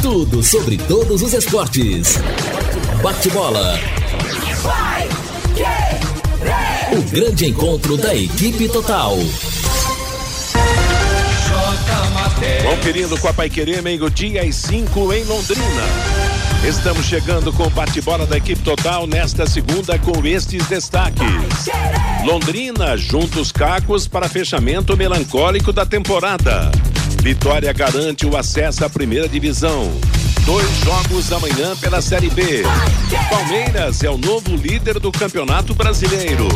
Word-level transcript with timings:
Tudo 0.00 0.40
sobre 0.40 0.76
todos 0.76 1.20
os 1.20 1.32
esportes. 1.32 2.20
Bate-bola. 3.02 3.76
O 6.96 7.10
grande 7.10 7.46
encontro 7.46 7.96
da 7.96 8.14
equipe 8.14 8.68
total. 8.68 9.16
Conferindo 12.62 13.18
com 13.18 13.26
a 13.26 13.32
Paiquerê, 13.32 13.82
meio 13.82 14.08
dia 14.08 14.44
e 14.44 14.52
5 14.52 15.12
em 15.12 15.24
Londrina. 15.24 16.11
Estamos 16.64 17.06
chegando 17.06 17.52
com 17.52 17.64
o 17.64 17.70
bate-bola 17.70 18.24
da 18.24 18.36
equipe 18.36 18.62
total 18.62 19.04
nesta 19.04 19.44
segunda 19.48 19.98
com 19.98 20.24
estes 20.24 20.64
destaques. 20.68 21.66
Londrina 22.24 22.96
junta 22.96 23.40
os 23.40 23.50
cacos 23.50 24.06
para 24.06 24.28
fechamento 24.28 24.96
melancólico 24.96 25.72
da 25.72 25.84
temporada. 25.84 26.70
Vitória 27.20 27.72
garante 27.72 28.24
o 28.26 28.36
acesso 28.36 28.84
à 28.84 28.88
primeira 28.88 29.28
divisão. 29.28 29.90
Dois 30.46 30.68
jogos 30.84 31.32
amanhã 31.32 31.76
pela 31.80 32.00
Série 32.00 32.30
B. 32.30 32.62
Palmeiras 33.28 34.04
é 34.04 34.10
o 34.10 34.16
novo 34.16 34.54
líder 34.54 35.00
do 35.00 35.10
Campeonato 35.10 35.74
Brasileiro. 35.74 36.46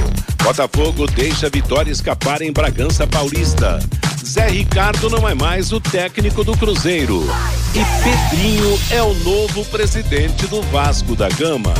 Botafogo 0.41 1.09
deixa 1.09 1.49
a 1.49 1.51
vitória 1.51 1.91
escapar 1.91 2.43
em 2.43 2.53
Bragança 2.53 3.09
Paulista. 3.09 3.81
Zé 4.27 4.49
Ricardo 4.49 5.09
não 5.09 5.29
é 5.29 5.35
mais 5.35 5.71
o 5.73 5.81
técnico 5.81 6.43
do 6.43 6.57
Cruzeiro. 6.57 7.25
E 7.73 8.03
Pedrinho 8.03 8.79
é 8.91 9.01
o 9.01 9.15
novo 9.15 9.65
presidente 9.67 10.49
do 10.49 10.61
Vasco 10.63 11.15
da 11.15 11.29
Gama. 11.29 11.73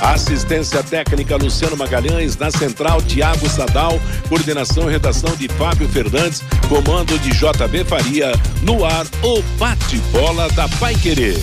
Assistência 0.00 0.82
técnica 0.82 1.36
Luciano 1.36 1.76
Magalhães, 1.76 2.36
na 2.36 2.50
central 2.50 3.00
Tiago 3.02 3.48
Sadal, 3.48 4.00
coordenação 4.28 4.88
e 4.88 4.92
redação 4.92 5.34
de 5.36 5.48
Fábio 5.48 5.88
Fernandes, 5.88 6.42
comando 6.68 7.16
de 7.20 7.30
JB 7.30 7.84
Faria, 7.84 8.32
no 8.62 8.84
ar 8.84 9.06
o 9.22 9.40
bate-bola 9.56 10.48
da 10.50 10.68
Paiquerê. 10.80 11.38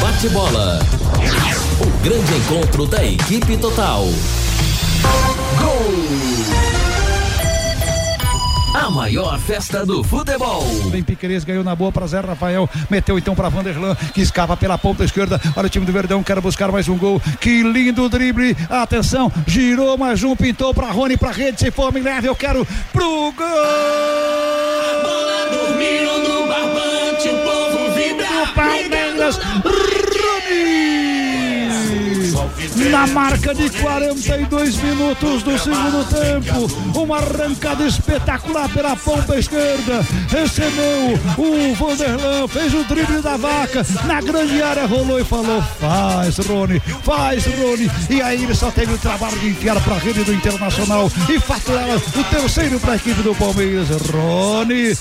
Bate-bola. 0.00 0.78
O 1.80 2.04
grande 2.04 2.34
encontro 2.34 2.86
da 2.86 3.04
equipe 3.04 3.56
total. 3.56 4.06
A 8.72 8.88
maior 8.88 9.36
festa 9.40 9.84
do 9.84 10.04
futebol. 10.04 10.64
Bem 10.90 11.02
Piqueires 11.02 11.42
ganhou 11.42 11.64
na 11.64 11.74
boa 11.74 11.90
para 11.90 12.06
Zé 12.06 12.20
Rafael. 12.20 12.70
Meteu 12.88 13.18
então 13.18 13.34
para 13.34 13.48
Vanderlan, 13.48 13.96
que 14.14 14.20
escapa 14.20 14.56
pela 14.56 14.78
ponta 14.78 15.04
esquerda. 15.04 15.40
Olha 15.56 15.66
o 15.66 15.70
time 15.70 15.84
do 15.84 15.92
Verdão, 15.92 16.22
quer 16.22 16.40
buscar 16.40 16.70
mais 16.70 16.88
um 16.88 16.96
gol. 16.96 17.20
Que 17.40 17.64
lindo 17.64 18.08
drible. 18.08 18.56
Atenção, 18.68 19.30
girou 19.44 19.98
mais 19.98 20.22
um, 20.22 20.36
pintou 20.36 20.72
para 20.72 20.92
Rony, 20.92 21.16
para 21.16 21.32
rede. 21.32 21.58
Se 21.58 21.70
for, 21.72 21.92
me 21.92 22.00
leve, 22.00 22.28
eu 22.28 22.36
quero 22.36 22.64
pro 22.92 23.32
gol. 23.32 23.46
A 23.46 25.02
bola 25.02 25.50
dormiu 25.50 26.18
no 26.28 26.46
barbante, 26.46 27.28
o 27.28 27.38
povo 27.38 27.92
vibra. 27.94 28.26
O 28.44 28.54
Palmeiras, 28.54 29.36
Rony 29.64 30.89
na 32.90 33.06
marca 33.06 33.54
de 33.54 33.70
42 33.70 34.76
minutos 34.76 35.42
do 35.42 35.58
segundo 35.58 36.04
tempo. 36.08 36.98
Uma 36.98 37.18
arrancada 37.18 37.86
espetacular 37.86 38.68
pela 38.68 38.96
ponta 38.96 39.38
esquerda. 39.38 40.04
Recebeu 40.28 41.18
o 41.38 41.74
Vanderlan, 41.74 42.48
fez 42.48 42.74
o 42.74 42.84
drible 42.84 43.20
da 43.20 43.36
vaca. 43.36 43.86
Na 44.06 44.20
grande 44.20 44.62
área 44.62 44.86
rolou 44.86 45.20
e 45.20 45.24
falou: 45.24 45.62
faz, 45.80 46.38
Rony, 46.38 46.80
faz, 47.02 47.44
Rony. 47.46 47.90
E 48.08 48.22
aí 48.22 48.42
ele 48.42 48.54
só 48.54 48.70
teve 48.70 48.94
o 48.94 48.98
trabalho 48.98 49.38
de 49.38 49.48
enfiar 49.48 49.80
para 49.82 49.94
a 49.94 49.98
rede 49.98 50.24
do 50.24 50.32
Internacional 50.32 51.10
e 51.28 51.38
faturar 51.40 51.88
o 51.96 52.24
terceiro 52.24 52.78
para 52.80 52.92
a 52.92 52.96
equipe 52.96 53.22
do 53.22 53.34
Palmeiras. 53.34 53.88
Rony, 54.10 54.96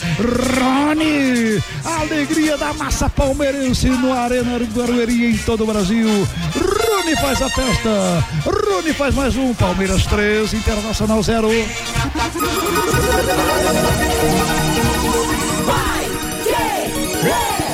Rony, 0.58 1.64
alegria 1.84 2.58
da 2.58 2.74
massa 2.74 3.10
palmeirense 3.10 3.90
no 3.90 4.14
Arena 4.14 4.60
Barueri 4.76 5.26
em 5.26 5.38
todo 5.38 5.64
o 5.64 5.68
Brasil. 5.68 6.28
Rony 7.00 7.16
faz 7.16 7.42
a 7.42 7.50
festa. 7.50 8.26
Rony 8.44 8.94
faz 8.94 9.16
mais 9.16 9.36
um. 9.38 9.54
Palmeiras 9.54 10.06
3, 10.06 10.54
Internacional 10.54 11.24
0. 11.24 11.50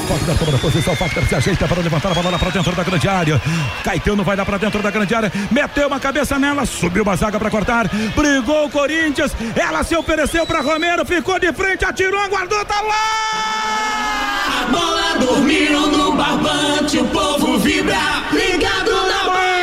Fagner 0.07 0.37
toma 0.37 0.57
posição, 0.59 0.95
Fagner 0.95 1.27
se 1.27 1.35
ajeita 1.35 1.67
para 1.67 1.81
levantar 1.81 2.11
a 2.11 2.13
bola 2.21 2.37
para 2.37 2.51
dentro 2.51 2.75
da 2.75 2.83
grande 2.83 3.07
área. 3.09 3.41
Caetano 3.83 4.23
vai 4.23 4.37
dar 4.37 4.45
para 4.45 4.59
dentro 4.59 4.83
da 4.83 4.91
grande 4.91 5.15
área, 5.15 5.31
meteu 5.49 5.87
uma 5.87 5.99
cabeça 5.99 6.37
nela, 6.37 6.63
subiu 6.63 7.01
uma 7.01 7.15
zaga 7.15 7.39
para 7.39 7.49
cortar, 7.49 7.89
brigou 8.15 8.65
o 8.65 8.69
Corinthians, 8.69 9.31
ela 9.55 9.83
se 9.83 9.95
ofereceu 9.95 10.45
para 10.45 10.61
Romero, 10.61 11.03
ficou 11.03 11.39
de 11.39 11.51
frente, 11.51 11.83
atirou, 11.83 12.21
aguardou, 12.21 12.63
tá 12.65 12.79
lá! 12.81 13.84
Bola 14.71 15.19
dormiu 15.19 15.87
no 15.87 16.11
barbante, 16.13 16.97
o 16.97 17.05
povo 17.05 17.57
vibra, 17.59 18.23
ligado 18.31 18.91
na 19.07 19.25
aos 19.25 19.54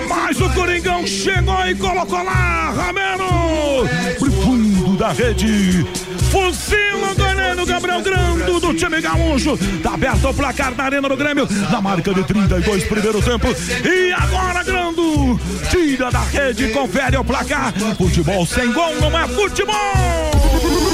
Mais, 0.00 0.40
o 0.40 0.50
Coringão 0.50 1.06
chegou 1.06 1.66
e 1.66 1.74
colocou 1.74 2.22
lá, 2.22 2.70
Ramiro, 2.70 3.88
pro 4.18 4.32
fundo 4.32 4.96
da 4.96 5.12
rede. 5.12 5.86
Fuzila 6.30 7.12
o 7.12 7.14
goleiro 7.14 7.64
Gabriel 7.64 8.02
Grando 8.02 8.60
do 8.60 8.74
time 8.74 9.00
gaúcho. 9.00 9.56
Tá 9.82 9.94
aberto 9.94 10.28
o 10.28 10.34
placar 10.34 10.74
na 10.74 10.84
arena 10.84 11.08
do 11.08 11.16
Grêmio, 11.16 11.48
na 11.70 11.80
marca 11.80 12.12
de 12.12 12.24
32, 12.24 12.84
primeiro 12.84 13.22
tempo. 13.22 13.46
E 13.84 14.12
agora 14.12 14.64
Grando 14.64 15.40
tira 15.70 16.10
da 16.10 16.22
rede, 16.22 16.68
confere 16.68 17.16
o 17.16 17.24
placar. 17.24 17.72
Futebol 17.96 18.44
sem 18.46 18.72
gol 18.72 18.94
não 19.00 19.18
é 19.18 19.28
futebol. 19.28 20.93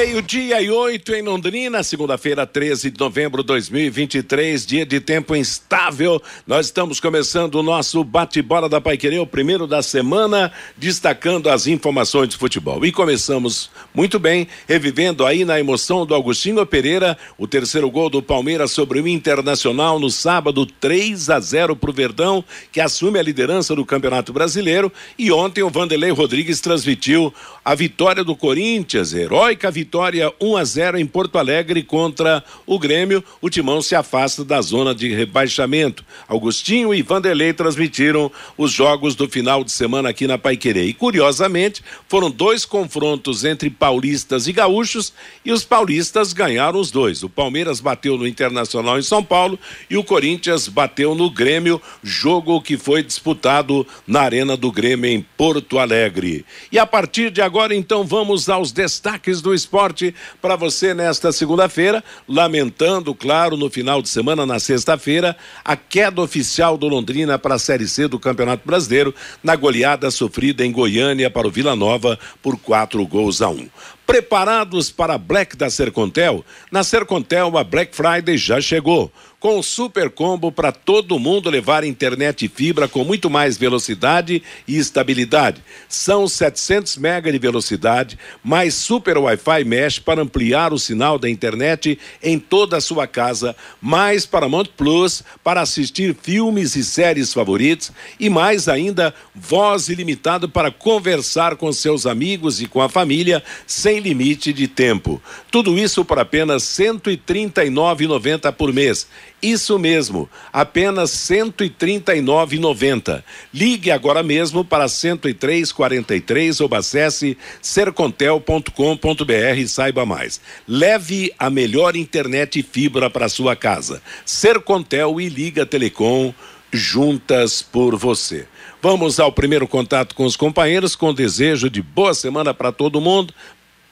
Meio-dia 0.00 0.62
e 0.62 0.70
oito 0.70 1.12
em 1.12 1.22
Londrina, 1.22 1.82
segunda-feira, 1.82 2.46
13 2.46 2.88
de 2.92 3.00
novembro 3.00 3.42
de 3.42 3.48
2023, 3.48 4.64
dia 4.64 4.86
de 4.86 5.00
tempo 5.00 5.34
instável. 5.34 6.22
Nós 6.46 6.66
estamos 6.66 7.00
começando 7.00 7.56
o 7.56 7.64
nosso 7.64 8.04
bate-bola 8.04 8.68
da 8.68 8.80
Paiquerê, 8.80 9.18
o 9.18 9.26
primeiro 9.26 9.66
da 9.66 9.82
semana, 9.82 10.52
destacando 10.76 11.50
as 11.50 11.66
informações 11.66 12.28
de 12.28 12.36
futebol. 12.36 12.86
E 12.86 12.92
começamos 12.92 13.72
muito 13.92 14.20
bem, 14.20 14.46
revivendo 14.68 15.26
aí 15.26 15.44
na 15.44 15.58
emoção 15.58 16.06
do 16.06 16.14
Agostinho 16.14 16.64
Pereira, 16.64 17.18
o 17.36 17.48
terceiro 17.48 17.90
gol 17.90 18.08
do 18.08 18.22
Palmeiras 18.22 18.70
sobre 18.70 19.00
o 19.00 19.08
Internacional 19.08 19.98
no 19.98 20.10
sábado, 20.10 20.64
3 20.64 21.28
a 21.28 21.40
0 21.40 21.74
para 21.74 21.90
o 21.90 21.92
Verdão, 21.92 22.44
que 22.70 22.80
assume 22.80 23.18
a 23.18 23.22
liderança 23.22 23.74
do 23.74 23.84
Campeonato 23.84 24.32
Brasileiro. 24.32 24.92
E 25.18 25.32
ontem 25.32 25.64
o 25.64 25.70
Vanderlei 25.70 26.12
Rodrigues 26.12 26.60
transmitiu 26.60 27.34
a 27.68 27.74
vitória 27.74 28.24
do 28.24 28.34
Corinthians, 28.34 29.12
heróica 29.12 29.70
vitória 29.70 30.32
1 30.40 30.56
a 30.56 30.64
0 30.64 30.98
em 30.98 31.04
Porto 31.04 31.36
Alegre 31.36 31.82
contra 31.82 32.42
o 32.66 32.78
Grêmio. 32.78 33.22
O 33.42 33.50
Timão 33.50 33.82
se 33.82 33.94
afasta 33.94 34.42
da 34.42 34.58
zona 34.62 34.94
de 34.94 35.14
rebaixamento. 35.14 36.02
Augustinho 36.26 36.94
e 36.94 37.02
Vanderlei 37.02 37.52
transmitiram 37.52 38.32
os 38.56 38.72
jogos 38.72 39.14
do 39.14 39.28
final 39.28 39.62
de 39.62 39.70
semana 39.70 40.08
aqui 40.08 40.26
na 40.26 40.38
Paiquerê. 40.38 40.84
E 40.84 40.94
curiosamente, 40.94 41.84
foram 42.08 42.30
dois 42.30 42.64
confrontos 42.64 43.44
entre 43.44 43.68
paulistas 43.68 44.46
e 44.46 44.52
gaúchos 44.54 45.12
e 45.44 45.52
os 45.52 45.62
paulistas 45.62 46.32
ganharam 46.32 46.80
os 46.80 46.90
dois. 46.90 47.22
O 47.22 47.28
Palmeiras 47.28 47.80
bateu 47.80 48.16
no 48.16 48.26
Internacional 48.26 48.98
em 48.98 49.02
São 49.02 49.22
Paulo 49.22 49.58
e 49.90 49.96
o 49.98 50.02
Corinthians 50.02 50.68
bateu 50.68 51.14
no 51.14 51.28
Grêmio, 51.28 51.82
jogo 52.02 52.62
que 52.62 52.78
foi 52.78 53.02
disputado 53.02 53.86
na 54.06 54.22
Arena 54.22 54.56
do 54.56 54.72
Grêmio 54.72 55.10
em 55.10 55.20
Porto 55.36 55.78
Alegre. 55.78 56.46
E 56.72 56.78
a 56.78 56.86
partir 56.86 57.30
de 57.30 57.42
agora, 57.42 57.57
então, 57.72 58.04
vamos 58.04 58.48
aos 58.48 58.70
destaques 58.70 59.42
do 59.42 59.52
esporte 59.52 60.14
para 60.40 60.54
você 60.54 60.94
nesta 60.94 61.32
segunda-feira, 61.32 62.02
lamentando, 62.28 63.14
claro, 63.14 63.56
no 63.56 63.68
final 63.68 64.00
de 64.00 64.08
semana, 64.08 64.46
na 64.46 64.60
sexta-feira, 64.60 65.36
a 65.64 65.76
queda 65.76 66.22
oficial 66.22 66.78
do 66.78 66.86
Londrina 66.86 67.38
para 67.38 67.56
a 67.56 67.58
Série 67.58 67.88
C 67.88 68.06
do 68.06 68.18
Campeonato 68.18 68.62
Brasileiro, 68.64 69.14
na 69.42 69.56
goleada 69.56 70.10
sofrida 70.10 70.64
em 70.64 70.70
Goiânia 70.70 71.28
para 71.28 71.48
o 71.48 71.50
Vila 71.50 71.74
Nova 71.74 72.18
por 72.40 72.56
quatro 72.58 73.04
gols 73.06 73.42
a 73.42 73.48
um. 73.48 73.68
Preparados 74.06 74.90
para 74.90 75.14
a 75.14 75.18
Black 75.18 75.54
da 75.54 75.68
Sercontel? 75.68 76.42
Na 76.72 76.82
Sercontel, 76.82 77.58
a 77.58 77.62
Black 77.64 77.94
Friday 77.94 78.38
já 78.38 78.58
chegou 78.58 79.12
com 79.40 79.62
super 79.62 80.10
combo 80.10 80.50
para 80.50 80.72
todo 80.72 81.18
mundo 81.18 81.48
levar 81.48 81.84
internet 81.84 82.44
e 82.44 82.48
fibra 82.48 82.88
com 82.88 83.04
muito 83.04 83.30
mais 83.30 83.56
velocidade 83.56 84.42
e 84.66 84.76
estabilidade. 84.76 85.62
São 85.88 86.26
700 86.26 86.96
mega 86.96 87.30
de 87.30 87.38
velocidade, 87.38 88.18
mais 88.42 88.74
super 88.74 89.16
Wi-Fi 89.16 89.64
mesh 89.64 89.98
para 90.00 90.22
ampliar 90.22 90.72
o 90.72 90.78
sinal 90.78 91.18
da 91.18 91.30
internet 91.30 91.98
em 92.20 92.36
toda 92.38 92.78
a 92.78 92.80
sua 92.80 93.06
casa, 93.06 93.54
mais 93.80 94.26
Paramount 94.26 94.66
Plus 94.76 95.22
para 95.44 95.60
assistir 95.60 96.16
filmes 96.20 96.74
e 96.74 96.84
séries 96.84 97.32
favoritos 97.32 97.92
e 98.18 98.28
mais 98.28 98.68
ainda 98.68 99.14
voz 99.34 99.88
ilimitada 99.88 100.48
para 100.48 100.72
conversar 100.72 101.54
com 101.54 101.72
seus 101.72 102.06
amigos 102.06 102.60
e 102.60 102.66
com 102.66 102.82
a 102.82 102.88
família 102.88 103.42
sem 103.66 104.00
limite 104.00 104.52
de 104.52 104.66
tempo. 104.66 105.22
Tudo 105.48 105.78
isso 105.78 106.04
por 106.04 106.18
apenas 106.18 106.76
R$ 106.76 106.86
139,90 106.86 108.52
por 108.52 108.72
mês 108.72 109.06
isso 109.42 109.78
mesmo, 109.78 110.28
apenas 110.52 111.28
R$ 111.28 111.36
139,90. 111.36 113.22
Ligue 113.52 113.90
agora 113.90 114.22
mesmo 114.22 114.64
para 114.64 114.86
10343 114.86 116.60
ou 116.60 116.74
acesse 116.74 117.38
sercontel.com.br 117.62 119.58
e 119.58 119.68
saiba 119.68 120.04
mais. 120.04 120.40
Leve 120.66 121.32
a 121.38 121.48
melhor 121.48 121.96
internet 121.96 122.58
e 122.58 122.62
fibra 122.62 123.08
para 123.08 123.28
sua 123.28 123.54
casa. 123.54 124.02
Sercontel 124.24 125.20
e 125.20 125.28
Liga 125.28 125.64
Telecom 125.64 126.32
juntas 126.72 127.62
por 127.62 127.96
você. 127.96 128.46
Vamos 128.80 129.18
ao 129.18 129.32
primeiro 129.32 129.66
contato 129.66 130.14
com 130.14 130.24
os 130.24 130.36
companheiros, 130.36 130.94
com 130.94 131.12
desejo 131.12 131.68
de 131.68 131.82
boa 131.82 132.14
semana 132.14 132.54
para 132.54 132.70
todo 132.70 133.00
mundo 133.00 133.34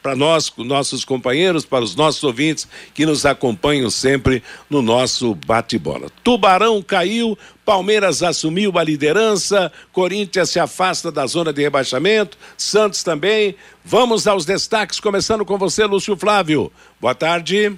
para 0.06 0.14
nós, 0.14 0.52
nossos 0.58 1.04
companheiros, 1.04 1.66
para 1.66 1.82
os 1.82 1.96
nossos 1.96 2.22
ouvintes 2.22 2.68
que 2.94 3.04
nos 3.04 3.26
acompanham 3.26 3.90
sempre 3.90 4.40
no 4.70 4.80
nosso 4.80 5.34
bate-bola. 5.34 6.06
Tubarão 6.22 6.80
caiu, 6.80 7.36
Palmeiras 7.64 8.22
assumiu 8.22 8.78
a 8.78 8.84
liderança, 8.84 9.72
Corinthians 9.92 10.50
se 10.50 10.60
afasta 10.60 11.10
da 11.10 11.26
zona 11.26 11.52
de 11.52 11.60
rebaixamento, 11.60 12.38
Santos 12.56 13.02
também. 13.02 13.56
Vamos 13.84 14.28
aos 14.28 14.44
destaques, 14.44 15.00
começando 15.00 15.44
com 15.44 15.58
você, 15.58 15.84
Lúcio 15.84 16.16
Flávio. 16.16 16.70
Boa 17.00 17.16
tarde. 17.16 17.76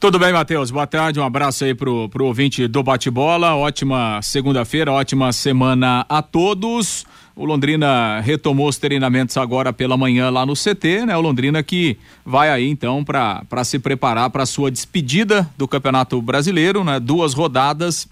Tudo 0.00 0.18
bem, 0.18 0.32
Matheus? 0.32 0.72
Boa 0.72 0.86
tarde, 0.86 1.20
um 1.20 1.24
abraço 1.24 1.62
aí 1.62 1.76
pro, 1.76 2.08
pro 2.08 2.24
ouvinte 2.24 2.66
do 2.66 2.82
bate-bola. 2.82 3.54
Ótima 3.54 4.20
segunda-feira, 4.20 4.90
ótima 4.90 5.32
semana 5.32 6.04
a 6.08 6.22
todos. 6.22 7.06
O 7.38 7.44
Londrina 7.44 8.18
retomou 8.18 8.68
os 8.68 8.78
treinamentos 8.78 9.36
agora 9.36 9.72
pela 9.72 9.96
manhã 9.96 10.28
lá 10.28 10.44
no 10.44 10.54
CT, 10.54 11.06
né? 11.06 11.16
O 11.16 11.20
Londrina 11.20 11.62
que 11.62 11.96
vai 12.26 12.50
aí 12.50 12.68
então 12.68 13.04
para 13.04 13.62
se 13.62 13.78
preparar 13.78 14.28
para 14.30 14.44
sua 14.44 14.72
despedida 14.72 15.48
do 15.56 15.68
Campeonato 15.68 16.20
Brasileiro, 16.20 16.82
né? 16.82 16.98
Duas 16.98 17.34
rodadas 17.34 18.08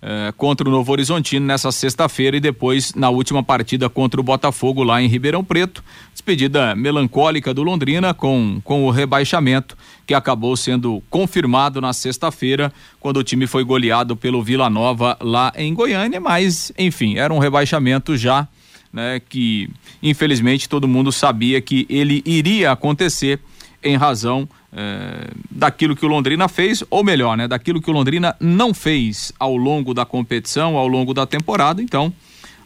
eh, 0.00 0.32
contra 0.34 0.66
o 0.66 0.72
Novo 0.72 0.90
Horizontino 0.92 1.44
nessa 1.44 1.70
sexta-feira 1.70 2.38
e 2.38 2.40
depois 2.40 2.94
na 2.94 3.10
última 3.10 3.42
partida 3.42 3.90
contra 3.90 4.18
o 4.18 4.24
Botafogo 4.24 4.82
lá 4.82 5.02
em 5.02 5.08
Ribeirão 5.08 5.44
Preto. 5.44 5.84
Despedida 6.10 6.74
melancólica 6.74 7.52
do 7.52 7.62
Londrina 7.62 8.14
com, 8.14 8.62
com 8.64 8.86
o 8.86 8.90
rebaixamento 8.90 9.76
que 10.06 10.14
acabou 10.14 10.56
sendo 10.56 11.02
confirmado 11.10 11.82
na 11.82 11.92
sexta-feira, 11.92 12.72
quando 12.98 13.18
o 13.18 13.22
time 13.22 13.46
foi 13.46 13.62
goleado 13.62 14.16
pelo 14.16 14.42
Vila 14.42 14.70
Nova 14.70 15.18
lá 15.20 15.52
em 15.54 15.74
Goiânia, 15.74 16.18
mas 16.18 16.72
enfim, 16.78 17.18
era 17.18 17.34
um 17.34 17.38
rebaixamento 17.38 18.16
já 18.16 18.48
né, 18.92 19.20
que 19.20 19.68
infelizmente 20.02 20.68
todo 20.68 20.88
mundo 20.88 21.12
sabia 21.12 21.60
que 21.60 21.86
ele 21.88 22.22
iria 22.24 22.72
acontecer 22.72 23.38
em 23.82 23.96
razão 23.96 24.48
eh, 24.72 25.30
daquilo 25.50 25.96
que 25.96 26.04
o 26.04 26.08
Londrina 26.08 26.48
fez, 26.48 26.84
ou 26.90 27.02
melhor, 27.02 27.36
né, 27.36 27.48
daquilo 27.48 27.80
que 27.80 27.90
o 27.90 27.92
Londrina 27.92 28.36
não 28.38 28.74
fez 28.74 29.32
ao 29.38 29.56
longo 29.56 29.94
da 29.94 30.04
competição, 30.04 30.76
ao 30.76 30.86
longo 30.86 31.14
da 31.14 31.26
temporada. 31.26 31.82
Então, 31.82 32.12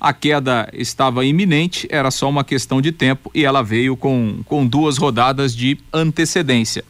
a 0.01 0.13
queda 0.13 0.69
estava 0.73 1.25
iminente, 1.25 1.87
era 1.91 2.11
só 2.11 2.29
uma 2.29 2.45
questão 2.45 2.83
de 2.83 2.93
tempo 2.93 3.31
e 3.35 3.45
ela 3.45 3.63
veio 3.63 3.97
com, 3.97 4.41
com 4.45 4.67
duas 4.67 4.99
rodadas 4.99 5.55
de 5.55 5.79
antecedência. 5.93 6.85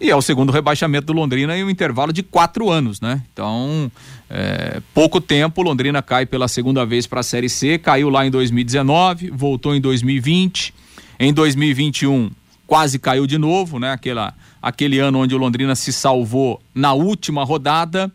E 0.00 0.10
é 0.10 0.16
o 0.16 0.22
segundo 0.22 0.50
rebaixamento 0.50 1.08
do 1.08 1.12
Londrina 1.12 1.56
em 1.56 1.62
um 1.62 1.68
intervalo 1.68 2.12
de 2.12 2.22
quatro 2.22 2.70
anos, 2.70 3.00
né? 3.02 3.22
Então, 3.32 3.92
é, 4.30 4.80
pouco 4.94 5.20
tempo, 5.20 5.60
Londrina 5.62 6.00
cai 6.00 6.24
pela 6.24 6.48
segunda 6.48 6.86
vez 6.86 7.06
para 7.06 7.20
a 7.20 7.22
Série 7.22 7.50
C, 7.50 7.78
caiu 7.78 8.08
lá 8.08 8.24
em 8.26 8.30
2019, 8.30 9.30
voltou 9.30 9.74
em 9.74 9.80
2020, 9.80 10.72
em 11.18 11.32
2021 11.34 12.30
quase 12.70 13.00
caiu 13.00 13.26
de 13.26 13.36
novo, 13.36 13.80
né? 13.80 13.90
Aquela, 13.90 14.32
aquele 14.62 15.00
ano 15.00 15.18
onde 15.18 15.34
o 15.34 15.38
Londrina 15.38 15.74
se 15.74 15.92
salvou 15.92 16.62
na 16.72 16.92
última 16.92 17.42
rodada, 17.42 18.08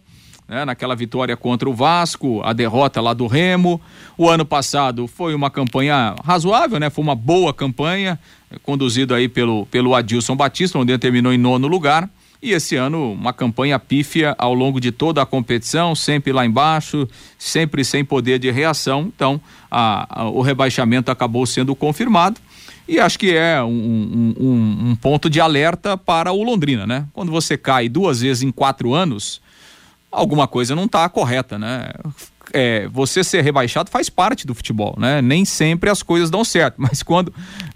né? 0.47 0.63
naquela 0.63 0.95
vitória 0.95 1.35
contra 1.35 1.69
o 1.69 1.73
Vasco, 1.73 2.41
a 2.41 2.53
derrota 2.53 3.01
lá 3.01 3.13
do 3.13 3.27
Remo. 3.27 3.81
O 4.17 4.29
ano 4.29 4.45
passado 4.45 5.07
foi 5.07 5.35
uma 5.35 5.49
campanha 5.49 6.15
razoável, 6.23 6.79
né? 6.79 6.89
Foi 6.89 7.03
uma 7.03 7.15
boa 7.15 7.53
campanha, 7.53 8.17
conduzido 8.63 9.13
aí 9.13 9.27
pelo, 9.27 9.65
pelo 9.65 9.93
Adilson 9.93 10.35
Batista, 10.35 10.79
onde 10.79 10.91
ele 10.91 10.99
terminou 10.99 11.33
em 11.33 11.37
nono 11.37 11.67
lugar. 11.67 12.09
E 12.41 12.51
esse 12.51 12.75
ano, 12.75 13.13
uma 13.13 13.33
campanha 13.33 13.79
pífia 13.79 14.35
ao 14.37 14.53
longo 14.53 14.79
de 14.79 14.91
toda 14.91 15.21
a 15.21 15.25
competição, 15.25 15.95
sempre 15.95 16.31
lá 16.31 16.45
embaixo, 16.45 17.07
sempre 17.37 17.83
sem 17.83 18.05
poder 18.05 18.39
de 18.39 18.51
reação. 18.51 19.11
Então, 19.13 19.41
a, 19.69 20.21
a, 20.21 20.29
o 20.29 20.41
rebaixamento 20.41 21.11
acabou 21.11 21.45
sendo 21.45 21.75
confirmado. 21.75 22.39
E 22.87 22.99
acho 22.99 23.17
que 23.17 23.35
é 23.35 23.63
um, 23.63 24.35
um, 24.39 24.89
um, 24.89 24.95
ponto 24.95 25.27
de 25.27 25.41
alerta 25.41 25.97
para 25.97 26.31
o 26.31 26.43
Londrina, 26.43 26.85
né? 26.85 27.07
Quando 27.13 27.31
você 27.31 27.57
cai 27.57 27.89
duas 27.89 28.21
vezes 28.21 28.43
em 28.43 28.51
quatro 28.51 28.93
anos, 28.93 29.41
alguma 30.11 30.47
coisa 30.47 30.75
não 30.75 30.85
está 30.85 31.09
correta, 31.09 31.57
né? 31.57 31.89
É, 32.55 32.87
você 32.87 33.21
ser 33.21 33.41
rebaixado 33.41 33.91
faz 33.91 34.09
parte 34.09 34.47
do 34.47 34.55
futebol, 34.55 34.95
né? 34.97 35.21
Nem 35.21 35.43
sempre 35.43 35.89
as 35.89 36.01
coisas 36.01 36.29
dão 36.29 36.45
certo, 36.45 36.75
mas 36.79 37.03
quando, 37.03 37.33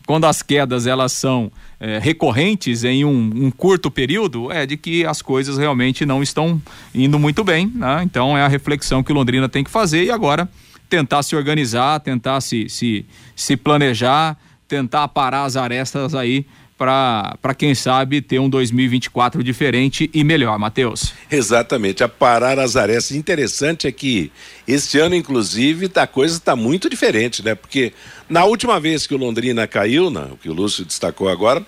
quando 0.07 0.23
as 0.23 0.41
quedas 0.41 0.87
elas 0.87 1.11
são 1.11 1.51
é, 1.81 1.99
recorrentes 1.99 2.85
em 2.85 3.03
um, 3.03 3.31
um, 3.35 3.51
curto 3.51 3.91
período, 3.91 4.49
é 4.49 4.65
de 4.65 4.77
que 4.77 5.05
as 5.05 5.21
coisas 5.21 5.57
realmente 5.57 6.05
não 6.05 6.23
estão 6.23 6.61
indo 6.95 7.19
muito 7.19 7.43
bem, 7.43 7.69
né? 7.75 8.01
Então 8.03 8.37
é 8.37 8.41
a 8.41 8.47
reflexão 8.47 9.03
que 9.03 9.11
Londrina 9.11 9.49
tem 9.49 9.65
que 9.65 9.69
fazer 9.69 10.05
e 10.05 10.11
agora 10.11 10.47
tentar 10.87 11.23
se 11.23 11.35
organizar, 11.35 11.99
tentar 11.99 12.39
se, 12.39 12.69
se, 12.69 13.05
se 13.35 13.57
planejar, 13.57 14.37
tentar 14.65 15.09
parar 15.09 15.43
as 15.43 15.57
arestas 15.57 16.15
aí 16.15 16.45
para 16.79 17.53
quem 17.57 17.75
sabe 17.75 18.21
ter 18.21 18.39
um 18.39 18.49
2024 18.49 19.43
diferente 19.43 20.09
e 20.13 20.23
melhor, 20.23 20.57
Matheus. 20.57 21.13
Exatamente, 21.29 22.05
a 22.05 22.07
parar 22.07 22.57
as 22.57 22.77
arestas. 22.77 23.17
Interessante 23.17 23.85
é 23.85 23.91
que 23.91 24.31
este 24.65 24.97
ano, 24.97 25.13
inclusive, 25.13 25.91
a 25.93 26.07
coisa 26.07 26.37
está 26.37 26.55
muito 26.55 26.89
diferente, 26.89 27.43
né? 27.43 27.53
Porque 27.53 27.91
na 28.29 28.45
última 28.45 28.79
vez 28.79 29.05
que 29.05 29.13
o 29.13 29.17
Londrina 29.17 29.67
caiu, 29.67 30.09
né, 30.09 30.29
o 30.31 30.37
que 30.37 30.49
o 30.49 30.53
Lúcio 30.53 30.85
destacou 30.85 31.27
agora, 31.27 31.65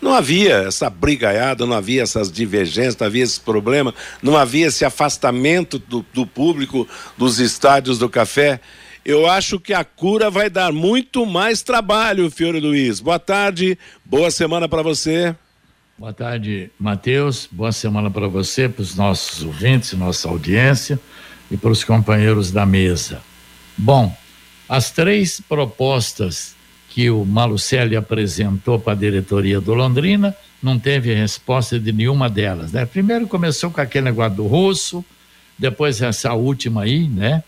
não 0.00 0.14
havia 0.14 0.58
essa 0.68 0.88
brigaiada, 0.88 1.66
não 1.66 1.76
havia 1.76 2.02
essas 2.02 2.30
divergências, 2.30 2.96
não 2.96 3.06
havia 3.06 3.24
esse 3.24 3.40
problema, 3.40 3.92
não 4.22 4.36
havia 4.36 4.68
esse 4.68 4.84
afastamento 4.84 5.78
do, 5.78 6.06
do 6.14 6.24
público 6.24 6.86
dos 7.18 7.40
estádios 7.40 7.98
do 7.98 8.08
café. 8.08 8.60
Eu 9.04 9.28
acho 9.28 9.58
que 9.58 9.74
a 9.74 9.84
cura 9.84 10.30
vai 10.30 10.48
dar 10.48 10.72
muito 10.72 11.26
mais 11.26 11.60
trabalho, 11.62 12.30
Fiore 12.30 12.60
Luiz. 12.60 13.00
Boa 13.00 13.18
tarde, 13.18 13.76
boa 14.04 14.30
semana 14.30 14.68
para 14.68 14.82
você. 14.82 15.34
Boa 15.98 16.12
tarde, 16.12 16.70
Matheus. 16.78 17.48
Boa 17.50 17.72
semana 17.72 18.10
para 18.10 18.28
você, 18.28 18.68
para 18.68 18.82
os 18.82 18.94
nossos 18.94 19.42
ouvintes, 19.42 19.92
nossa 19.94 20.28
audiência 20.28 21.00
e 21.50 21.56
para 21.56 21.70
os 21.70 21.82
companheiros 21.82 22.52
da 22.52 22.64
mesa. 22.64 23.20
Bom, 23.76 24.16
as 24.68 24.92
três 24.92 25.40
propostas 25.40 26.54
que 26.88 27.10
o 27.10 27.24
Malucelli 27.24 27.96
apresentou 27.96 28.78
para 28.78 28.92
a 28.92 28.96
diretoria 28.96 29.60
do 29.60 29.74
Londrina 29.74 30.36
não 30.62 30.78
teve 30.78 31.12
resposta 31.12 31.78
de 31.78 31.92
nenhuma 31.92 32.30
delas, 32.30 32.70
né? 32.70 32.86
Primeiro 32.86 33.26
começou 33.26 33.70
com 33.70 33.80
aquele 33.80 34.04
negócio 34.04 34.36
do 34.36 34.46
russo, 34.46 35.04
depois 35.58 36.00
essa 36.00 36.32
última 36.34 36.82
aí, 36.82 37.08
né? 37.08 37.42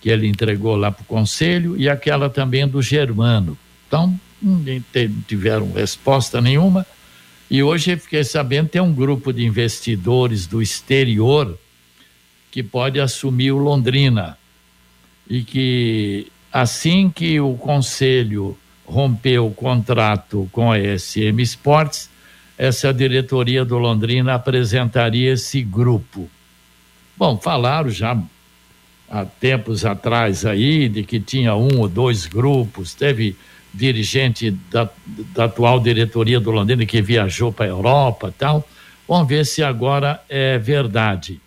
Que 0.00 0.10
ele 0.10 0.26
entregou 0.26 0.76
lá 0.76 0.90
para 0.90 1.02
o 1.02 1.06
conselho 1.06 1.76
e 1.76 1.88
aquela 1.88 2.28
também 2.30 2.66
do 2.66 2.80
Germano. 2.82 3.56
Então, 3.86 4.18
não 4.40 4.62
tiveram 5.26 5.72
resposta 5.72 6.40
nenhuma. 6.40 6.86
E 7.50 7.62
hoje 7.62 7.96
fiquei 7.96 8.24
sabendo 8.24 8.68
tem 8.68 8.80
um 8.80 8.92
grupo 8.92 9.32
de 9.32 9.44
investidores 9.44 10.46
do 10.46 10.60
exterior 10.60 11.58
que 12.50 12.62
pode 12.62 13.00
assumir 13.00 13.52
o 13.52 13.58
Londrina 13.58 14.36
e 15.28 15.42
que 15.42 16.26
assim 16.52 17.10
que 17.10 17.38
o 17.40 17.54
conselho 17.54 18.56
rompeu 18.84 19.46
o 19.46 19.54
contrato 19.54 20.48
com 20.52 20.70
a 20.72 20.78
SM 20.78 21.40
Sports, 21.42 22.08
essa 22.56 22.92
diretoria 22.94 23.64
do 23.64 23.76
Londrina 23.78 24.34
apresentaria 24.34 25.32
esse 25.32 25.62
grupo. 25.62 26.30
Bom, 27.16 27.36
falaram 27.36 27.90
já 27.90 28.16
há 29.08 29.24
tempos 29.24 29.84
atrás 29.84 30.44
aí 30.44 30.88
de 30.88 31.02
que 31.02 31.20
tinha 31.20 31.54
um 31.54 31.80
ou 31.80 31.88
dois 31.88 32.26
grupos, 32.26 32.94
teve 32.94 33.36
dirigente 33.72 34.50
da, 34.70 34.88
da 35.34 35.44
atual 35.44 35.78
diretoria 35.80 36.40
do 36.40 36.50
Londrina 36.50 36.86
que 36.86 37.02
viajou 37.02 37.52
para 37.52 37.66
a 37.66 37.68
Europa 37.68 38.34
tal. 38.36 38.66
Vamos 39.06 39.28
ver 39.28 39.44
se 39.44 39.62
agora 39.62 40.20
é 40.28 40.58
verdade. 40.58 41.40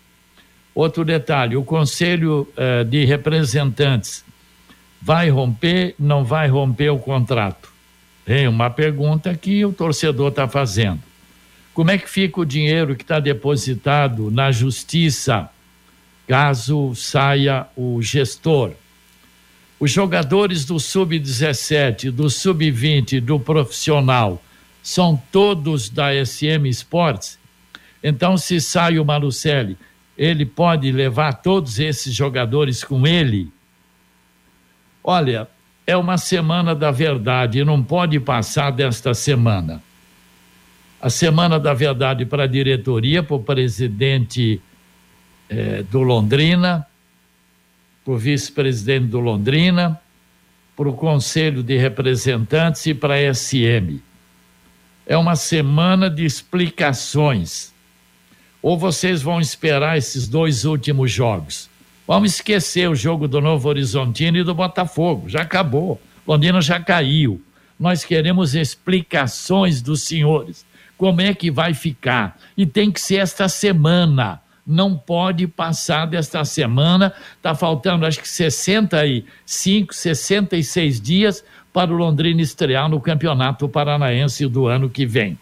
Outro 0.74 1.04
detalhe: 1.04 1.56
o 1.56 1.64
Conselho 1.64 2.48
eh, 2.56 2.84
de 2.84 3.04
Representantes 3.04 4.24
vai 5.02 5.28
romper, 5.28 5.94
não 5.98 6.24
vai 6.24 6.48
romper 6.48 6.90
o 6.90 6.98
contrato? 6.98 7.70
É 8.26 8.48
uma 8.48 8.70
pergunta 8.70 9.34
que 9.34 9.64
o 9.64 9.72
torcedor 9.72 10.28
está 10.28 10.46
fazendo. 10.46 11.00
Como 11.74 11.90
é 11.90 11.98
que 11.98 12.08
fica 12.08 12.40
o 12.40 12.44
dinheiro 12.44 12.94
que 12.94 13.02
está 13.02 13.18
depositado 13.18 14.30
na 14.30 14.52
justiça 14.52 15.50
caso 16.30 16.94
saia 16.94 17.66
o 17.74 18.00
gestor? 18.00 18.70
Os 19.80 19.90
jogadores 19.90 20.64
do 20.64 20.78
sub-17, 20.78 22.12
do 22.12 22.30
sub-20, 22.30 23.20
do 23.20 23.40
profissional, 23.40 24.40
são 24.80 25.20
todos 25.32 25.88
da 25.90 26.10
SM 26.24 26.68
Sports? 26.68 27.36
Então, 28.00 28.36
se 28.36 28.60
sai 28.60 29.00
o 29.00 29.04
Malucelli, 29.04 29.76
ele 30.16 30.46
pode 30.46 30.92
levar 30.92 31.32
todos 31.32 31.80
esses 31.80 32.14
jogadores 32.14 32.84
com 32.84 33.04
ele? 33.04 33.52
Olha, 35.02 35.48
é 35.84 35.96
uma 35.96 36.16
semana 36.16 36.76
da 36.76 36.92
verdade, 36.92 37.64
não 37.64 37.82
pode 37.82 38.20
passar 38.20 38.70
desta 38.70 39.14
semana. 39.14 39.82
A 41.02 41.10
semana 41.10 41.58
da 41.58 41.74
verdade 41.74 42.24
para 42.24 42.44
a 42.44 42.46
diretoria, 42.46 43.20
para 43.20 43.34
o 43.34 43.42
presidente 43.42 44.62
eh, 45.50 45.82
do 45.90 46.00
Londrina, 46.02 46.86
para 48.04 48.14
o 48.14 48.16
vice-presidente 48.16 49.06
do 49.06 49.18
Londrina, 49.18 50.00
para 50.76 50.88
o 50.88 50.92
Conselho 50.92 51.60
de 51.60 51.76
Representantes 51.76 52.86
e 52.86 52.94
para 52.94 53.14
a 53.14 53.34
SM. 53.34 54.00
É 55.04 55.16
uma 55.16 55.34
semana 55.34 56.08
de 56.08 56.24
explicações. 56.24 57.74
Ou 58.62 58.78
vocês 58.78 59.22
vão 59.22 59.40
esperar 59.40 59.98
esses 59.98 60.28
dois 60.28 60.64
últimos 60.64 61.10
jogos? 61.10 61.68
Vamos 62.06 62.34
esquecer 62.34 62.88
o 62.88 62.94
jogo 62.94 63.26
do 63.26 63.40
Novo 63.40 63.68
Horizontino 63.68 64.38
e 64.38 64.44
do 64.44 64.54
Botafogo. 64.54 65.28
Já 65.28 65.42
acabou. 65.42 66.00
Londrina 66.24 66.60
já 66.60 66.78
caiu. 66.78 67.42
Nós 67.78 68.04
queremos 68.04 68.54
explicações 68.54 69.82
dos 69.82 70.04
senhores. 70.04 70.64
Como 70.96 71.20
é 71.20 71.34
que 71.34 71.50
vai 71.50 71.74
ficar? 71.74 72.38
E 72.56 72.64
tem 72.64 72.92
que 72.92 73.00
ser 73.00 73.16
esta 73.16 73.48
semana 73.48 74.40
não 74.70 74.96
pode 74.96 75.46
passar 75.46 76.06
desta 76.06 76.44
semana. 76.44 77.12
Está 77.36 77.54
faltando 77.54 78.06
acho 78.06 78.20
que 78.20 78.28
65, 78.28 79.94
66 79.94 81.00
dias 81.00 81.44
para 81.72 81.92
o 81.92 81.96
Londrina 81.96 82.40
estrear 82.40 82.88
no 82.88 83.00
Campeonato 83.00 83.68
Paranaense 83.68 84.46
do 84.46 84.66
ano 84.66 84.88
que 84.88 85.04
vem. 85.04 85.38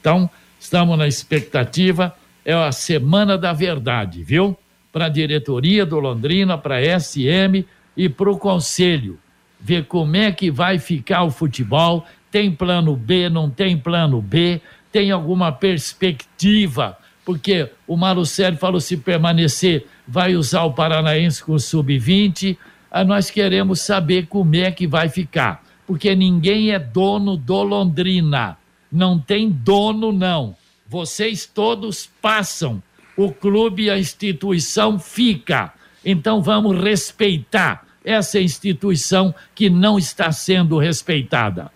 Então, 0.00 0.28
estamos 0.58 0.96
na 0.98 1.06
expectativa. 1.06 2.14
É 2.44 2.54
a 2.54 2.72
semana 2.72 3.36
da 3.36 3.52
verdade, 3.52 4.22
viu? 4.22 4.56
Para 4.90 5.06
a 5.06 5.10
diretoria 5.10 5.84
do 5.84 6.00
Londrina, 6.00 6.56
para 6.56 6.76
a 6.76 7.00
SM 7.00 7.64
e 7.96 8.08
para 8.08 8.30
o 8.30 8.38
Conselho. 8.38 9.18
Ver 9.60 9.84
como 9.84 10.16
é 10.16 10.32
que 10.32 10.50
vai 10.50 10.78
ficar 10.78 11.22
o 11.22 11.30
futebol. 11.30 12.06
Tem 12.30 12.50
plano 12.50 12.96
B, 12.96 13.28
não 13.28 13.50
tem 13.50 13.76
plano 13.76 14.22
B? 14.22 14.60
Tem 14.90 15.10
alguma 15.10 15.52
perspectiva 15.52 16.96
porque 17.24 17.70
o 17.86 17.96
Malucelli 17.96 18.56
falou 18.56 18.80
se 18.80 18.96
permanecer, 18.96 19.86
vai 20.06 20.34
usar 20.34 20.64
o 20.64 20.72
Paranaense 20.72 21.42
com 21.42 21.52
o 21.52 21.60
sub-20. 21.60 22.56
Ah, 22.90 23.04
nós 23.04 23.30
queremos 23.30 23.80
saber 23.80 24.26
como 24.26 24.56
é 24.56 24.70
que 24.70 24.86
vai 24.86 25.08
ficar, 25.08 25.64
porque 25.86 26.14
ninguém 26.14 26.72
é 26.72 26.78
dono 26.78 27.36
do 27.36 27.62
Londrina. 27.62 28.58
Não 28.90 29.18
tem 29.18 29.48
dono, 29.48 30.10
não. 30.10 30.56
Vocês 30.88 31.46
todos 31.46 32.08
passam. 32.20 32.82
O 33.16 33.30
clube 33.30 33.84
e 33.84 33.90
a 33.90 33.98
instituição 33.98 34.98
fica. 34.98 35.72
Então 36.04 36.42
vamos 36.42 36.82
respeitar 36.82 37.86
essa 38.04 38.40
instituição 38.40 39.34
que 39.54 39.68
não 39.68 39.98
está 39.98 40.32
sendo 40.32 40.78
respeitada. 40.78 41.70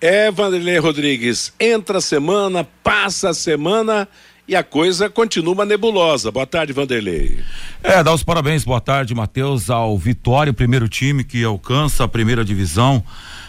É, 0.00 0.32
Vanderlei 0.32 0.78
Rodrigues, 0.78 1.54
entra 1.60 1.98
a 1.98 2.00
semana, 2.00 2.66
passa 2.82 3.30
a 3.30 3.34
semana 3.34 4.08
e 4.46 4.56
a 4.56 4.62
coisa 4.62 5.08
continua 5.08 5.64
nebulosa. 5.64 6.30
Boa 6.30 6.46
tarde, 6.46 6.72
Vanderlei. 6.72 7.38
É, 7.82 8.02
dá 8.02 8.12
os 8.12 8.22
parabéns, 8.22 8.64
boa 8.64 8.80
tarde, 8.80 9.14
Matheus, 9.14 9.70
ao 9.70 9.96
Vitória, 9.96 10.52
primeiro 10.52 10.88
time 10.88 11.24
que 11.24 11.44
alcança 11.44 12.04
a 12.04 12.08
primeira 12.08 12.44
divisão. 12.44 13.02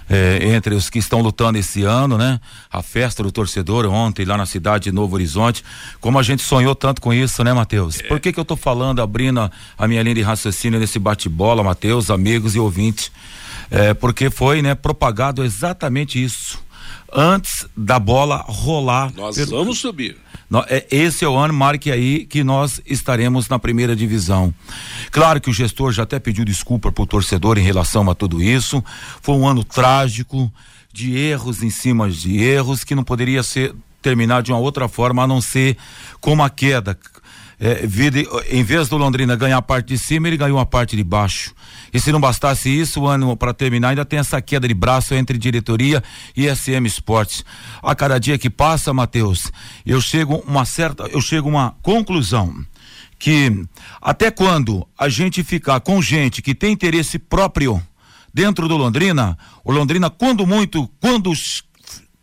É, 0.10 0.54
entre 0.54 0.76
os 0.76 0.90
que 0.90 1.00
estão 1.00 1.22
lutando 1.22 1.58
esse 1.58 1.84
ano, 1.84 2.18
né? 2.18 2.38
A 2.70 2.82
festa 2.84 3.24
do 3.24 3.32
torcedor 3.32 3.86
ontem 3.86 4.26
lá 4.26 4.36
na 4.36 4.46
cidade 4.46 4.84
de 4.84 4.92
Novo 4.92 5.16
Horizonte, 5.16 5.64
como 6.02 6.20
a 6.20 6.24
gente 6.24 6.44
sonhou 6.44 6.76
tanto 6.76 7.02
com 7.02 7.14
isso, 7.14 7.42
né, 7.42 7.54
Matheus? 7.54 8.02
É. 8.02 8.04
Por 8.04 8.20
que 8.20 8.34
que 8.34 8.40
eu 8.40 8.44
tô 8.44 8.58
falando, 8.58 9.02
abrindo 9.02 9.40
a, 9.40 9.50
a 9.78 9.88
minha 9.88 10.04
linha 10.04 10.16
de 10.16 10.22
raciocínio 10.22 10.78
nesse 10.78 11.00
bate-bola, 11.00 11.64
Matheus, 11.64 12.12
amigos 12.12 12.54
e 12.54 12.60
ouvintes? 12.60 13.14
É, 13.72 13.94
porque 13.94 14.30
foi, 14.30 14.62
né, 14.62 14.76
propagado 14.76 15.42
exatamente 15.42 16.22
isso 16.22 16.63
antes 17.14 17.66
da 17.76 18.00
bola 18.00 18.44
rolar. 18.48 19.12
Nós 19.16 19.36
pelo... 19.36 19.52
vamos 19.58 19.80
subir. 19.80 20.18
É, 20.68 20.86
esse 20.92 21.26
é 21.26 21.28
o 21.28 21.36
ano, 21.36 21.54
marque 21.54 21.92
aí, 21.92 22.26
que 22.26 22.44
nós 22.44 22.80
estaremos 22.86 23.50
na 23.50 23.58
primeira 23.58 23.96
divisão. 23.96 24.54
Claro 25.12 25.42
que 25.42 25.50
o 25.50 25.54
gestor 25.54 25.92
já 25.92 26.04
até 26.04 26.20
pediu 26.20 26.46
desculpa 26.46 26.92
pro 26.92 27.08
torcedor 27.08 27.58
em 27.58 27.64
relação 27.64 28.08
a 28.10 28.14
tudo 28.14 28.42
isso. 28.42 28.84
Foi 29.22 29.36
um 29.36 29.48
ano 29.48 29.64
trágico, 29.64 30.52
de 30.94 31.18
erros 31.18 31.64
em 31.64 31.72
cima 31.72 32.08
de 32.10 32.38
erros, 32.38 32.84
que 32.84 32.94
não 32.94 33.04
poderia 33.04 33.42
ser 33.42 33.74
terminar 34.00 34.44
de 34.44 34.52
uma 34.52 34.60
outra 34.60 34.88
forma 34.88 35.24
a 35.24 35.28
não 35.28 35.42
ser 35.42 35.76
com 36.22 36.32
uma 36.34 36.50
queda 36.50 36.98
é, 37.60 37.86
em 38.50 38.64
vez 38.64 38.90
do 38.90 38.98
Londrina 38.98 39.36
ganhar 39.36 39.58
a 39.58 39.62
parte 39.62 39.88
de 39.88 39.98
cima, 39.98 40.28
ele 40.28 40.38
ganhou 40.38 40.60
a 40.60 40.66
parte 40.66 40.96
de 40.96 41.04
baixo. 41.04 41.54
E 41.94 42.00
se 42.00 42.12
não 42.12 42.20
bastasse 42.20 42.70
isso, 42.70 43.02
o 43.02 43.08
ano 43.08 43.38
para 43.38 43.54
terminar 43.54 43.90
ainda 43.90 44.06
tem 44.06 44.20
essa 44.20 44.42
queda 44.42 44.68
de 44.68 44.74
braço 44.74 45.14
entre 45.14 45.38
diretoria 45.38 46.04
e 46.36 46.48
SM 46.48 46.86
Esportes. 46.86 47.46
A 47.82 47.96
cada 47.96 48.20
dia 48.20 48.38
que 48.38 48.50
passa, 48.50 48.94
Matheus, 48.94 49.52
eu 49.86 50.02
chego 50.02 50.44
uma 50.48 50.66
certa, 50.66 51.04
eu 51.04 51.22
chego 51.22 51.48
uma 51.48 51.76
conclusão 51.82 52.66
que 53.20 53.66
até 54.02 54.30
quando 54.30 54.86
a 54.98 55.08
gente 55.08 55.44
ficar 55.44 55.80
com 55.80 56.02
gente 56.02 56.42
que 56.42 56.54
tem 56.54 56.74
interesse 56.74 57.18
próprio 57.18 57.82
dentro 58.34 58.68
do 58.68 58.76
Londrina, 58.76 59.38
o 59.64 59.72
Londrina 59.72 60.10
quando 60.10 60.46
muito, 60.46 60.90
quando 61.00 61.32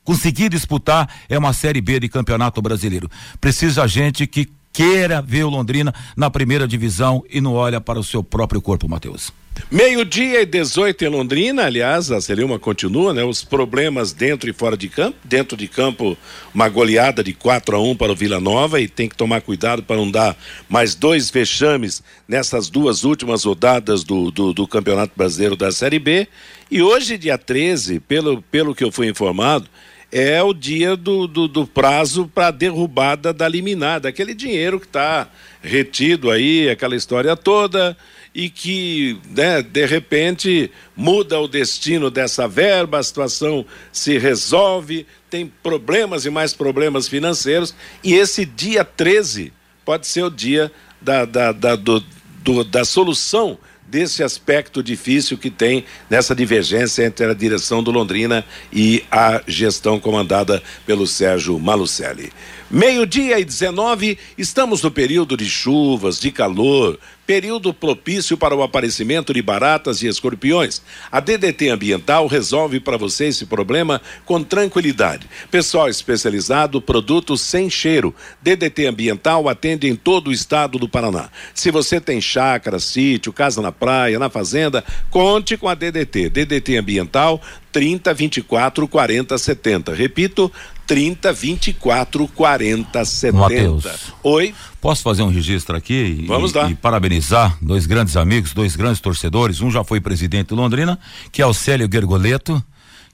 conseguir 0.05 0.49
disputar 0.49 1.09
é 1.29 1.39
uma 1.39 1.53
série 1.53 1.81
B 1.81 2.01
de 2.01 2.09
Campeonato 2.09 2.61
Brasileiro. 2.61 3.09
Precisa 3.41 3.87
gente 3.87 4.27
que 4.27 4.49
queira 4.73 5.21
ver 5.21 5.45
o 5.45 5.51
Londrina 5.51 5.95
na 6.17 6.31
primeira 6.31 6.67
divisão 6.67 7.23
e 7.31 7.41
não 7.41 7.55
olha 7.55 7.81
para 7.81 7.99
o 7.99 8.05
seu 8.05 8.23
próprio 8.23 8.61
corpo, 8.61 8.89
Matheus. 8.89 9.33
Meio-dia 9.71 10.43
e 10.43 10.47
18 10.47 11.05
em 11.05 11.09
Londrina, 11.09 11.65
aliás, 11.65 12.11
a 12.11 12.21
Celima 12.21 12.59
continua, 12.59 13.13
né? 13.13 13.23
Os 13.23 13.45
problemas 13.45 14.13
dentro 14.13 14.49
e 14.49 14.53
fora 14.53 14.77
de 14.77 14.89
campo. 14.89 15.17
Dentro 15.25 15.57
de 15.57 15.69
campo, 15.69 16.17
uma 16.55 16.69
goleada 16.69 17.23
de 17.23 17.33
4 17.33 17.77
a 17.77 17.81
1 17.81 17.97
para 17.97 18.13
o 18.13 18.17
Vila 18.17 18.41
Nova 18.41 18.81
e 18.81 18.89
tem 18.89 19.09
que 19.09 19.17
tomar 19.17 19.41
cuidado 19.43 19.83
para 19.83 19.97
não 19.97 20.11
dar 20.11 20.37
mais 20.69 20.95
dois 20.95 21.31
vexames 21.31 22.03
nessas 22.27 22.69
duas 22.69 23.05
últimas 23.05 23.45
rodadas 23.45 24.03
do, 24.03 24.31
do, 24.31 24.53
do 24.53 24.67
Campeonato 24.67 25.13
Brasileiro 25.17 25.57
da 25.57 25.71
Série 25.71 25.99
B. 25.99 26.27
E 26.71 26.83
hoje, 26.83 27.19
dia 27.19 27.37
13, 27.37 28.01
pelo, 28.01 28.43
pelo 28.43 28.75
que 28.75 28.83
eu 28.83 28.91
fui 28.91 29.09
informado, 29.09 29.69
é 30.13 30.43
o 30.43 30.53
dia 30.53 30.97
do, 30.97 31.27
do, 31.27 31.47
do 31.47 31.67
prazo 31.67 32.31
para 32.35 32.51
derrubada 32.51 33.33
da 33.33 33.49
liminar, 33.49 34.01
daquele 34.01 34.35
dinheiro 34.35 34.81
que 34.81 34.87
está 34.87 35.29
retido 35.63 36.31
aí, 36.31 36.69
aquela 36.69 36.97
história 36.97 37.37
toda, 37.37 37.97
e 38.35 38.49
que, 38.49 39.19
né, 39.29 39.63
de 39.63 39.87
repente, 39.87 40.71
muda 40.97 41.39
o 41.39 41.49
destino 41.49 42.11
dessa 42.11 42.49
verba, 42.49 42.99
a 42.99 43.03
situação 43.03 43.65
se 43.93 44.19
resolve, 44.19 45.07
tem 45.29 45.47
problemas 45.63 46.25
e 46.25 46.31
mais 46.31 46.53
problemas 46.53 47.09
financeiros, 47.09 47.75
e 48.03 48.15
esse 48.15 48.45
dia 48.45 48.85
13 48.85 49.53
pode 49.85 50.07
ser 50.07 50.25
o 50.25 50.31
dia 50.31 50.73
da, 51.01 51.25
da, 51.25 51.53
da, 51.53 51.77
do, 51.77 52.05
do, 52.43 52.65
da 52.65 52.85
solução 52.85 53.59
desse 53.91 54.23
aspecto 54.23 54.83
difícil 54.83 55.37
que 55.37 55.51
tem 55.51 55.85
nessa 56.09 56.35
divergência 56.35 57.05
entre 57.05 57.27
a 57.27 57.35
direção 57.35 57.83
do 57.83 57.91
Londrina 57.91 58.45
e 58.73 59.03
a 59.11 59.43
gestão 59.47 59.99
comandada 59.99 60.63
pelo 60.87 61.07
Sérgio 61.07 61.59
Malucelli. 61.59 62.33
Meio-dia 62.71 63.41
e 63.41 63.45
19, 63.45 64.17
estamos 64.39 64.81
no 64.81 64.93
período 64.93 65.37
de 65.37 65.45
chuvas, 65.45 66.21
de 66.21 66.31
calor, 66.31 67.01
período 67.31 67.73
propício 67.73 68.37
para 68.37 68.57
o 68.57 68.61
aparecimento 68.61 69.33
de 69.33 69.41
baratas 69.41 70.03
e 70.03 70.09
escorpiões. 70.09 70.83
A 71.13 71.21
DDT 71.21 71.69
Ambiental 71.69 72.27
resolve 72.27 72.81
para 72.81 72.97
você 72.97 73.27
esse 73.27 73.47
problema 73.47 74.03
com 74.25 74.43
tranquilidade. 74.43 75.29
Pessoal 75.49 75.89
especializado, 75.89 76.83
produtos 76.83 77.41
sem 77.41 77.71
cheiro. 77.71 78.13
DDT 78.43 78.87
Ambiental 78.87 79.49
atende 79.49 79.87
em 79.87 79.95
todo 79.95 80.27
o 80.27 80.33
estado 80.33 80.77
do 80.77 80.89
Paraná. 80.89 81.31
Se 81.55 81.71
você 81.71 82.01
tem 82.01 82.21
chácara, 82.21 82.81
sítio, 82.81 83.33
casa 83.33 83.63
na 83.63 83.71
praia, 83.71 84.19
na 84.19 84.29
fazenda, 84.29 84.83
conte 85.09 85.57
com 85.57 85.69
a 85.69 85.75
DDT. 85.77 86.31
DDT 86.31 86.79
ambiental 86.79 87.41
30 87.71 88.13
24 88.13 88.89
40 88.89 89.39
70. 89.39 89.95
Repito, 89.95 90.51
30 90.91 91.33
24 91.33 92.27
40 92.27 93.05
70. 93.05 93.39
Mateus. 93.39 93.85
Oi. 94.25 94.53
Posso 94.81 95.05
fazer 95.05 95.23
um 95.23 95.29
registro 95.29 95.77
aqui 95.77 96.19
e, 96.23 96.27
Vamos 96.27 96.53
lá. 96.53 96.69
e 96.69 96.75
parabenizar 96.75 97.57
dois 97.63 97.87
grandes 97.87 98.17
amigos, 98.17 98.53
dois 98.53 98.75
grandes 98.75 99.01
torcedores. 99.01 99.61
Um 99.61 99.71
já 99.71 99.85
foi 99.85 100.01
presidente 100.01 100.49
do 100.49 100.57
Londrina, 100.57 100.99
que 101.31 101.41
é 101.41 101.47
o 101.47 101.55
Célio 101.55 101.89
Gergoleto, 101.91 102.61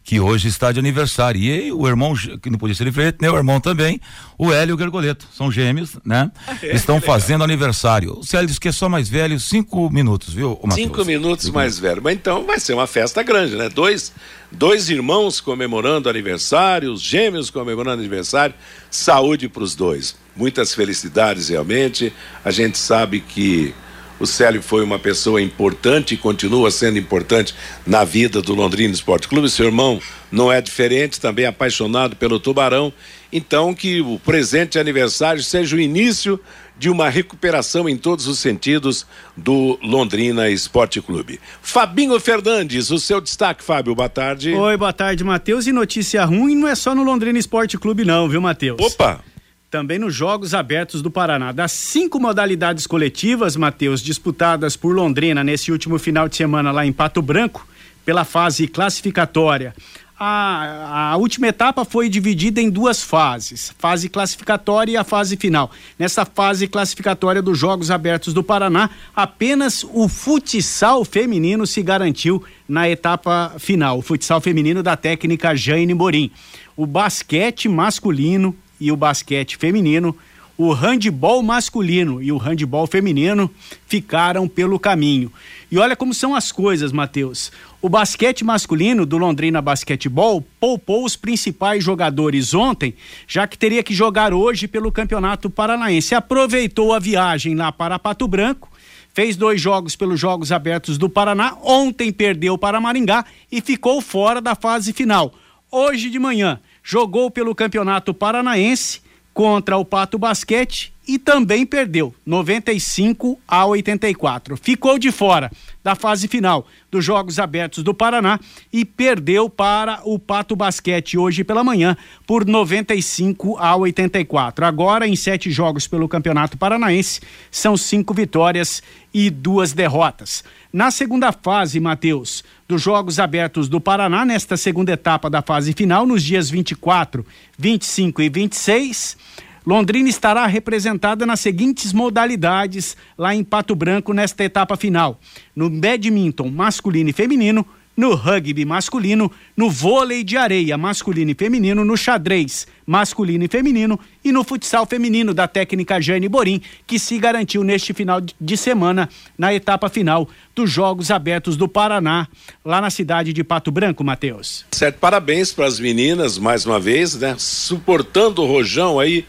que 0.07 0.21
hoje 0.21 0.47
está 0.47 0.71
de 0.71 0.79
aniversário. 0.79 1.41
E 1.41 1.73
o 1.73 1.85
irmão, 1.89 2.15
que 2.41 2.49
não 2.49 2.57
podia 2.57 2.77
ser 2.77 2.85
diferente, 2.85 3.19
né? 3.21 3.29
O 3.29 3.37
irmão 3.37 3.61
também, 3.61 4.01
o 4.39 4.53
Hélio 4.53 4.79
Gergoleto. 4.79 5.27
São 5.37 5.51
gêmeos, 5.51 5.97
né? 6.05 6.31
É, 6.63 6.77
Estão 6.77 7.01
fazendo 7.01 7.43
aniversário. 7.43 8.17
O 8.21 8.25
Célio 8.25 8.47
disse 8.47 8.61
que 8.61 8.69
é 8.69 8.73
só 8.73 8.89
mais 8.89 9.09
velho, 9.09 9.39
cinco 9.41 9.91
minutos, 9.91 10.33
viu, 10.33 10.51
Matheus? 10.63 10.75
Cinco 10.75 11.05
minutos 11.05 11.51
mais 11.51 11.77
velho. 11.81 12.01
Mas 12.01 12.15
então 12.15 12.47
vai 12.47 12.61
ser 12.61 12.75
uma 12.75 12.87
festa 12.87 13.21
grande, 13.25 13.57
né? 13.57 13.69
Dois, 13.69 14.13
dois 14.53 14.89
irmãos 14.89 15.41
comemorando 15.41 16.09
aniversário, 16.09 16.93
os 16.93 17.03
gêmeos 17.03 17.51
comemorando 17.51 18.01
aniversário. 18.01 18.55
Saúde 18.89 19.49
para 19.49 19.65
os 19.65 19.75
dois. 19.75 20.15
Muitas 20.37 20.73
felicidades, 20.73 21.49
realmente. 21.49 22.13
A 22.45 22.53
gente 22.53 22.79
sabe 22.79 23.19
que 23.19 23.75
o 24.19 24.27
Célio 24.27 24.63
foi 24.63 24.83
uma 24.83 24.99
pessoa 24.99 25.41
importante 25.41 26.15
e 26.15 26.17
continua 26.17 26.71
sendo 26.71 26.99
importante 26.99 27.55
na 27.87 28.05
vida 28.05 28.41
do 28.41 28.55
Londrina 28.55 28.93
Esporte 28.93 29.29
Clube. 29.29 29.51
Seu 29.51 29.67
irmão 29.67 30.01
não 30.31 30.53
é 30.53 30.61
diferente, 30.61 31.21
também 31.21 31.47
apaixonado 31.47 32.17
pelo 32.17 32.41
Tubarão. 32.41 32.93
Então, 33.33 33.75
que 33.75 34.01
o 34.01 34.19
presente 34.19 34.73
de 34.73 34.79
aniversário 34.79 35.43
seja 35.43 35.77
o 35.77 35.81
início 35.81 36.41
de 36.79 36.91
uma 36.91 37.09
recuperação 37.09 37.89
em 37.89 37.97
todos 37.97 38.27
os 38.27 38.39
sentidos 38.39 39.07
do 39.37 39.79
Londrina 39.83 40.49
Esporte 40.51 41.01
Clube. 41.01 41.41
Fabinho 41.63 42.19
Fernandes, 42.21 42.91
o 42.91 42.99
seu 42.99 43.21
destaque, 43.21 43.65
Fábio, 43.65 43.95
boa 43.95 44.09
tarde. 44.09 44.53
Oi, 44.53 44.77
boa 44.77 44.93
tarde, 44.93 45.25
Matheus. 45.25 45.67
E 45.67 45.73
notícia 45.73 46.25
ruim 46.25 46.55
não 46.55 46.69
é 46.69 46.75
só 46.75 46.95
no 46.95 47.03
Londrina 47.03 47.39
Esporte 47.39 47.79
Clube, 47.79 48.05
não, 48.05 48.29
viu, 48.29 48.41
Matheus? 48.41 48.79
Opa! 48.81 49.23
Também 49.71 49.99
nos 49.99 50.15
Jogos 50.15 50.55
Abertos 50.55 51.03
do 51.03 51.11
Paraná. 51.11 51.51
Das 51.51 51.73
cinco 51.73 52.21
modalidades 52.21 52.87
coletivas, 52.87 53.57
Matheus, 53.57 54.01
disputadas 54.01 54.77
por 54.77 54.95
Londrina 54.95 55.43
nesse 55.43 55.73
último 55.73 55.99
final 55.99 56.29
de 56.29 56.37
semana 56.37 56.71
lá 56.71 56.87
em 56.87 56.93
Pato 56.93 57.21
Branco, 57.21 57.67
pela 58.05 58.25
fase 58.25 58.69
classificatória. 58.69 59.75
A, 60.19 61.11
a, 61.11 61.17
última 61.17 61.49
etapa 61.49 61.85
foi 61.85 62.09
dividida 62.09 62.59
em 62.59 62.71
duas 62.71 63.03
fases, 63.03 63.75
fase 63.77 64.09
classificatória 64.09 64.93
e 64.93 64.97
a 64.97 65.05
fase 65.05 65.37
final. 65.37 65.71
Nessa 65.99 66.25
fase 66.25 66.69
classificatória 66.69 67.43
dos 67.43 67.59
Jogos 67.59 67.91
Abertos 67.91 68.33
do 68.33 68.43
Paraná, 68.43 68.89
apenas 69.15 69.85
o 69.93 70.09
futsal 70.09 71.05
feminino 71.05 71.67
se 71.67 71.83
garantiu 71.83 72.43
na 72.67 72.89
etapa 72.89 73.57
final, 73.59 73.99
o 73.99 74.03
futsal 74.03 74.41
feminino 74.41 74.83
da 74.83 74.97
técnica 74.97 75.55
Jane 75.55 75.93
Morim. 75.93 76.31
O 76.75 76.87
basquete 76.87 77.69
masculino 77.69 78.57
e 78.81 78.93
o 78.93 78.97
basquete 78.97 79.57
feminino, 79.57 80.17
o 80.59 80.73
handball 80.73 81.43
masculino 81.43 82.23
e 82.23 82.33
o 82.33 82.39
handball 82.39 82.87
feminino 82.87 83.51
ficaram 83.87 84.49
pelo 84.49 84.79
caminho. 84.79 85.31
E 85.71 85.79
olha 85.79 85.97
como 85.97 86.15
são 86.15 86.35
as 86.35 86.51
coisas, 86.51 86.93
Matheus. 86.93 87.53
O 87.83 87.89
basquete 87.89 88.45
masculino 88.45 89.05
do 89.05 89.19
Londrina 89.19 89.61
Basquetebol 89.61 90.43
poupou 90.59 91.05
os 91.05 91.17
principais 91.17 91.85
jogadores 91.85 92.55
ontem, 92.55 92.95
já 93.27 93.47
que 93.47 93.59
teria 93.59 93.83
que 93.83 93.93
jogar 93.93 94.33
hoje 94.33 94.67
pelo 94.67 94.91
Campeonato 94.91 95.51
Paranaense. 95.51 96.15
Aproveitou 96.15 96.95
a 96.95 96.99
viagem 96.99 97.55
lá 97.55 97.71
para 97.71 97.99
Pato 97.99 98.27
Branco, 98.27 98.71
fez 99.13 99.37
dois 99.37 99.61
jogos 99.61 99.95
pelos 99.95 100.19
Jogos 100.19 100.53
Abertos 100.53 100.97
do 100.97 101.09
Paraná. 101.09 101.57
Ontem 101.63 102.13
perdeu 102.13 102.57
para 102.57 102.81
Maringá 102.81 103.25
e 103.53 103.61
ficou 103.61 104.01
fora 104.01 104.41
da 104.41 104.55
fase 104.55 104.93
final. 104.93 105.35
Hoje 105.71 106.09
de 106.09 106.19
manhã 106.19 106.61
jogou 106.87 107.33
pelo 107.33 107.53
Campeonato 107.53 108.15
Paranaense 108.15 109.01
contra 109.35 109.77
o 109.77 109.85
Pato 109.85 110.17
Basquete 110.17 110.95
e 111.07 111.19
também 111.19 111.67
perdeu 111.67 112.15
95 112.25 113.39
a 113.47 113.67
84. 113.67 114.57
Ficou 114.57 114.97
de 114.97 115.11
fora 115.11 115.51
da 115.83 115.95
fase 115.95 116.27
final 116.29 116.67
dos 116.91 117.05
Jogos 117.05 117.39
Abertos 117.39 117.83
do 117.83 117.93
Paraná 117.93 118.41
e 118.73 118.85
perdeu 118.85 119.51
para 119.51 120.01
o 120.05 120.19
Pato 120.19 120.55
Basquete 120.57 121.19
hoje 121.19 121.45
pela 121.45 121.63
manhã 121.63 121.97
por 122.25 122.47
95 122.47 123.57
a 123.59 123.77
84. 123.77 124.65
Agora, 124.65 125.07
em 125.07 125.15
sete 125.15 125.51
jogos 125.51 125.87
pelo 125.89 126.09
Campeonato 126.09 126.57
Paranaense, 126.57 127.21
são 127.51 127.77
cinco 127.77 128.15
vitórias 128.15 128.83
e 129.13 129.29
duas 129.29 129.73
derrotas. 129.73 130.45
Na 130.73 130.91
segunda 130.91 131.33
fase, 131.33 131.81
Matheus, 131.81 132.45
dos 132.69 132.83
Jogos 132.83 133.19
Abertos 133.19 133.69
do 133.69 133.81
Paraná, 133.81 134.25
nesta 134.25 134.57
segunda 134.57 134.93
etapa 134.93 135.31
da 135.31 135.41
fase 135.41 135.73
final, 135.73 136.07
nos 136.07 136.23
dias 136.23 136.51
24, 136.51 137.25
25 137.57 138.23
e 138.23 138.29
26, 138.29 139.17
Londrina 139.65 140.09
estará 140.09 140.47
representada 140.47 141.25
nas 141.25 141.41
seguintes 141.41 141.93
modalidades 141.93 142.97
lá 143.17 143.35
em 143.35 143.43
Pato 143.43 143.75
Branco 143.75 144.13
nesta 144.13 144.45
etapa 144.45 144.77
final: 144.77 145.21
no 145.55 145.71
badminton 145.71 146.51
masculino 146.51 147.11
e 147.11 147.13
feminino, 147.13 147.67
no 147.97 148.15
rugby 148.15 148.65
masculino, 148.65 149.31
no 149.57 149.71
vôlei 149.71 150.23
de 150.23 150.37
areia 150.37 150.77
masculino 150.77 151.31
e 151.31 151.35
feminino, 151.35 151.85
no 151.85 151.97
xadrez 151.97 152.67
masculino 152.87 153.45
e 153.45 153.49
feminino 153.49 153.99
e 154.25 154.31
no 154.31 154.45
futsal 154.45 154.87
feminino 154.87 155.35
da 155.35 155.49
técnica 155.49 156.01
Jane 156.01 156.29
Borim, 156.29 156.61
que 156.87 156.99
se 156.99 157.19
garantiu 157.19 157.65
neste 157.65 157.93
final 157.93 158.21
de 158.21 158.57
semana 158.57 159.09
na 159.37 159.53
etapa 159.53 159.89
final 159.89 160.29
dos 160.55 160.71
Jogos 160.71 161.11
Abertos 161.11 161.57
do 161.57 161.69
Paraná, 161.69 162.27
lá 162.65 162.81
na 162.81 162.89
cidade 162.89 163.33
de 163.33 163.45
Pato 163.45 163.71
Branco, 163.71 164.03
Matheus. 164.03 164.65
Certo, 164.71 164.99
parabéns 164.99 165.53
para 165.53 165.67
as 165.67 165.79
meninas 165.79 166.39
mais 166.39 166.65
uma 166.65 166.81
vez, 166.81 167.15
né? 167.15 167.35
Suportando 167.39 168.43
o 168.43 168.47
rojão 168.47 168.99
aí 168.99 169.25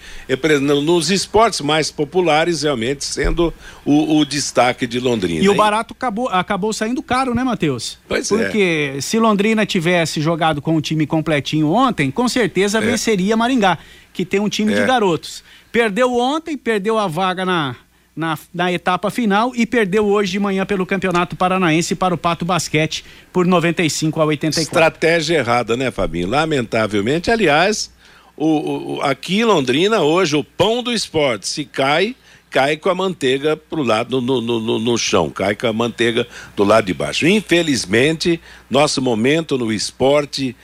nos 0.84 1.12
esportes 1.12 1.60
mais 1.60 1.92
populares, 1.92 2.62
realmente 2.62 3.04
sendo 3.04 3.54
o, 3.84 4.18
o 4.20 4.26
destaque 4.26 4.88
de 4.88 5.00
Londrina. 5.00 5.42
E 5.42 5.44
hein? 5.44 5.50
o 5.50 5.56
barato 5.56 5.94
acabou, 5.94 6.30
acabou 6.30 6.72
saindo 6.72 7.04
caro, 7.04 7.36
né, 7.36 7.44
Matheus? 7.44 7.98
Pois 8.08 8.30
Porque 8.30 8.44
é. 8.44 8.48
Porque 8.48 9.02
se 9.02 9.20
Londrina 9.20 9.66
tivesse 9.66 10.22
jogado 10.22 10.62
com 10.62 10.76
o 10.76 10.82
time 10.82 11.06
completinho 11.06 11.70
ontem, 11.72 12.10
com 12.10 12.28
certeza 12.28 12.78
É. 12.78 12.82
venceria 12.82 13.36
Maringá, 13.48 13.78
que 14.14 14.26
tem 14.26 14.40
um 14.40 14.50
time 14.50 14.74
de 14.74 14.82
É. 14.82 14.86
garotos. 14.86 15.44
Perdeu 15.72 16.14
ontem, 16.14 16.58
perdeu 16.58 16.98
a 16.98 17.08
vaga 17.08 17.46
na, 17.46 17.76
na, 18.16 18.38
na 18.54 18.72
etapa 18.72 19.10
final 19.10 19.54
e 19.56 19.66
perdeu 19.66 20.06
hoje 20.06 20.32
de 20.34 20.40
manhã 20.40 20.66
pelo 20.66 20.86
Campeonato 20.86 21.36
Paranaense 21.36 21.96
para 21.96 22.14
o 22.14 22.18
Pato 22.18 22.44
Basquete 22.44 23.06
por 23.32 23.46
95 23.46 24.20
a 24.22 24.26
84. 24.26 24.62
Estratégia 24.62 25.38
errada, 25.38 25.78
né, 25.78 25.92
Fabinho? 25.92 26.28
Lamentavelmente, 26.28 27.32
aliás, 27.32 27.92
o, 28.36 28.96
o- 28.98 29.02
aqui 29.02 29.40
em 29.40 29.46
Londrina, 29.46 30.02
hoje, 30.02 30.36
o 30.36 30.44
pão 30.44 30.82
do 30.84 30.92
esporte, 30.92 31.48
se 31.48 31.64
cai, 31.64 32.16
cai 32.50 32.76
com 32.78 32.90
a 32.90 32.96
manteiga 32.96 33.56
pro 33.56 33.84
lado 33.84 34.20
no, 34.22 34.42
no, 34.42 34.60
no, 34.60 34.80
no 34.80 34.98
chão, 34.98 35.30
cai 35.30 35.56
com 35.56 35.68
a 35.68 35.74
manteiga 35.74 36.26
do 36.56 36.64
lado 36.64 36.86
de 36.86 36.94
baixo. 36.94 37.28
Infelizmente, 37.28 38.40
nosso 38.70 39.02
momento 39.02 39.58
no 39.58 39.72
esporte, 39.72 40.56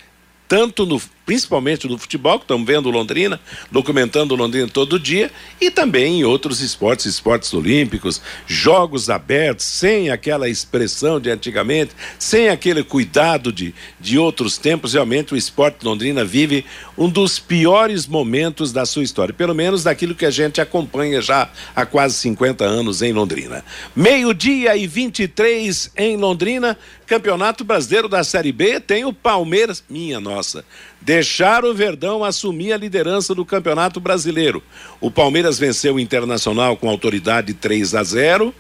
tanto 0.48 0.86
no 0.86 1.00
principalmente 1.26 1.88
no 1.88 1.98
futebol, 1.98 2.38
que 2.38 2.46
estamos 2.46 2.66
vendo 2.66 2.90
Londrina, 2.90 3.40
documentando 3.72 4.36
Londrina 4.36 4.68
todo 4.68 5.00
dia, 5.00 5.32
e 5.60 5.72
também 5.72 6.20
em 6.20 6.24
outros 6.24 6.62
esportes, 6.62 7.06
esportes 7.06 7.54
olímpicos, 7.54 8.22
jogos 8.46 9.10
abertos, 9.10 9.66
sem 9.66 10.10
aquela 10.10 10.50
expressão 10.50 11.20
de 11.20 11.30
antigamente, 11.30 11.92
sem 12.20 12.50
aquele 12.50 12.84
cuidado 12.84 13.52
de, 13.52 13.74
de 14.00 14.18
outros 14.18 14.58
tempos, 14.58 14.94
realmente 14.94 15.34
o 15.34 15.38
esporte 15.38 15.86
Londrina 15.86 16.24
vive 16.26 16.66
um 16.98 17.10
dos 17.10 17.40
piores 17.40 18.06
momentos 18.06 18.72
da 18.72 18.86
sua 18.86 19.04
história, 19.04 19.34
pelo 19.34 19.56
menos 19.56 19.84
daquilo 19.84 20.16
que 20.16 20.26
a 20.26 20.32
gente 20.32 20.62
acompanha 20.62 21.22
já 21.22 21.50
há 21.76 21.86
quase 21.86 22.16
50 22.16 22.64
anos 22.64 23.02
em 23.02 23.14
Londrina. 23.14 23.64
Meio-dia 23.96 24.76
e 24.76 24.88
23 24.88 25.92
em 25.98 26.18
Londrina, 26.18 26.78
Campeonato 27.06 27.64
Brasileiro 27.64 28.08
da 28.08 28.24
Série 28.24 28.52
B, 28.52 28.80
tem 28.80 29.06
o 29.06 29.14
Palmeiras, 29.14 29.84
minha 29.90 30.20
nossa, 30.20 30.64
deixar 31.04 31.66
o 31.66 31.74
Verdão 31.74 32.24
assumir 32.24 32.72
a 32.72 32.78
liderança 32.78 33.36
do 33.36 33.44
Campeonato 33.44 34.00
Brasileiro. 34.00 34.64
O 35.02 35.12
Palmeiras 35.12 35.60
venceu 35.60 35.96
o 35.96 36.00
Internacional 36.00 36.78
com 36.78 36.90
autoridade 36.90 37.54
3 37.54 37.96
a 37.96 38.04
0. 38.04 38.54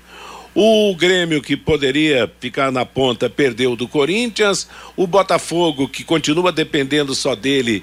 O 0.53 0.93
Grêmio, 0.95 1.41
que 1.41 1.56
poderia 1.58 2.32
ficar 2.39 2.71
na 2.71 2.86
ponta, 2.86 3.29
perdeu 3.29 3.75
do 3.75 3.88
Corinthians. 3.88 4.67
O 4.95 5.08
Botafogo, 5.08 5.88
que 5.88 6.03
continua 6.03 6.51
dependendo 6.51 7.15
só 7.15 7.34
dele, 7.34 7.82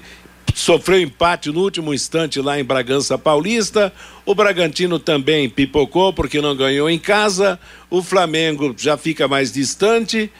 sofreu 0.53 1.01
empate 1.01 1.49
no 1.51 1.61
último 1.61 1.93
instante 1.93 2.39
lá 2.39 2.59
em 2.59 2.63
Bragança 2.63 3.17
Paulista. 3.17 3.91
O 4.25 4.35
Bragantino 4.35 4.99
também 4.99 5.49
pipocou 5.49 6.13
porque 6.13 6.39
não 6.39 6.55
ganhou 6.55 6.89
em 6.89 6.99
casa. 6.99 7.59
O 7.89 8.03
Flamengo 8.03 8.73
já 8.77 8.95
fica 8.95 9.27
mais 9.27 9.51
distante. 9.51 10.31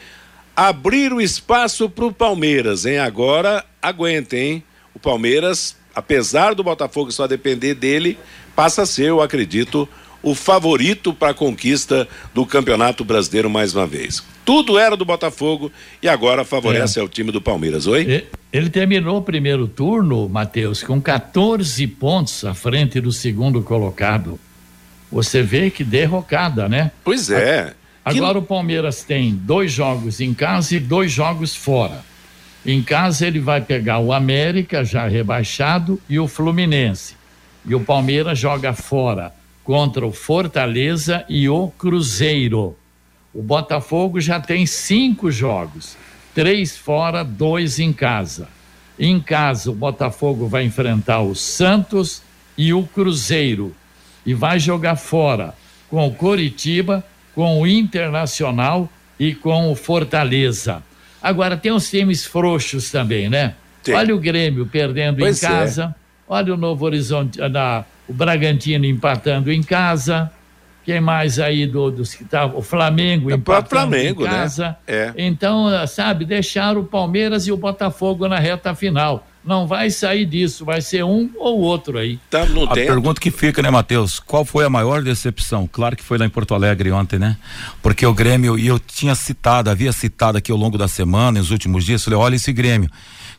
Abrir 0.54 1.12
o 1.12 1.20
espaço 1.20 1.90
para 1.90 2.06
o 2.06 2.12
Palmeiras, 2.12 2.86
hein? 2.86 2.98
Agora 2.98 3.64
aguentem, 3.82 4.40
hein? 4.40 4.64
O 4.94 4.98
Palmeiras, 4.98 5.76
apesar 5.94 6.54
do 6.54 6.62
Botafogo 6.62 7.10
só 7.10 7.26
depender 7.26 7.74
dele, 7.74 8.18
passa 8.54 8.82
a 8.82 8.86
ser, 8.86 9.08
eu 9.08 9.20
acredito, 9.20 9.88
o 10.22 10.34
favorito 10.34 11.12
para 11.12 11.30
a 11.30 11.34
conquista 11.34 12.08
do 12.32 12.46
Campeonato 12.46 13.04
Brasileiro 13.04 13.50
mais 13.50 13.74
uma 13.74 13.86
vez. 13.86 14.22
Tudo 14.44 14.78
era 14.78 14.96
do 14.96 15.04
Botafogo 15.04 15.70
e 16.00 16.08
agora 16.08 16.44
favorece 16.44 16.98
é. 16.98 17.02
ao 17.02 17.08
time 17.08 17.32
do 17.32 17.40
Palmeiras. 17.40 17.86
Oi? 17.86 18.26
Ele 18.52 18.70
terminou 18.70 19.18
o 19.18 19.22
primeiro 19.22 19.66
turno, 19.66 20.28
Matheus, 20.28 20.82
com 20.82 21.00
14 21.00 21.86
pontos 21.86 22.44
à 22.44 22.54
frente 22.54 23.00
do 23.00 23.10
segundo 23.10 23.62
colocado. 23.62 24.38
Você 25.10 25.42
vê 25.42 25.70
que 25.70 25.82
derrocada, 25.82 26.68
né? 26.68 26.92
Pois 27.04 27.30
é. 27.30 27.74
Agora 28.04 28.34
que... 28.34 28.38
o 28.38 28.42
Palmeiras 28.42 29.02
tem 29.04 29.34
dois 29.34 29.72
jogos 29.72 30.20
em 30.20 30.34
casa 30.34 30.76
e 30.76 30.80
dois 30.80 31.10
jogos 31.10 31.54
fora. 31.54 32.11
Em 32.64 32.80
casa 32.82 33.26
ele 33.26 33.40
vai 33.40 33.60
pegar 33.60 33.98
o 33.98 34.12
América, 34.12 34.84
já 34.84 35.08
rebaixado, 35.08 36.00
e 36.08 36.18
o 36.18 36.28
Fluminense. 36.28 37.16
E 37.66 37.74
o 37.74 37.80
Palmeiras 37.80 38.38
joga 38.38 38.72
fora 38.72 39.32
contra 39.64 40.06
o 40.06 40.12
Fortaleza 40.12 41.24
e 41.28 41.48
o 41.48 41.68
Cruzeiro. 41.68 42.76
O 43.34 43.42
Botafogo 43.42 44.20
já 44.20 44.38
tem 44.38 44.66
cinco 44.66 45.30
jogos, 45.30 45.96
três 46.34 46.76
fora, 46.76 47.24
dois 47.24 47.78
em 47.78 47.92
casa. 47.92 48.48
Em 48.98 49.18
casa, 49.18 49.70
o 49.70 49.74
Botafogo 49.74 50.46
vai 50.46 50.64
enfrentar 50.64 51.20
o 51.22 51.34
Santos 51.34 52.22
e 52.56 52.72
o 52.72 52.84
Cruzeiro 52.84 53.74
e 54.24 54.34
vai 54.34 54.60
jogar 54.60 54.96
fora 54.96 55.54
com 55.88 56.06
o 56.06 56.14
Coritiba, 56.14 57.04
com 57.34 57.60
o 57.60 57.66
Internacional 57.66 58.88
e 59.18 59.34
com 59.34 59.70
o 59.70 59.74
Fortaleza. 59.74 60.82
Agora, 61.22 61.56
tem 61.56 61.70
uns 61.72 61.88
times 61.88 62.24
frouxos 62.24 62.90
também, 62.90 63.28
né? 63.28 63.54
Sim. 63.82 63.92
Olha 63.92 64.14
o 64.14 64.18
Grêmio 64.18 64.66
perdendo 64.66 65.18
pois 65.18 65.42
em 65.42 65.46
é. 65.46 65.48
casa, 65.48 65.94
é. 65.96 66.22
olha 66.28 66.54
o 66.54 66.56
Novo 66.56 66.84
Horizonte, 66.84 67.38
na, 67.48 67.84
o 68.08 68.12
Bragantino 68.12 68.84
empatando 68.84 69.50
em 69.52 69.62
casa. 69.62 70.30
Quem 70.84 71.00
mais 71.00 71.38
aí 71.38 71.64
do, 71.64 71.92
dos 71.92 72.12
que 72.12 72.24
tá, 72.24 72.44
o 72.46 72.60
Flamengo 72.60 73.30
é 73.30 73.34
empatando 73.34 73.68
Flamengo, 73.68 74.22
em 74.22 74.24
né? 74.24 74.30
casa. 74.30 74.76
Né? 74.86 74.94
É. 74.94 75.12
Então, 75.16 75.68
sabe, 75.86 76.24
deixaram 76.24 76.80
o 76.80 76.84
Palmeiras 76.84 77.46
e 77.46 77.52
o 77.52 77.56
Botafogo 77.56 78.26
na 78.26 78.38
reta 78.38 78.74
final. 78.74 79.24
Não 79.44 79.66
vai 79.66 79.90
sair 79.90 80.24
disso, 80.24 80.64
vai 80.64 80.80
ser 80.80 81.04
um 81.04 81.28
ou 81.36 81.60
outro 81.60 81.98
aí. 81.98 82.18
Tá, 82.30 82.42
a 82.42 82.74
pergunta 82.74 83.20
que 83.20 83.30
fica, 83.30 83.60
né, 83.60 83.70
Matheus? 83.70 84.20
Qual 84.20 84.44
foi 84.44 84.64
a 84.64 84.70
maior 84.70 85.02
decepção? 85.02 85.68
Claro 85.70 85.96
que 85.96 86.02
foi 86.04 86.16
lá 86.16 86.24
em 86.24 86.30
Porto 86.30 86.54
Alegre 86.54 86.92
ontem, 86.92 87.18
né? 87.18 87.36
Porque 87.82 88.06
o 88.06 88.14
Grêmio, 88.14 88.56
e 88.56 88.66
eu 88.68 88.78
tinha 88.78 89.14
citado, 89.14 89.68
havia 89.68 89.92
citado 89.92 90.38
aqui 90.38 90.52
ao 90.52 90.58
longo 90.58 90.78
da 90.78 90.86
semana, 90.86 91.40
nos 91.40 91.50
últimos 91.50 91.84
dias, 91.84 92.04
falei, 92.04 92.18
olha 92.18 92.36
esse 92.36 92.52
Grêmio. 92.52 92.88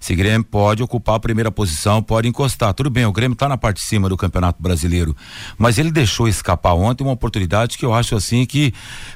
Esse 0.04 0.16
Grêmio 0.16 0.44
pode 0.44 0.84
ocupar 0.84 1.16
a 1.16 1.20
primeira 1.20 1.50
posição, 1.50 2.04
pode 2.04 2.28
encostar. 2.28 2.74
Tudo 2.74 2.90
bem, 2.90 3.06
o 3.06 3.12
Grêmio 3.14 3.36
está 3.36 3.48
na 3.48 3.58
parte 3.58 3.78
de 3.78 3.84
cima 3.84 4.10
do 4.10 4.18
Campeonato 4.18 4.62
Brasileiro, 4.62 5.16
mas 5.58 5.78
ele 5.78 5.92
deixou 5.92 6.28
escapar 6.28 6.74
ontem 6.74 7.06
uma 7.06 7.14
oportunidade 7.14 7.78
que 7.78 7.86
eu 7.86 7.94
acho 7.94 8.14
assim 8.14 8.46
que 8.46 8.74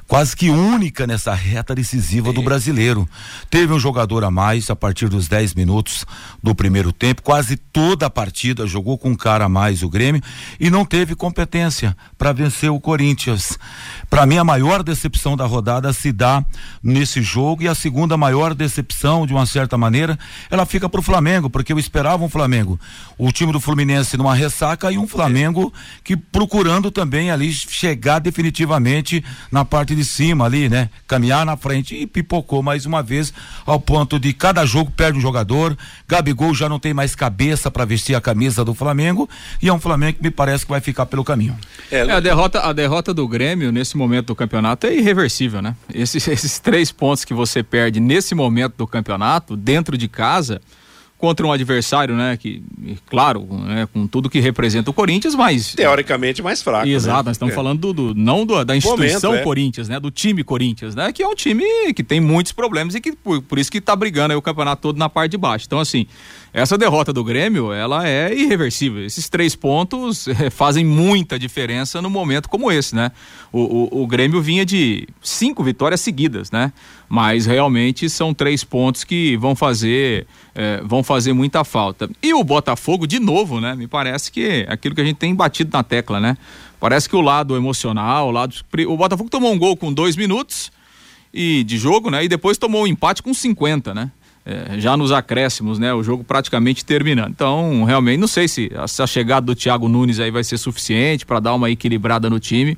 quase 0.07 0.33
que 0.33 0.49
única 0.49 1.05
nessa 1.05 1.33
reta 1.33 1.75
decisiva 1.75 2.31
do 2.31 2.41
brasileiro. 2.41 3.05
Teve 3.49 3.73
um 3.73 3.79
jogador 3.79 4.23
a 4.23 4.31
mais 4.31 4.69
a 4.69 4.77
partir 4.77 5.09
dos 5.09 5.27
10 5.27 5.55
minutos 5.55 6.05
do 6.41 6.55
primeiro 6.55 6.76
tempo, 6.91 7.21
quase 7.21 7.57
toda 7.57 8.05
a 8.05 8.09
partida 8.09 8.65
jogou 8.65 8.97
com 8.97 9.09
um 9.09 9.15
cara 9.15 9.45
a 9.45 9.49
mais 9.49 9.83
o 9.83 9.89
Grêmio 9.89 10.21
e 10.59 10.69
não 10.69 10.85
teve 10.85 11.15
competência 11.15 11.95
para 12.17 12.33
vencer 12.33 12.71
o 12.71 12.79
Corinthians. 12.79 13.57
Para 14.09 14.25
mim 14.25 14.37
a 14.37 14.43
maior 14.43 14.83
decepção 14.83 15.35
da 15.35 15.45
rodada 15.45 15.91
se 15.91 16.11
dá 16.11 16.43
nesse 16.81 17.21
jogo 17.21 17.63
e 17.63 17.67
a 17.67 17.75
segunda 17.75 18.15
maior 18.17 18.53
decepção 18.53 19.27
de 19.27 19.33
uma 19.33 19.45
certa 19.45 19.77
maneira, 19.77 20.17
ela 20.49 20.65
fica 20.65 20.77
fica 20.77 20.89
pro 20.89 21.01
Flamengo, 21.01 21.49
porque 21.49 21.73
eu 21.73 21.79
esperava 21.79 22.23
um 22.23 22.29
Flamengo. 22.29 22.79
O 23.17 23.31
time 23.31 23.51
do 23.51 23.59
Fluminense 23.59 24.15
numa 24.15 24.35
ressaca 24.35 24.91
e 24.91 24.97
um 24.97 25.07
Flamengo 25.07 25.73
que 26.03 26.15
procurando 26.15 26.91
também 26.91 27.31
ali 27.31 27.51
chegar 27.51 28.19
definitivamente 28.19 29.23
na 29.51 29.65
parte 29.65 29.95
de 29.95 30.05
cima 30.05 30.45
ali, 30.45 30.69
né? 30.69 30.89
Caminhar 31.07 31.45
na 31.45 31.57
frente 31.57 31.95
e 31.95 32.05
pipocou 32.07 32.61
mais 32.61 32.85
uma 32.85 33.01
vez 33.01 33.33
ao 33.65 33.79
ponto 33.79 34.19
de 34.19 34.33
cada 34.33 34.65
jogo 34.65 34.91
perde 34.91 35.17
um 35.17 35.21
jogador. 35.21 35.77
Gabigol 36.07 36.53
já 36.53 36.66
não 36.67 36.79
tem 36.79 36.93
mais 36.93 37.15
cabeça 37.15 37.69
para 37.69 37.85
vestir 37.85 38.15
a 38.15 38.21
camisa 38.21 38.63
do 38.63 38.73
Flamengo 38.73 39.29
e 39.61 39.69
é 39.69 39.73
um 39.73 39.79
Flamengo 39.79 40.17
que 40.17 40.23
me 40.23 40.31
parece 40.31 40.65
que 40.65 40.71
vai 40.71 40.81
ficar 40.81 41.05
pelo 41.05 41.23
caminho. 41.23 41.57
É, 41.91 41.99
é 41.99 42.11
a 42.11 42.19
derrota, 42.19 42.61
a 42.61 42.73
derrota 42.73 43.13
do 43.13 43.27
Grêmio 43.27 43.71
nesse 43.71 43.97
momento 43.97 44.27
do 44.27 44.35
campeonato 44.35 44.87
é 44.87 44.95
irreversível, 44.95 45.61
né? 45.61 45.75
Esses, 45.93 46.25
esses 46.27 46.59
três 46.59 46.91
pontos 46.91 47.25
que 47.25 47.33
você 47.33 47.63
perde 47.63 47.99
nesse 47.99 48.35
momento 48.35 48.75
do 48.77 48.87
campeonato, 48.87 49.55
dentro 49.55 49.97
de 49.97 50.07
casa, 50.07 50.61
contra 51.17 51.45
um 51.45 51.51
adversário, 51.51 52.15
né, 52.15 52.37
que, 52.37 52.61
claro, 53.09 53.47
né, 53.65 53.87
com 53.91 54.05
tudo 54.05 54.29
que 54.29 54.39
representa 54.39 54.91
o 54.91 54.93
Corinthians, 54.93 55.33
mas 55.33 55.73
teoricamente 55.73 56.43
mais 56.43 56.61
fraco. 56.61 56.85
Né? 56.85 56.93
Exato, 56.93 57.23
né? 57.23 57.29
nós 57.29 57.35
estamos 57.35 57.53
é. 57.53 57.55
falando 57.55 57.79
do, 57.79 58.13
do 58.13 58.15
não 58.15 58.45
do, 58.45 58.63
da 58.63 58.77
instituição 58.77 59.31
Momento, 59.31 59.41
é. 59.41 59.43
Corinthians, 59.43 59.89
né, 59.89 59.99
do 59.99 60.11
time 60.11 60.43
Corinthians, 60.43 60.93
né, 60.93 61.11
que 61.11 61.23
é 61.23 61.27
um 61.27 61.33
time 61.33 61.65
que 61.95 62.03
tem 62.03 62.19
muitos 62.19 62.51
problemas 62.51 62.93
e 62.93 63.01
que 63.01 63.13
por, 63.13 63.41
por 63.41 63.57
isso 63.57 63.71
que 63.71 63.79
está 63.79 63.95
brigando 63.95 64.37
o 64.37 64.41
campeonato 64.41 64.81
todo 64.83 64.97
na 64.97 65.09
parte 65.09 65.31
de 65.31 65.37
baixo. 65.37 65.65
Então 65.65 65.79
assim, 65.79 66.05
essa 66.57 66.75
derrota 66.75 67.13
do 67.13 67.23
Grêmio, 67.23 67.71
ela 67.71 68.09
é 68.09 68.33
irreversível. 68.33 69.05
Esses 69.05 69.29
três 69.29 69.55
pontos 69.55 70.27
é, 70.27 70.49
fazem 70.49 70.83
muita 70.83 71.37
diferença 71.37 72.01
no 72.01 72.09
momento 72.09 72.49
como 72.49 72.71
esse, 72.71 72.95
né? 72.95 73.11
O, 73.53 73.59
o, 73.99 74.01
o 74.01 74.07
Grêmio 74.07 74.41
vinha 74.41 74.65
de 74.65 75.07
cinco 75.21 75.63
vitórias 75.63 76.01
seguidas, 76.01 76.49
né? 76.49 76.73
Mas 77.07 77.45
realmente 77.45 78.09
são 78.09 78.33
três 78.33 78.63
pontos 78.63 79.03
que 79.03 79.37
vão 79.37 79.55
fazer 79.55 80.25
é, 80.55 80.81
vão 80.83 81.03
fazer 81.03 81.31
muita 81.31 81.63
falta. 81.63 82.09
E 82.23 82.33
o 82.33 82.43
Botafogo, 82.43 83.05
de 83.05 83.19
novo, 83.19 83.61
né? 83.61 83.75
Me 83.75 83.85
parece 83.85 84.31
que 84.31 84.43
é 84.43 84.65
aquilo 84.67 84.95
que 84.95 85.01
a 85.01 85.05
gente 85.05 85.17
tem 85.17 85.35
batido 85.35 85.69
na 85.71 85.83
tecla, 85.83 86.19
né? 86.19 86.35
Parece 86.79 87.07
que 87.07 87.15
o 87.15 87.21
lado 87.21 87.55
emocional, 87.55 88.29
o 88.29 88.31
lado. 88.31 88.55
O 88.87 88.97
Botafogo 88.97 89.29
tomou 89.29 89.53
um 89.53 89.59
gol 89.59 89.77
com 89.77 89.93
dois 89.93 90.15
minutos 90.15 90.71
e 91.31 91.63
de 91.63 91.77
jogo, 91.77 92.09
né? 92.09 92.23
E 92.23 92.27
depois 92.27 92.57
tomou 92.57 92.81
um 92.81 92.87
empate 92.87 93.21
com 93.21 93.31
50, 93.31 93.93
né? 93.93 94.11
É, 94.49 94.79
já 94.79 94.95
nos 94.95 95.11
acréscimos, 95.11 95.77
né? 95.77 95.93
O 95.93 96.01
jogo 96.01 96.23
praticamente 96.23 96.85
terminando. 96.85 97.31
Então, 97.31 97.83
realmente, 97.83 98.17
não 98.17 98.29
sei 98.29 98.47
se 98.47 98.71
a, 98.77 98.87
se 98.87 99.01
a 99.01 99.07
chegada 99.07 99.45
do 99.45 99.53
Thiago 99.53 99.89
Nunes 99.89 100.21
aí 100.21 100.31
vai 100.31 100.41
ser 100.41 100.57
suficiente 100.57 101.25
para 101.25 101.41
dar 101.41 101.53
uma 101.53 101.69
equilibrada 101.69 102.29
no 102.29 102.39
time. 102.39 102.77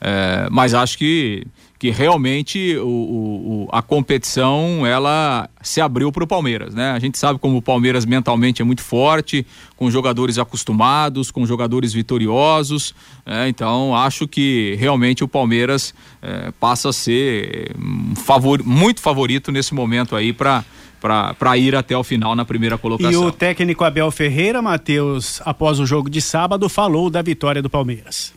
É, 0.00 0.46
mas 0.52 0.72
acho 0.72 0.96
que 0.96 1.44
que 1.80 1.88
realmente 1.88 2.76
o, 2.76 2.86
o, 2.86 3.68
a 3.72 3.80
competição 3.80 4.84
ela 4.86 5.48
se 5.62 5.80
abriu 5.80 6.12
para 6.12 6.22
o 6.22 6.26
Palmeiras, 6.26 6.74
né? 6.74 6.90
A 6.90 6.98
gente 6.98 7.16
sabe 7.16 7.38
como 7.38 7.56
o 7.56 7.62
Palmeiras 7.62 8.04
mentalmente 8.04 8.60
é 8.60 8.64
muito 8.66 8.82
forte, 8.82 9.46
com 9.78 9.90
jogadores 9.90 10.36
acostumados, 10.36 11.30
com 11.30 11.46
jogadores 11.46 11.94
vitoriosos, 11.94 12.94
né? 13.24 13.48
então 13.48 13.96
acho 13.96 14.28
que 14.28 14.76
realmente 14.78 15.24
o 15.24 15.28
Palmeiras 15.28 15.94
é, 16.20 16.52
passa 16.60 16.90
a 16.90 16.92
ser 16.92 17.74
um 17.78 18.14
favor, 18.14 18.62
muito 18.62 19.00
favorito 19.00 19.50
nesse 19.50 19.72
momento 19.72 20.14
aí 20.14 20.34
para 20.34 20.62
para 21.00 21.56
ir 21.56 21.74
até 21.74 21.96
o 21.96 22.04
final 22.04 22.36
na 22.36 22.44
primeira 22.44 22.76
colocação. 22.76 23.12
E 23.12 23.16
o 23.16 23.32
técnico 23.32 23.84
Abel 23.84 24.10
Ferreira, 24.10 24.60
Matheus, 24.60 25.40
após 25.44 25.80
o 25.80 25.86
jogo 25.86 26.10
de 26.10 26.20
sábado, 26.20 26.68
falou 26.68 27.08
da 27.08 27.22
vitória 27.22 27.62
do 27.62 27.70
Palmeiras. 27.70 28.32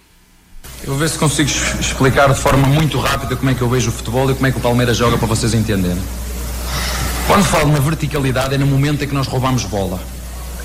Eu 0.84 0.89
vou 0.89 0.97
ver 0.97 1.10
se 1.10 1.17
consigo 1.17 1.49
explicar 1.80 2.30
de 2.30 2.39
forma 2.39 2.67
muito 2.67 2.97
rápida 2.99 3.36
como 3.36 3.49
é 3.49 3.54
que 3.54 3.62
eu 3.62 3.69
vejo 3.69 3.89
o 3.89 3.91
futebol 3.91 4.30
e 4.32 4.34
como 4.34 4.47
é 4.47 4.52
que 4.52 4.58
o 4.58 4.62
Palmeiras 4.62 4.97
joga 4.97 5.17
para 5.17 5.28
vocês 5.28 5.54
entenderem. 5.54 6.02
Quando 7.28 7.43
falo 7.45 7.71
na 7.71 7.80
verticalidade 7.80 8.56
é 8.56 8.58
no 8.58 8.67
momento 8.67 9.04
em 9.04 9.08
que 9.08 9.13
nós 9.13 9.28
roubamos 9.28 9.63
bola. 9.65 9.99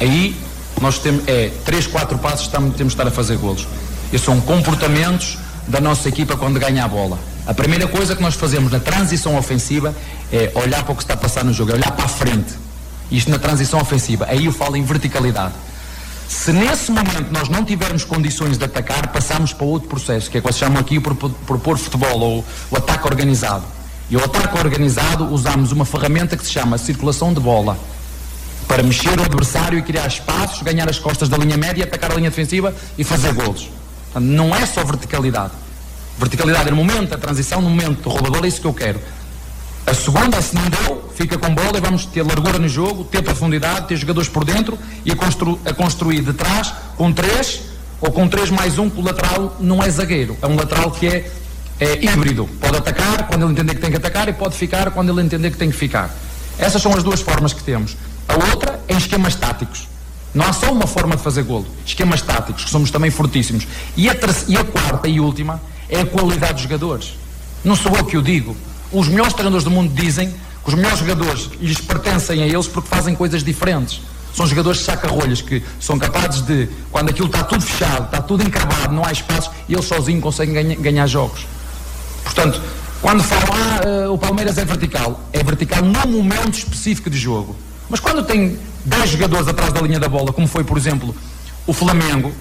Aí 0.01 0.35
nós 0.81 0.99
temos 0.99 1.27
é 1.27 1.51
três, 1.65 1.87
quatro 1.87 2.19
passos 2.19 2.47
que 2.47 2.53
temos 2.53 2.75
de 2.75 2.85
estar 2.87 3.07
a 3.07 3.11
fazer 3.11 3.37
golos. 3.37 3.67
E 4.13 4.19
são 4.19 4.41
comportamentos 4.41 5.39
da 5.69 5.81
nossa 5.81 6.09
equipa 6.09 6.37
quando 6.37 6.59
ganha 6.59 6.85
a 6.85 6.89
bola. 6.89 7.19
A 7.47 7.55
primeira 7.55 7.87
coisa 7.87 8.17
que 8.17 8.23
nós 8.23 8.35
fazemos 8.35 8.73
na 8.73 8.81
transição 8.81 9.37
ofensiva 9.37 9.95
é 10.33 10.51
olhar 10.55 10.83
para 10.83 10.93
o 10.93 10.97
que 10.97 11.03
está 11.03 11.15
a 11.15 11.17
passar 11.17 11.45
no 11.45 11.53
jogo, 11.53 11.73
é 11.73 11.75
olhar 11.75 11.93
para 11.93 12.07
a 12.07 12.09
frente. 12.09 12.55
Isto 13.11 13.31
na 13.31 13.39
transição 13.39 13.81
ofensiva. 13.81 14.27
Aí 14.29 14.47
eu 14.47 14.53
falo 14.53 14.77
em 14.77 14.83
verticalidade. 14.83 15.55
Se 16.29 16.53
nesse 16.53 16.91
momento 16.91 17.31
nós 17.31 17.49
não 17.49 17.65
tivermos 17.65 18.05
condições 18.05 18.59
de 18.59 18.65
atacar, 18.65 19.09
passamos 19.09 19.55
para 19.55 19.65
outro 19.65 19.89
processo, 19.89 20.31
que 20.31 20.37
é 20.37 20.41
o 20.41 20.43
que 20.43 20.53
se 20.53 20.59
chama 20.59 20.79
aqui 20.79 20.99
o 20.99 21.01
propor 21.01 21.79
futebol, 21.79 22.21
ou 22.21 22.45
o 22.71 22.77
ataque 22.77 23.07
organizado. 23.07 23.65
E 24.11 24.17
o 24.17 24.23
ataque 24.23 24.59
organizado 24.59 25.33
usamos 25.33 25.73
uma 25.73 25.87
ferramenta 25.87 26.37
que 26.37 26.45
se 26.45 26.53
chama 26.53 26.77
circulação 26.77 27.33
de 27.33 27.41
bola, 27.41 27.79
para 28.67 28.83
mexer 28.83 29.19
o 29.19 29.23
adversário 29.23 29.79
e 29.79 29.83
criar 29.83 30.07
espaços, 30.07 30.61
ganhar 30.63 30.89
as 30.89 30.99
costas 30.99 31.31
da 31.31 31.39
linha 31.39 31.57
média, 31.57 31.85
atacar 31.85 32.13
a 32.13 32.15
linha 32.15 32.29
defensiva 32.29 32.75
e 32.99 33.05
fazer 33.05 33.33
golos. 33.33 33.71
Portanto, 34.12 34.25
não 34.25 34.55
é 34.55 34.66
só 34.66 34.83
verticalidade. 34.85 35.53
Verticalidade 36.18 36.68
é 36.68 36.71
no 36.71 36.77
momento, 36.77 37.14
a 37.14 37.18
transição 37.18 37.61
no 37.61 37.71
momento 37.71 38.03
do 38.03 38.09
roubador, 38.09 38.44
é 38.44 38.49
isso 38.49 38.61
que 38.61 38.66
eu 38.66 38.75
quero. 38.75 39.01
A 39.87 39.94
segunda, 39.94 40.42
se 40.42 40.55
não 40.55 40.64
deu, 40.68 41.11
fica 41.14 41.38
com 41.38 41.55
bola 41.55 41.79
e 41.79 41.81
vamos 41.81 42.05
ter 42.05 42.23
largura 42.23 42.59
no 42.59 42.68
jogo, 42.68 43.05
ter 43.05 43.23
profundidade, 43.23 43.88
ter 43.88 43.97
jogadores 43.97 44.29
por 44.29 44.44
dentro 44.44 44.79
e 45.05 45.12
a, 45.12 45.16
constru 45.16 45.59
a 45.64 45.73
construir 45.73 46.21
de 46.21 46.33
trás 46.33 46.75
com 46.97 47.11
três 47.12 47.62
ou 48.01 48.12
com 48.12 48.29
três 48.29 48.51
mais 48.51 48.79
um, 48.79 48.88
o 48.88 49.01
lateral 49.01 49.57
não 49.59 49.83
é 49.83 49.88
zagueiro, 49.88 50.37
é 50.42 50.47
um 50.47 50.57
lateral 50.57 50.90
que 50.90 51.07
é, 51.07 51.31
é 51.81 52.05
híbrido. 52.05 52.47
Pode 52.61 52.77
atacar 52.77 53.27
quando 53.29 53.44
ele 53.44 53.53
entender 53.53 53.75
que 53.77 53.81
tem 53.81 53.90
que 53.90 53.97
atacar 53.97 54.29
e 54.29 54.33
pode 54.33 54.57
ficar 54.57 54.90
quando 54.90 55.11
ele 55.11 55.23
entender 55.23 55.51
que 55.51 55.57
tem 55.57 55.71
que 55.71 55.77
ficar. 55.77 56.14
Essas 56.59 56.83
são 56.83 56.92
as 56.94 57.03
duas 57.03 57.23
formas 57.23 57.53
que 57.53 57.62
temos. 57.62 57.97
A 58.29 58.35
outra 58.35 58.81
é 58.88 58.92
em 58.92 58.99
esquemas 58.99 59.37
táticos. 59.37 59.88
Não 60.35 60.45
há 60.47 60.53
só 60.53 60.71
uma 60.71 60.87
forma 60.87 61.17
de 61.17 61.23
fazer 61.23 61.43
golo. 61.43 61.67
Esquemas 61.85 62.21
táticos, 62.21 62.64
que 62.64 62.71
somos 62.71 62.91
também 62.91 63.11
fortíssimos. 63.11 63.67
E 63.97 64.09
a, 64.09 64.17
e 64.47 64.57
a 64.57 64.64
quarta 64.64 65.09
e 65.09 65.21
última 65.21 65.61
é 65.88 66.01
a 66.01 66.07
qualidade 66.07 66.55
dos 66.55 66.62
jogadores. 66.62 67.14
Não 67.64 67.75
sou 67.75 67.97
eu 67.97 68.05
que 68.05 68.17
o 68.17 68.23
digo. 68.23 68.57
Os 68.93 69.09
melhores 69.09 69.33
treinadores 69.33 69.64
do 69.64 69.71
mundo 69.71 69.93
dizem 69.95 70.29
que 70.29 70.69
os 70.69 70.75
melhores 70.75 70.99
jogadores 70.99 71.51
lhes 71.61 71.81
pertencem 71.81 72.43
a 72.43 72.47
eles 72.47 72.67
porque 72.67 72.88
fazem 72.88 73.14
coisas 73.14 73.43
diferentes. 73.43 74.01
São 74.35 74.47
jogadores 74.47 74.79
de 74.79 74.85
saca-rolhas 74.85 75.41
que 75.41 75.62
são 75.81 75.99
capazes 75.99 76.43
de, 76.43 76.69
quando 76.91 77.11
aquilo 77.11 77.27
está 77.27 77.43
tudo 77.43 77.62
fechado, 77.62 78.05
está 78.05 78.23
tudo 78.23 78.45
encravado, 78.45 78.95
não 78.95 79.05
há 79.05 79.11
espaço, 79.11 79.51
eles 79.69 79.85
sozinhos 79.85 80.23
conseguem 80.23 80.55
ganha, 80.55 80.77
ganhar 80.77 81.07
jogos. 81.07 81.47
Portanto, 82.23 82.61
quando 83.01 83.23
falam, 83.23 83.47
ah, 83.53 84.11
o 84.11 84.19
Palmeiras 84.19 84.59
é 84.59 84.64
vertical, 84.64 85.21
é 85.33 85.43
vertical 85.43 85.83
num 85.83 86.07
momento 86.07 86.59
específico 86.59 87.09
de 87.09 87.19
jogo. 87.19 87.57
Mas 87.88 88.01
quando 88.01 88.22
tem 88.22 88.59
10 88.85 89.11
jogadores 89.11 89.48
atrás 89.48 89.72
da 89.72 89.81
linha 89.81 89.98
da 89.98 90.09
bola, 90.09 90.33
como 90.33 90.46
foi, 90.46 90.64
por 90.64 90.77
exemplo, 90.77 91.14
o 91.66 91.72
Flamengo, 91.72 92.33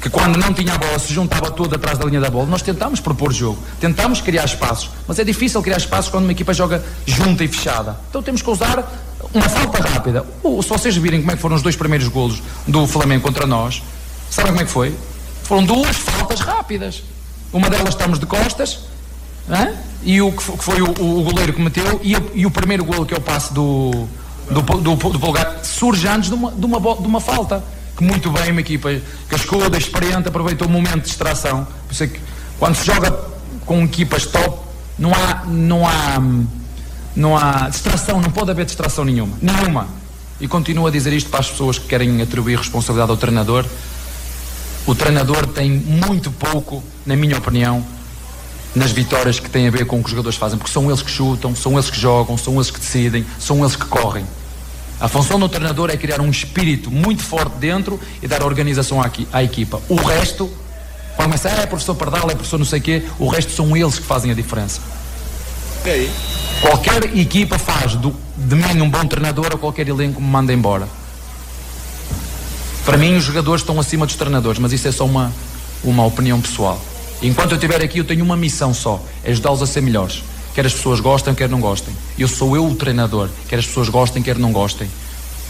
que 0.00 0.08
quando 0.08 0.36
não 0.36 0.52
tinha 0.54 0.74
a 0.74 0.78
bola 0.78 0.98
se 0.98 1.12
juntava 1.12 1.50
todo 1.50 1.74
atrás 1.74 1.98
da 1.98 2.04
linha 2.06 2.20
da 2.20 2.30
bola, 2.30 2.46
nós 2.46 2.62
tentámos 2.62 3.00
propor 3.00 3.32
jogo, 3.32 3.58
tentámos 3.80 4.20
criar 4.20 4.44
espaços, 4.44 4.90
mas 5.06 5.18
é 5.18 5.24
difícil 5.24 5.60
criar 5.62 5.78
espaços 5.78 6.10
quando 6.10 6.24
uma 6.24 6.32
equipa 6.32 6.54
joga 6.54 6.84
junta 7.06 7.44
e 7.44 7.48
fechada. 7.48 7.98
Então 8.08 8.22
temos 8.22 8.42
que 8.42 8.50
usar 8.50 8.90
uma 9.34 9.48
falta 9.48 9.82
rápida. 9.82 10.24
se 10.62 10.68
vocês 10.68 10.96
virem 10.96 11.20
como 11.20 11.32
é 11.32 11.36
que 11.36 11.42
foram 11.42 11.56
os 11.56 11.62
dois 11.62 11.76
primeiros 11.76 12.08
golos 12.08 12.42
do 12.66 12.86
Flamengo 12.86 13.22
contra 13.22 13.46
nós, 13.46 13.82
sabem 14.30 14.52
como 14.52 14.62
é 14.62 14.64
que 14.64 14.70
foi? 14.70 14.94
Foram 15.42 15.64
duas 15.64 15.96
faltas 15.96 16.40
rápidas. 16.40 17.02
Uma 17.52 17.70
delas 17.70 17.90
estamos 17.90 18.18
de 18.18 18.26
costas, 18.26 18.80
e 20.02 20.20
o 20.20 20.30
que 20.30 20.42
foi 20.42 20.82
o, 20.82 21.22
goleiro 21.22 21.52
que 21.52 21.60
meteu, 21.60 22.00
e 22.04 22.14
e 22.34 22.46
o 22.46 22.50
primeiro 22.50 22.84
golo 22.84 23.06
que 23.06 23.14
é 23.14 23.16
o 23.16 23.20
passe 23.20 23.52
do, 23.54 24.06
do, 24.50 24.62
do, 24.62 24.94
do 24.94 25.20
Polgar 25.20 25.60
surge 25.62 26.06
antes 26.06 26.28
de 26.28 26.34
uma, 26.34 26.50
de 26.50 26.64
uma, 26.64 26.80
de 26.80 27.06
uma 27.06 27.20
falta 27.20 27.62
que 27.96 28.04
muito 28.04 28.30
bem 28.30 28.52
uma 28.52 28.60
equipa 28.60 28.90
cascuda, 29.28 29.76
experiente, 29.76 30.28
aproveitou 30.28 30.68
o 30.68 30.70
momento 30.70 31.00
de 31.00 31.02
distração. 31.02 31.66
Por 31.86 31.92
isso 31.92 32.04
é 32.04 32.06
que 32.06 32.20
quando 32.58 32.76
se 32.76 32.86
joga 32.86 33.10
com 33.66 33.82
equipas 33.82 34.24
top, 34.24 34.60
não 34.98 35.12
há, 35.12 35.44
não 35.46 35.86
há, 35.86 36.22
não 37.14 37.36
há 37.36 37.68
distração, 37.68 38.20
não 38.20 38.30
pode 38.30 38.50
haver 38.50 38.64
distração 38.64 39.04
nenhuma. 39.04 39.36
Nenhuma. 39.42 39.88
E 40.40 40.46
continuo 40.46 40.86
a 40.86 40.90
dizer 40.90 41.12
isto 41.12 41.28
para 41.28 41.40
as 41.40 41.50
pessoas 41.50 41.78
que 41.78 41.88
querem 41.88 42.22
atribuir 42.22 42.56
responsabilidade 42.56 43.10
ao 43.10 43.16
treinador. 43.16 43.64
O 44.86 44.94
treinador 44.94 45.46
tem 45.48 45.70
muito 45.70 46.30
pouco, 46.30 46.82
na 47.04 47.16
minha 47.16 47.36
opinião, 47.36 47.84
nas 48.74 48.92
vitórias 48.92 49.40
que 49.40 49.50
têm 49.50 49.66
a 49.66 49.70
ver 49.70 49.86
com 49.86 49.96
o 49.96 49.98
que 50.00 50.06
os 50.06 50.10
jogadores 50.12 50.38
fazem, 50.38 50.56
porque 50.56 50.72
são 50.72 50.86
eles 50.88 51.02
que 51.02 51.10
chutam, 51.10 51.54
são 51.56 51.72
eles 51.72 51.90
que 51.90 51.98
jogam, 51.98 52.38
são 52.38 52.54
eles 52.54 52.70
que 52.70 52.78
decidem, 52.78 53.26
são 53.38 53.58
eles 53.58 53.74
que 53.74 53.86
correm. 53.86 54.24
A 55.00 55.06
função 55.06 55.38
do 55.38 55.48
treinador 55.48 55.90
é 55.90 55.96
criar 55.96 56.20
um 56.20 56.28
espírito 56.28 56.90
muito 56.90 57.22
forte 57.22 57.56
dentro 57.56 58.00
e 58.20 58.26
dar 58.26 58.42
organização 58.42 59.00
à, 59.00 59.10
à 59.32 59.44
equipa. 59.44 59.80
O 59.88 59.94
resto, 59.94 60.50
quando 61.14 61.26
começa, 61.26 61.48
ah, 61.48 61.62
é 61.62 61.66
professor 61.66 61.94
Pardal, 61.94 62.28
é 62.30 62.34
professor 62.34 62.58
não 62.58 62.66
sei 62.66 62.80
o 62.80 62.82
quê, 62.82 63.02
o 63.18 63.28
resto 63.28 63.52
são 63.52 63.76
eles 63.76 63.98
que 63.98 64.04
fazem 64.04 64.30
a 64.30 64.34
diferença. 64.34 64.80
aí? 65.84 66.10
Qualquer 66.60 67.16
equipa 67.16 67.58
faz 67.58 67.94
do, 67.94 68.14
de 68.36 68.56
mim 68.56 68.80
um 68.80 68.90
bom 68.90 69.06
treinador 69.06 69.50
ou 69.52 69.58
qualquer 69.58 69.88
elenco 69.88 70.20
me 70.20 70.26
manda 70.26 70.52
embora. 70.52 70.88
Para 72.84 72.96
mim, 72.96 73.16
os 73.16 73.24
jogadores 73.24 73.60
estão 73.60 73.78
acima 73.78 74.06
dos 74.06 74.16
treinadores, 74.16 74.58
mas 74.58 74.72
isso 74.72 74.88
é 74.88 74.92
só 74.92 75.04
uma, 75.04 75.32
uma 75.84 76.04
opinião 76.04 76.40
pessoal. 76.40 76.80
Enquanto 77.22 77.52
eu 77.52 77.56
estiver 77.56 77.82
aqui, 77.82 77.98
eu 77.98 78.04
tenho 78.04 78.24
uma 78.24 78.36
missão 78.36 78.74
só: 78.74 79.00
é 79.22 79.30
ajudá-los 79.30 79.62
a 79.62 79.66
ser 79.66 79.82
melhores. 79.82 80.24
Quer 80.58 80.66
as 80.66 80.74
pessoas 80.74 80.98
gostem, 80.98 81.32
quer 81.36 81.48
não 81.48 81.60
gostem. 81.60 81.94
Eu 82.18 82.26
sou 82.26 82.56
eu 82.56 82.66
o 82.66 82.74
treinador, 82.74 83.28
quer 83.48 83.60
as 83.60 83.66
pessoas 83.68 83.88
gostem, 83.88 84.20
quer 84.20 84.36
não 84.36 84.50
gostem. 84.50 84.90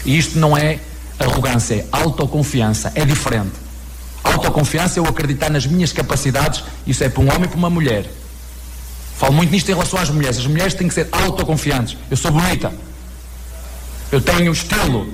E 0.05 0.15
isto 0.15 0.37
não 0.37 0.55
é 0.55 0.79
arrogância, 1.17 1.73
é 1.73 1.85
autoconfiança, 1.91 2.91
é 2.93 3.03
diferente. 3.03 3.53
Autoconfiança 4.23 4.99
é 4.99 5.01
eu 5.01 5.07
acreditar 5.07 5.49
nas 5.49 5.65
minhas 5.65 5.91
capacidades, 5.91 6.63
isso 6.85 7.03
é 7.03 7.09
para 7.09 7.23
um 7.23 7.27
homem 7.27 7.45
e 7.45 7.47
para 7.47 7.57
uma 7.57 7.71
mulher. 7.71 8.05
Falo 9.17 9.33
muito 9.33 9.49
nisto 9.49 9.67
em 9.69 9.73
relação 9.73 9.99
às 9.99 10.11
mulheres. 10.11 10.37
As 10.37 10.45
mulheres 10.45 10.75
têm 10.75 10.87
que 10.87 10.93
ser 10.93 11.09
autoconfiantes. 11.11 11.97
Eu 12.11 12.15
sou 12.15 12.29
bonita. 12.29 12.71
Eu 14.11 14.21
tenho 14.21 14.51
estilo. 14.51 15.11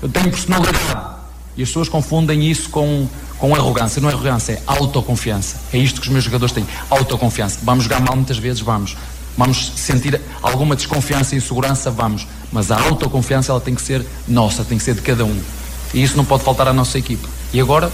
Eu 0.00 0.08
tenho 0.08 0.30
personalidade. 0.30 1.16
E 1.56 1.64
as 1.64 1.68
pessoas 1.68 1.88
confundem 1.88 2.48
isso 2.48 2.70
com, 2.70 3.08
com 3.38 3.56
arrogância. 3.56 4.00
Não 4.00 4.08
é 4.08 4.12
arrogância, 4.12 4.52
é 4.52 4.62
autoconfiança. 4.68 5.56
É 5.72 5.78
isto 5.78 6.00
que 6.00 6.06
os 6.06 6.12
meus 6.12 6.22
jogadores 6.22 6.54
têm. 6.54 6.64
Autoconfiança. 6.88 7.58
Vamos 7.64 7.82
jogar 7.82 8.00
mal 8.00 8.14
muitas 8.14 8.38
vezes? 8.38 8.60
Vamos. 8.60 8.96
Vamos 9.36 9.72
sentir 9.76 10.20
alguma 10.42 10.76
desconfiança 10.76 11.34
e 11.34 11.38
insegurança? 11.38 11.90
Vamos. 11.90 12.26
Mas 12.52 12.70
a 12.70 12.80
autoconfiança 12.80 13.52
ela 13.52 13.60
tem 13.60 13.74
que 13.74 13.82
ser 13.82 14.04
nossa, 14.28 14.64
tem 14.64 14.76
que 14.76 14.84
ser 14.84 14.94
de 14.94 15.00
cada 15.00 15.24
um. 15.24 15.40
E 15.94 16.02
isso 16.02 16.16
não 16.16 16.24
pode 16.24 16.44
faltar 16.44 16.68
à 16.68 16.72
nossa 16.72 16.98
equipa. 16.98 17.28
E 17.52 17.60
agora, 17.60 17.90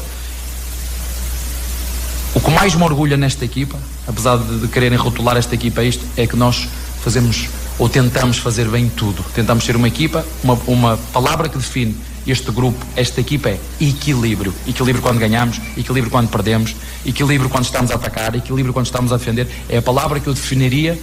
o 2.35 2.41
que 2.41 2.51
mais 2.51 2.75
me 2.75 2.83
orgulha 2.83 3.17
nesta 3.17 3.45
equipa, 3.45 3.79
apesar 4.07 4.39
de, 4.39 4.61
de 4.61 4.69
quererem 4.69 4.99
rotular 4.99 5.37
esta 5.37 5.55
equipa 5.55 5.83
isto, 5.83 6.05
é 6.17 6.27
que 6.27 6.37
nós 6.37 6.69
fazemos 7.03 7.49
ou 7.79 7.89
tentamos 7.89 8.39
fazer 8.39 8.69
bem 8.69 8.89
tudo. 8.89 9.25
Tentamos 9.35 9.65
ser 9.65 9.77
uma 9.77 9.87
equipa, 9.87 10.27
uma, 10.43 10.55
uma 10.67 10.97
palavra 11.13 11.49
que 11.49 11.57
define 11.57 11.97
este 12.27 12.51
grupo, 12.51 12.85
esta 12.95 13.21
equipa 13.21 13.49
é 13.49 13.59
equilíbrio. 13.81 14.53
Equilíbrio 14.67 15.01
quando 15.01 15.19
ganhamos, 15.19 15.61
equilíbrio 15.77 16.11
quando 16.11 16.29
perdemos, 16.29 16.77
equilíbrio 17.07 17.49
quando 17.49 17.65
estamos 17.65 17.91
a 17.91 17.95
atacar, 17.95 18.35
equilíbrio 18.35 18.73
quando 18.73 18.87
estamos 18.87 19.13
a 19.13 19.17
defender. 19.17 19.49
É 19.69 19.79
a 19.79 19.83
palavra 19.83 20.21
que 20.21 20.27
eu 20.27 20.35
definiria 20.35 20.99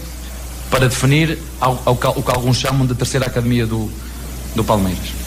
para 0.70 0.88
definir 0.88 1.38
o 1.86 1.96
que 1.96 2.32
alguns 2.32 2.58
chamam 2.58 2.86
de 2.86 2.96
terceira 2.96 3.26
academia 3.26 3.66
do, 3.66 3.90
do 4.56 4.64
Palmeiras. 4.64 5.26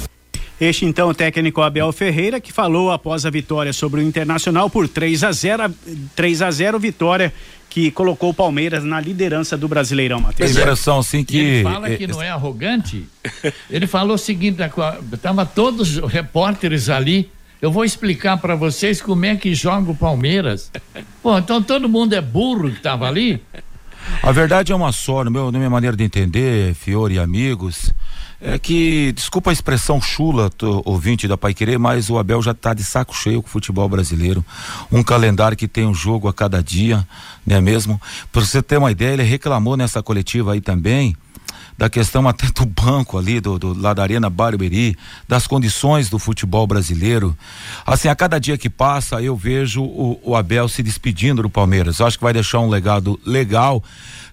Este 0.60 0.84
então 0.84 1.08
o 1.08 1.14
técnico 1.14 1.62
Abel 1.62 1.92
Ferreira 1.92 2.40
que 2.40 2.52
falou 2.52 2.90
após 2.90 3.24
a 3.24 3.30
vitória 3.30 3.72
sobre 3.72 4.00
o 4.00 4.04
Internacional 4.04 4.68
por 4.68 4.88
3 4.88 5.22
a 5.22 5.30
0, 5.30 5.74
3 6.16 6.42
a 6.42 6.50
0 6.50 6.78
vitória 6.80 7.32
que 7.70 7.90
colocou 7.92 8.30
o 8.30 8.34
Palmeiras 8.34 8.82
na 8.82 8.98
liderança 8.98 9.56
do 9.56 9.68
Brasileirão, 9.68 10.20
Matheus. 10.20 10.50
Impressão 10.50 10.98
assim 10.98 11.22
que 11.22 11.38
ele 11.38 11.62
fala 11.62 11.90
que 11.90 12.06
não 12.06 12.20
é 12.20 12.30
arrogante. 12.30 13.06
Ele 13.70 13.86
falou 13.86 14.14
o 14.14 14.18
seguinte, 14.18 14.56
tava 15.20 15.44
todos 15.44 15.98
os 15.98 16.10
repórteres 16.10 16.88
ali 16.88 17.30
eu 17.60 17.72
vou 17.72 17.84
explicar 17.84 18.38
para 18.38 18.54
vocês 18.54 19.02
como 19.02 19.24
é 19.24 19.34
que 19.34 19.52
joga 19.52 19.90
o 19.90 19.94
Palmeiras. 19.94 20.70
Pô, 21.20 21.36
então 21.36 21.60
todo 21.60 21.88
mundo 21.88 22.14
é 22.14 22.20
burro 22.20 22.70
que 22.70 22.76
estava 22.76 23.08
ali? 23.08 23.42
A 24.22 24.32
verdade 24.32 24.72
é 24.72 24.74
uma 24.74 24.92
só, 24.92 25.24
no 25.24 25.30
meu, 25.30 25.50
na 25.50 25.58
minha 25.58 25.70
maneira 25.70 25.96
de 25.96 26.04
entender, 26.04 26.74
Fiore 26.74 27.14
e 27.14 27.18
amigos, 27.18 27.92
é 28.40 28.58
que, 28.58 29.12
desculpa 29.12 29.50
a 29.50 29.52
expressão 29.52 30.00
chula, 30.00 30.50
tô, 30.50 30.82
ouvinte 30.84 31.26
da 31.26 31.36
Pai 31.36 31.54
Querer, 31.54 31.78
mas 31.78 32.10
o 32.10 32.18
Abel 32.18 32.42
já 32.42 32.50
está 32.50 32.74
de 32.74 32.84
saco 32.84 33.16
cheio 33.16 33.40
com 33.40 33.48
o 33.48 33.50
futebol 33.50 33.88
brasileiro. 33.88 34.44
Um 34.92 35.02
calendário 35.02 35.56
que 35.56 35.66
tem 35.66 35.86
um 35.86 35.94
jogo 35.94 36.28
a 36.28 36.34
cada 36.34 36.62
dia, 36.62 37.06
não 37.46 37.56
é 37.56 37.60
mesmo? 37.60 38.00
Para 38.30 38.44
você 38.44 38.62
ter 38.62 38.76
uma 38.76 38.90
ideia, 38.90 39.14
ele 39.14 39.22
reclamou 39.22 39.76
nessa 39.76 40.02
coletiva 40.02 40.52
aí 40.52 40.60
também 40.60 41.16
da 41.76 41.88
questão 41.88 42.26
até 42.26 42.46
do 42.48 42.66
banco 42.66 43.18
ali, 43.18 43.40
do, 43.40 43.58
do 43.58 43.78
lá 43.78 43.94
da 43.94 44.02
Arena 44.02 44.28
Barueri, 44.28 44.96
das 45.26 45.46
condições 45.46 46.08
do 46.08 46.18
futebol 46.18 46.66
brasileiro. 46.66 47.36
Assim, 47.86 48.08
a 48.08 48.14
cada 48.14 48.38
dia 48.38 48.58
que 48.58 48.68
passa, 48.68 49.22
eu 49.22 49.36
vejo 49.36 49.82
o, 49.82 50.20
o 50.22 50.36
Abel 50.36 50.68
se 50.68 50.82
despedindo 50.82 51.42
do 51.42 51.50
Palmeiras. 51.50 51.98
Eu 51.98 52.06
acho 52.06 52.18
que 52.18 52.24
vai 52.24 52.32
deixar 52.32 52.60
um 52.60 52.68
legado 52.68 53.18
legal 53.24 53.82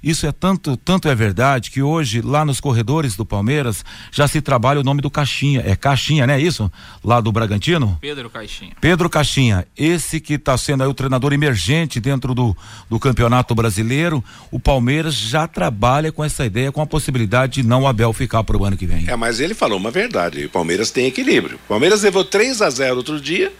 isso 0.06 0.28
é 0.28 0.32
tanto, 0.32 0.78
tanto 0.78 1.10
é 1.10 1.16
verdade 1.16 1.72
que 1.72 1.82
hoje 1.82 2.22
lá 2.22 2.46
nos 2.46 2.60
corredores 2.60 3.16
do 3.16 3.26
Palmeiras 3.26 3.84
já 4.12 4.28
se 4.28 4.40
trabalha 4.40 4.80
o 4.80 4.84
nome 4.84 5.02
do 5.02 5.10
Caixinha. 5.10 5.64
É 5.66 5.76
Caixinha, 5.76 6.28
né? 6.28 6.40
Isso? 6.40 6.72
Lá 7.04 7.20
do 7.20 7.32
Bragantino? 7.32 7.98
Pedro 8.00 8.30
Caixinha. 8.30 8.74
Pedro 8.80 9.10
Caixinha. 9.10 9.68
Esse 9.76 10.20
que 10.20 10.34
está 10.34 10.56
sendo 10.60 10.84
aí 10.84 10.88
o 10.88 10.94
treinador 10.94 11.34
emergente 11.34 12.00
dentro 12.00 12.36
do, 12.36 12.56
do 12.88 13.00
Campeonato 13.00 13.56
Brasileiro. 13.56 14.24
O 14.52 14.60
Palmeiras 14.60 15.16
já 15.16 15.48
trabalha 15.48 16.12
com 16.12 16.24
essa 16.24 16.46
ideia, 16.46 16.72
com 16.72 16.84
a 16.84 16.86
possibilidade 16.86 17.05
de 17.50 17.64
não 17.64 17.84
o 17.84 17.88
Abel 17.88 18.14
ficar 18.14 18.44
para 18.44 18.58
o 18.58 18.66
ano 18.66 18.78
que 18.78 18.86
vem. 18.86 19.06
É, 19.08 19.16
mas 19.16 19.40
ele 19.40 19.54
falou 19.54 19.78
uma 19.78 19.92
verdade. 19.92 20.46
O 20.46 20.50
Palmeiras 20.50 20.92
tem 20.92 21.08
equilíbrio. 21.08 21.58
O 21.66 21.68
Palmeiras 21.68 22.04
levou 22.04 22.24
3 22.24 22.62
a 22.62 22.70
0 22.70 22.98
outro 22.98 23.20
dia 23.20 23.52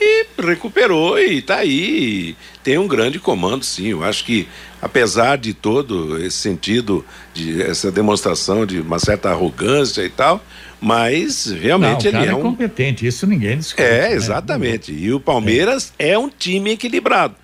e 0.00 0.26
recuperou 0.38 1.18
e 1.18 1.38
está 1.38 1.56
aí. 1.56 2.36
Tem 2.62 2.78
um 2.78 2.86
grande 2.86 3.18
comando, 3.18 3.64
sim. 3.64 3.88
Eu 3.88 4.04
acho 4.04 4.24
que, 4.24 4.46
apesar 4.80 5.36
de 5.36 5.54
todo 5.54 6.22
esse 6.22 6.36
sentido, 6.36 7.04
de 7.32 7.62
essa 7.62 7.90
demonstração 7.90 8.66
de 8.66 8.80
uma 8.80 8.98
certa 8.98 9.30
arrogância 9.30 10.02
e 10.02 10.10
tal, 10.10 10.44
mas 10.80 11.46
realmente 11.46 12.10
Não, 12.10 12.20
ele 12.20 12.28
é, 12.28 12.32
é 12.32 12.34
um. 12.34 12.42
competente, 12.42 13.06
isso 13.06 13.26
ninguém 13.26 13.58
discute. 13.58 13.82
É, 13.82 14.08
né? 14.08 14.12
exatamente. 14.12 14.92
Né? 14.92 14.98
E 15.00 15.12
o 15.12 15.20
Palmeiras 15.20 15.92
é. 15.98 16.10
é 16.10 16.18
um 16.18 16.28
time 16.28 16.72
equilibrado. 16.72 17.34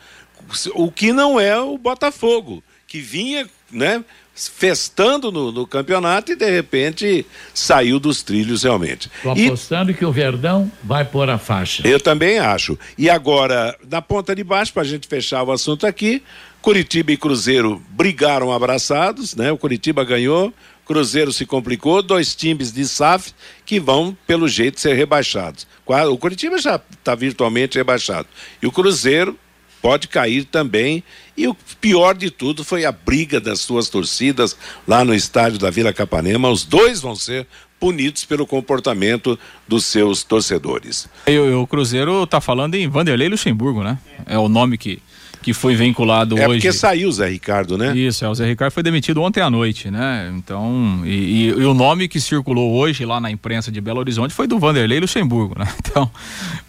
O 0.74 0.90
que 0.90 1.12
não 1.12 1.40
é 1.40 1.58
o 1.58 1.78
Botafogo, 1.78 2.62
que 2.86 3.00
vinha, 3.00 3.48
né? 3.70 4.04
Festando 4.34 5.30
no, 5.30 5.52
no, 5.52 5.66
campeonato 5.66 6.32
e 6.32 6.36
de 6.36 6.50
repente 6.50 7.26
saiu 7.52 8.00
dos 8.00 8.22
trilhos 8.22 8.62
realmente. 8.62 9.10
Estou 9.16 9.32
apostando 9.32 9.90
e, 9.90 9.94
que 9.94 10.04
o 10.04 10.12
Verdão 10.12 10.70
vai 10.82 11.04
pôr 11.04 11.28
a 11.28 11.38
faixa. 11.38 11.86
Eu 11.86 12.00
também 12.00 12.38
acho. 12.38 12.78
E 12.96 13.10
agora, 13.10 13.76
na 13.90 14.00
ponta 14.00 14.34
de 14.34 14.42
baixo, 14.42 14.72
para 14.72 14.82
a 14.82 14.86
gente 14.86 15.06
fechar 15.06 15.42
o 15.42 15.52
assunto 15.52 15.86
aqui, 15.86 16.22
Curitiba 16.62 17.12
e 17.12 17.16
Cruzeiro 17.16 17.82
brigaram 17.90 18.52
abraçados, 18.52 19.34
né? 19.34 19.52
O 19.52 19.58
Curitiba 19.58 20.04
ganhou, 20.04 20.52
Cruzeiro 20.86 21.32
se 21.32 21.44
complicou, 21.44 22.02
dois 22.02 22.34
times 22.34 22.72
de 22.72 22.86
SAF 22.86 23.32
que 23.66 23.78
vão, 23.78 24.16
pelo 24.26 24.48
jeito, 24.48 24.80
ser 24.80 24.94
rebaixados. 24.94 25.66
O 26.10 26.16
Curitiba 26.16 26.58
já 26.58 26.80
está 26.90 27.14
virtualmente 27.14 27.76
rebaixado. 27.76 28.28
E 28.62 28.66
o 28.66 28.72
Cruzeiro 28.72 29.38
pode 29.82 30.08
cair 30.08 30.44
também. 30.44 31.02
E 31.36 31.48
o 31.48 31.56
pior 31.80 32.14
de 32.14 32.30
tudo 32.30 32.64
foi 32.64 32.84
a 32.84 32.92
briga 32.92 33.40
das 33.40 33.60
suas 33.60 33.88
torcidas 33.88 34.56
lá 34.86 35.04
no 35.04 35.14
estádio 35.14 35.58
da 35.58 35.68
Vila 35.68 35.92
Capanema. 35.92 36.48
Os 36.48 36.64
dois 36.64 37.00
vão 37.00 37.16
ser 37.16 37.46
punidos 37.80 38.24
pelo 38.24 38.46
comportamento 38.46 39.36
dos 39.66 39.84
seus 39.84 40.22
torcedores. 40.22 41.08
E, 41.26 41.36
o 41.36 41.66
Cruzeiro 41.66 42.22
está 42.22 42.40
falando 42.40 42.76
em 42.76 42.88
Vanderlei 42.88 43.28
Luxemburgo, 43.28 43.82
né? 43.82 43.98
É 44.24 44.38
o 44.38 44.48
nome 44.48 44.78
que 44.78 45.02
que 45.42 45.52
foi 45.52 45.74
vinculado 45.74 46.38
é 46.38 46.46
hoje. 46.46 46.58
É 46.58 46.60
porque 46.60 46.72
saiu 46.72 47.08
o 47.08 47.12
Zé 47.12 47.28
Ricardo, 47.28 47.76
né? 47.76 47.96
Isso, 47.96 48.24
é, 48.24 48.28
o 48.28 48.34
Zé 48.34 48.46
Ricardo 48.46 48.72
foi 48.72 48.82
demitido 48.82 49.20
ontem 49.20 49.40
à 49.40 49.50
noite, 49.50 49.90
né? 49.90 50.32
Então, 50.36 51.02
e, 51.04 51.08
e, 51.08 51.46
e, 51.48 51.64
o 51.64 51.74
nome 51.74 52.08
que 52.08 52.20
circulou 52.20 52.72
hoje 52.74 53.04
lá 53.04 53.20
na 53.20 53.30
imprensa 53.30 53.70
de 53.70 53.80
Belo 53.80 53.98
Horizonte 53.98 54.32
foi 54.32 54.46
do 54.46 54.58
Vanderlei 54.58 55.00
Luxemburgo, 55.00 55.58
né? 55.58 55.66
Então, 55.92 56.10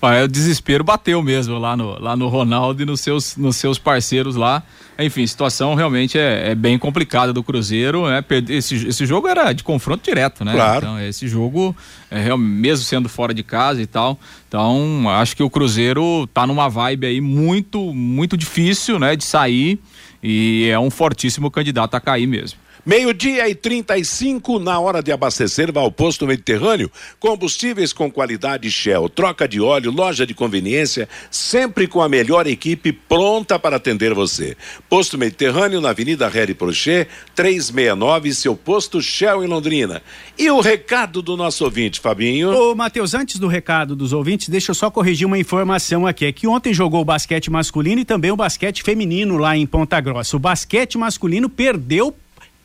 o 0.02 0.28
desespero 0.28 0.84
bateu 0.84 1.22
mesmo 1.24 1.58
lá 1.58 1.78
no, 1.78 1.98
lá 1.98 2.14
no 2.16 2.28
Ronaldo 2.28 2.82
e 2.82 2.86
nos 2.86 3.00
seus, 3.00 3.38
nos 3.38 3.56
seus 3.56 3.78
parceiros 3.78 4.36
lá. 4.36 4.64
Enfim, 5.00 5.26
situação 5.26 5.76
realmente 5.76 6.18
é, 6.18 6.52
é 6.52 6.56
bem 6.56 6.78
complicada 6.78 7.32
do 7.32 7.42
Cruzeiro, 7.42 8.08
né? 8.08 8.24
Esse, 8.50 8.88
esse 8.88 9.06
jogo 9.06 9.28
era 9.28 9.54
de 9.54 9.64
confronto 9.64 10.04
direto, 10.04 10.44
né? 10.44 10.54
Claro. 10.54 10.86
Então, 10.86 11.00
esse 11.00 11.28
jogo, 11.28 11.76
é, 12.14 12.38
mesmo 12.38 12.86
sendo 12.86 13.10
fora 13.10 13.34
de 13.34 13.42
casa 13.42 13.82
e 13.82 13.88
tal, 13.88 14.20
então 14.48 15.10
acho 15.10 15.36
que 15.36 15.42
o 15.42 15.50
Cruzeiro 15.50 16.28
tá 16.28 16.46
numa 16.46 16.70
vibe 16.70 17.08
aí 17.08 17.20
muito, 17.20 17.94
muito 17.94 18.38
difícil, 18.38 19.00
né? 19.00 19.16
De 19.16 19.24
sair 19.24 19.80
e 20.22 20.70
é 20.70 20.80
um 20.80 20.92
fortíssimo 20.92 21.50
candidato 21.50 21.96
a 21.96 22.00
cair 22.00 22.28
mesmo. 22.28 22.60
Meio-dia 22.86 23.48
e 23.48 23.56
35 23.56 24.60
na 24.60 24.78
hora 24.78 25.02
de 25.02 25.10
abastecer, 25.10 25.72
vá 25.72 25.80
ao 25.80 25.90
posto 25.90 26.28
Mediterrâneo. 26.28 26.92
Combustíveis 27.18 27.94
com 27.94 28.12
qualidade 28.12 28.70
Shell, 28.70 29.08
troca 29.08 29.48
de 29.48 29.62
óleo, 29.62 29.90
loja 29.90 30.28
de 30.28 30.34
conveniência, 30.34 31.08
sempre 31.32 31.88
com 31.88 32.02
a 32.02 32.10
melhor 32.10 32.46
equipe 32.46 32.92
pronta 32.92 33.58
para 33.58 33.78
atender 33.78 34.14
você. 34.14 34.58
Posto 34.90 35.18
Mediterrâneo 35.18 35.80
na 35.80 35.92
Avenida 35.92 36.28
Harry 36.28 36.54
Prochet, 36.54 37.08
369, 37.34 38.34
seu 38.34 38.54
posto 38.54 39.02
Shell 39.02 39.46
em 39.46 39.48
Londrina. 39.48 40.02
E 40.38 40.52
o 40.52 40.60
recado 40.60 41.22
do 41.22 41.38
nosso 41.38 41.64
ouvinte, 41.64 42.02
Fabinho? 42.02 42.52
Ô, 42.52 42.76
Matheus, 42.76 43.14
antes 43.14 43.40
do 43.40 43.48
recado 43.48 43.96
dos 43.96 44.12
ouvintes, 44.12 44.50
deixa 44.50 44.72
eu 44.72 44.76
só 44.76 44.92
corrigir 44.92 45.26
uma 45.26 45.40
informação 45.40 46.06
aqui. 46.06 46.26
É 46.26 46.34
que 46.34 46.48
ontem 46.48 46.74
jogou 46.74 47.00
o 47.00 47.06
basquete 47.06 47.50
masculino 47.50 48.02
e 48.02 48.06
também 48.06 48.30
o 48.30 48.36
basquete 48.36 48.84
feminino 48.84 49.38
lá 49.38 49.56
em 49.56 49.66
Ponta 49.66 50.02
Grossa. 50.02 50.36
O 50.36 50.40
basquete 50.40 50.98
masculino 50.98 51.48
perdeu 51.48 52.14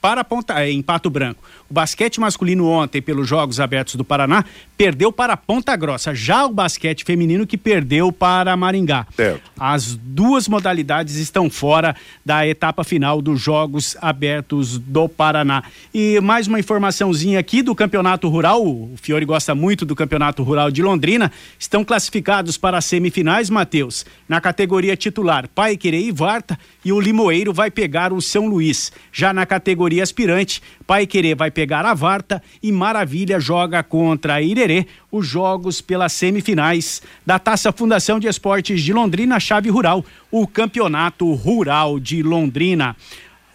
para 0.00 0.24
Ponta, 0.24 0.66
em 0.68 0.80
Pato 0.82 1.10
Branco. 1.10 1.42
O 1.68 1.74
basquete 1.74 2.20
masculino 2.20 2.68
ontem, 2.68 3.02
pelos 3.02 3.28
Jogos 3.28 3.60
Abertos 3.60 3.96
do 3.96 4.04
Paraná, 4.04 4.44
perdeu 4.78 5.10
para 5.10 5.36
Ponta 5.36 5.74
Grossa. 5.74 6.14
Já 6.14 6.46
o 6.46 6.52
basquete 6.52 7.02
feminino 7.04 7.44
que 7.44 7.58
perdeu 7.58 8.12
para 8.12 8.56
Maringá. 8.56 9.08
Certo. 9.16 9.50
As 9.58 9.96
duas 9.96 10.46
modalidades 10.46 11.16
estão 11.16 11.50
fora 11.50 11.96
da 12.24 12.46
etapa 12.46 12.84
final 12.84 13.20
dos 13.20 13.40
Jogos 13.40 13.96
Abertos 14.00 14.78
do 14.78 15.08
Paraná. 15.08 15.64
E 15.92 16.20
mais 16.20 16.46
uma 16.46 16.60
informaçãozinha 16.60 17.40
aqui 17.40 17.60
do 17.60 17.74
Campeonato 17.74 18.28
Rural. 18.28 18.64
O 18.64 18.94
Fiore 19.02 19.24
gosta 19.24 19.52
muito 19.52 19.84
do 19.84 19.96
Campeonato 19.96 20.44
Rural 20.44 20.70
de 20.70 20.80
Londrina. 20.80 21.32
Estão 21.58 21.84
classificados 21.84 22.56
para 22.56 22.78
as 22.78 22.84
semifinais, 22.84 23.50
Matheus, 23.50 24.06
na 24.28 24.40
categoria 24.40 24.96
titular 24.96 25.48
Pai 25.48 25.76
Querer 25.76 26.02
e 26.02 26.12
Varta. 26.12 26.56
E 26.84 26.92
o 26.92 27.00
Limoeiro 27.00 27.52
vai 27.52 27.68
pegar 27.68 28.12
o 28.12 28.22
São 28.22 28.46
Luís. 28.46 28.92
Já 29.12 29.32
na 29.32 29.44
categoria 29.44 30.04
aspirante, 30.04 30.62
Pai 30.86 31.04
Querer 31.04 31.34
vai 31.34 31.50
pegar 31.50 31.84
a 31.84 31.94
Varta 31.94 32.40
e 32.62 32.70
Maravilha 32.70 33.40
joga 33.40 33.82
contra 33.82 34.34
a 34.34 34.42
Os 35.10 35.26
jogos 35.26 35.80
pelas 35.80 36.12
semifinais 36.12 37.02
da 37.24 37.38
Taça 37.38 37.72
Fundação 37.72 38.18
de 38.18 38.26
Esportes 38.26 38.82
de 38.82 38.92
Londrina, 38.92 39.40
chave 39.40 39.70
rural, 39.70 40.04
o 40.30 40.46
Campeonato 40.46 41.32
Rural 41.32 41.98
de 41.98 42.22
Londrina. 42.22 42.96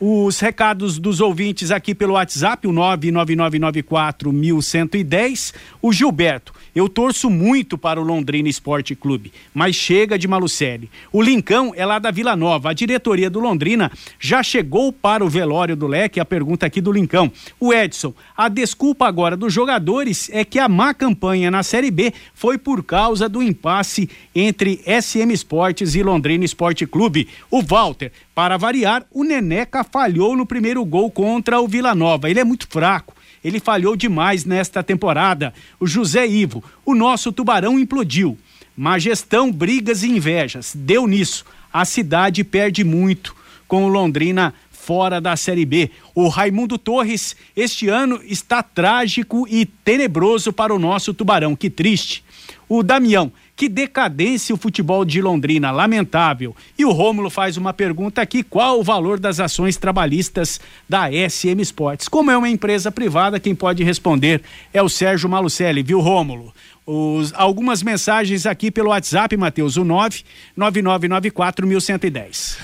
Os 0.05 0.41
recados 0.41 0.99
dos 0.99 1.21
ouvintes 1.21 1.71
aqui 1.71 1.95
pelo 1.95 2.15
WhatsApp, 2.15 2.67
o 2.67 2.73
999941110. 2.73 5.53
O 5.81 5.93
Gilberto, 5.93 6.53
eu 6.75 6.89
torço 6.89 7.29
muito 7.29 7.77
para 7.77 8.01
o 8.01 8.03
Londrina 8.03 8.49
Esporte 8.49 8.95
Clube, 8.95 9.31
mas 9.53 9.77
chega 9.77 10.19
de 10.19 10.27
Malucelli. 10.27 10.91
O 11.09 11.21
Lincão 11.21 11.71
é 11.73 11.85
lá 11.85 11.99
da 11.99 12.11
Vila 12.11 12.35
Nova. 12.35 12.71
A 12.71 12.73
diretoria 12.73 13.29
do 13.29 13.39
Londrina 13.39 13.89
já 14.19 14.43
chegou 14.43 14.91
para 14.91 15.23
o 15.23 15.29
velório 15.29 15.73
do 15.73 15.87
Leque. 15.87 16.19
A 16.19 16.25
pergunta 16.25 16.65
aqui 16.65 16.81
do 16.81 16.91
Lincão. 16.91 17.31
O 17.57 17.73
Edson, 17.73 18.13
a 18.35 18.49
desculpa 18.49 19.07
agora 19.07 19.37
dos 19.37 19.53
jogadores 19.53 20.29
é 20.33 20.43
que 20.43 20.59
a 20.59 20.67
má 20.67 20.93
campanha 20.93 21.49
na 21.49 21.63
Série 21.63 21.91
B 21.91 22.11
foi 22.33 22.57
por 22.57 22.83
causa 22.83 23.29
do 23.29 23.41
impasse 23.41 24.09
entre 24.35 24.81
SM 24.85 25.31
Esportes 25.31 25.95
e 25.95 26.03
Londrina 26.03 26.43
Esporte 26.43 26.85
Clube. 26.85 27.29
O 27.49 27.61
Walter, 27.61 28.11
para 28.35 28.57
variar, 28.57 29.05
o 29.11 29.23
Neneca 29.23 29.81
falhou 29.93 30.35
no 30.35 30.43
primeiro 30.43 30.83
gol 30.83 31.11
contra 31.11 31.61
o 31.61 31.67
Vila 31.67 31.93
Nova. 31.93 32.27
Ele 32.27 32.39
é 32.39 32.43
muito 32.43 32.67
fraco. 32.67 33.13
Ele 33.43 33.59
falhou 33.59 33.95
demais 33.95 34.43
nesta 34.43 34.81
temporada. 34.81 35.53
O 35.79 35.85
José 35.85 36.25
Ivo, 36.25 36.63
o 36.83 36.95
nosso 36.95 37.31
tubarão 37.31 37.77
implodiu. 37.77 38.35
Má 38.75 38.97
gestão, 38.97 39.51
brigas 39.51 40.01
e 40.01 40.09
invejas. 40.09 40.73
Deu 40.75 41.05
nisso. 41.05 41.45
A 41.71 41.85
cidade 41.85 42.43
perde 42.43 42.83
muito 42.83 43.35
com 43.67 43.85
o 43.85 43.87
Londrina 43.87 44.51
fora 44.71 45.21
da 45.21 45.35
Série 45.35 45.65
B. 45.65 45.91
O 46.15 46.27
Raimundo 46.27 46.79
Torres, 46.79 47.35
este 47.55 47.87
ano 47.87 48.19
está 48.23 48.63
trágico 48.63 49.47
e 49.47 49.63
tenebroso 49.63 50.51
para 50.51 50.73
o 50.73 50.79
nosso 50.79 51.13
tubarão. 51.13 51.55
Que 51.55 51.69
triste. 51.69 52.25
O 52.67 52.81
Damião, 52.81 53.31
que 53.55 53.69
decadência 53.69 54.53
o 54.53 54.57
futebol 54.57 55.05
de 55.05 55.21
Londrina, 55.21 55.71
lamentável. 55.71 56.55
E 56.77 56.85
o 56.85 56.91
Rômulo 56.91 57.29
faz 57.29 57.57
uma 57.57 57.73
pergunta 57.73 58.21
aqui: 58.21 58.43
qual 58.43 58.79
o 58.79 58.83
valor 58.83 59.19
das 59.19 59.39
ações 59.39 59.77
trabalhistas 59.77 60.59
da 60.87 61.09
SM 61.09 61.61
Sports? 61.61 62.07
Como 62.07 62.31
é 62.31 62.37
uma 62.37 62.49
empresa 62.49 62.91
privada, 62.91 63.39
quem 63.39 63.53
pode 63.53 63.83
responder 63.83 64.41
é 64.73 64.81
o 64.81 64.89
Sérgio 64.89 65.29
Malucelli, 65.29 65.83
viu, 65.83 65.99
Rômulo? 65.99 66.53
Os, 66.85 67.31
algumas 67.35 67.81
mensagens 67.81 68.45
aqui 68.45 68.69
pelo 68.69 68.89
WhatsApp, 68.89 69.37
Matheus, 69.37 69.77
o 69.77 69.85
99994 69.85 71.65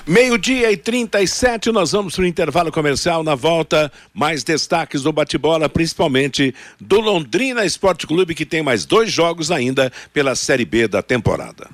Meio-dia 0.06 0.72
e 0.72 0.78
37, 0.78 1.72
nós 1.72 1.94
vamos 1.94 2.16
para 2.16 2.24
o 2.24 2.28
intervalo 2.28 2.70
comercial. 2.70 3.24
Na 3.24 3.36
volta, 3.36 3.90
mais 4.14 4.44
destaques 4.44 5.04
do 5.04 5.14
bate-bola, 5.14 5.70
principalmente 5.70 6.54
do 6.82 7.00
Londrina 7.00 7.64
Esporte 7.64 8.06
Clube, 8.06 8.36
que 8.36 8.46
tem 8.46 8.62
mais 8.62 8.86
dois 8.86 9.10
jogos 9.10 9.52
ainda 9.52 9.90
pela 10.14 10.36
Série 10.36 10.66
B 10.66 10.88
da 10.88 11.02
temporada. 11.02 11.70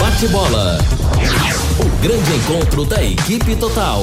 Bate-bola. 0.00 0.78
O 1.78 2.02
grande 2.02 2.32
encontro 2.32 2.84
da 2.84 3.04
equipe 3.04 3.54
total. 3.56 4.02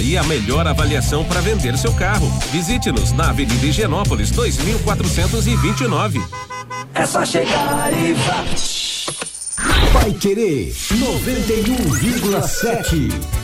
e 0.00 0.16
a 0.16 0.22
melhor 0.24 0.66
avaliação 0.66 1.24
para 1.24 1.40
vender 1.40 1.78
seu 1.78 1.92
carro. 1.94 2.26
Visite-nos 2.50 3.12
na 3.12 3.30
Avenida 3.30 3.64
Higienópolis 3.66 4.30
2429. 4.30 6.20
É 6.94 7.06
só 7.06 7.24
chegar 7.24 7.92
e 7.92 8.12
vai. 8.14 8.44
Vai 9.92 10.12
querer 10.12 10.72
91,7. 10.72 13.43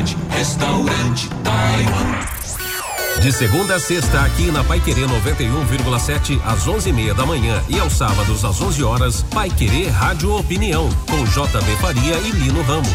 restaurante 0.29 1.29
Taiwan. 1.43 3.21
De 3.21 3.31
segunda 3.31 3.75
a 3.75 3.79
sexta, 3.79 4.21
aqui 4.21 4.51
na 4.51 4.63
Pai 4.63 4.79
Querer 4.79 5.07
91,7 5.07 6.41
às 6.43 6.67
11:30 6.67 7.13
da 7.13 7.23
manhã 7.25 7.61
e 7.69 7.79
aos 7.79 7.93
sábados 7.93 8.43
às 8.43 8.59
11 8.59 8.83
horas, 8.83 9.23
Pai 9.29 9.49
Querer 9.49 9.89
Rádio 9.89 10.35
Opinião 10.35 10.89
com 11.07 11.23
JB 11.23 11.75
Faria 11.79 12.15
e 12.17 12.31
Lino 12.31 12.63
Ramos. 12.63 12.89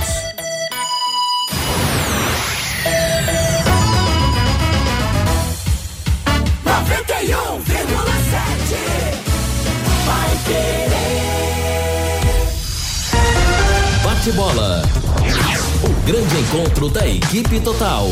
Noventa 6.65 7.23
e 7.23 7.35
um 7.35 7.61
vírgula 7.61 8.17
sete. 8.31 8.81
Vai 10.07 10.39
querer. 10.45 10.97
Bate 14.03 14.33
bola. 14.33 15.06
Grande 16.07 16.37
encontro 16.39 16.89
da 16.89 17.05
equipe 17.05 17.59
total. 17.59 18.07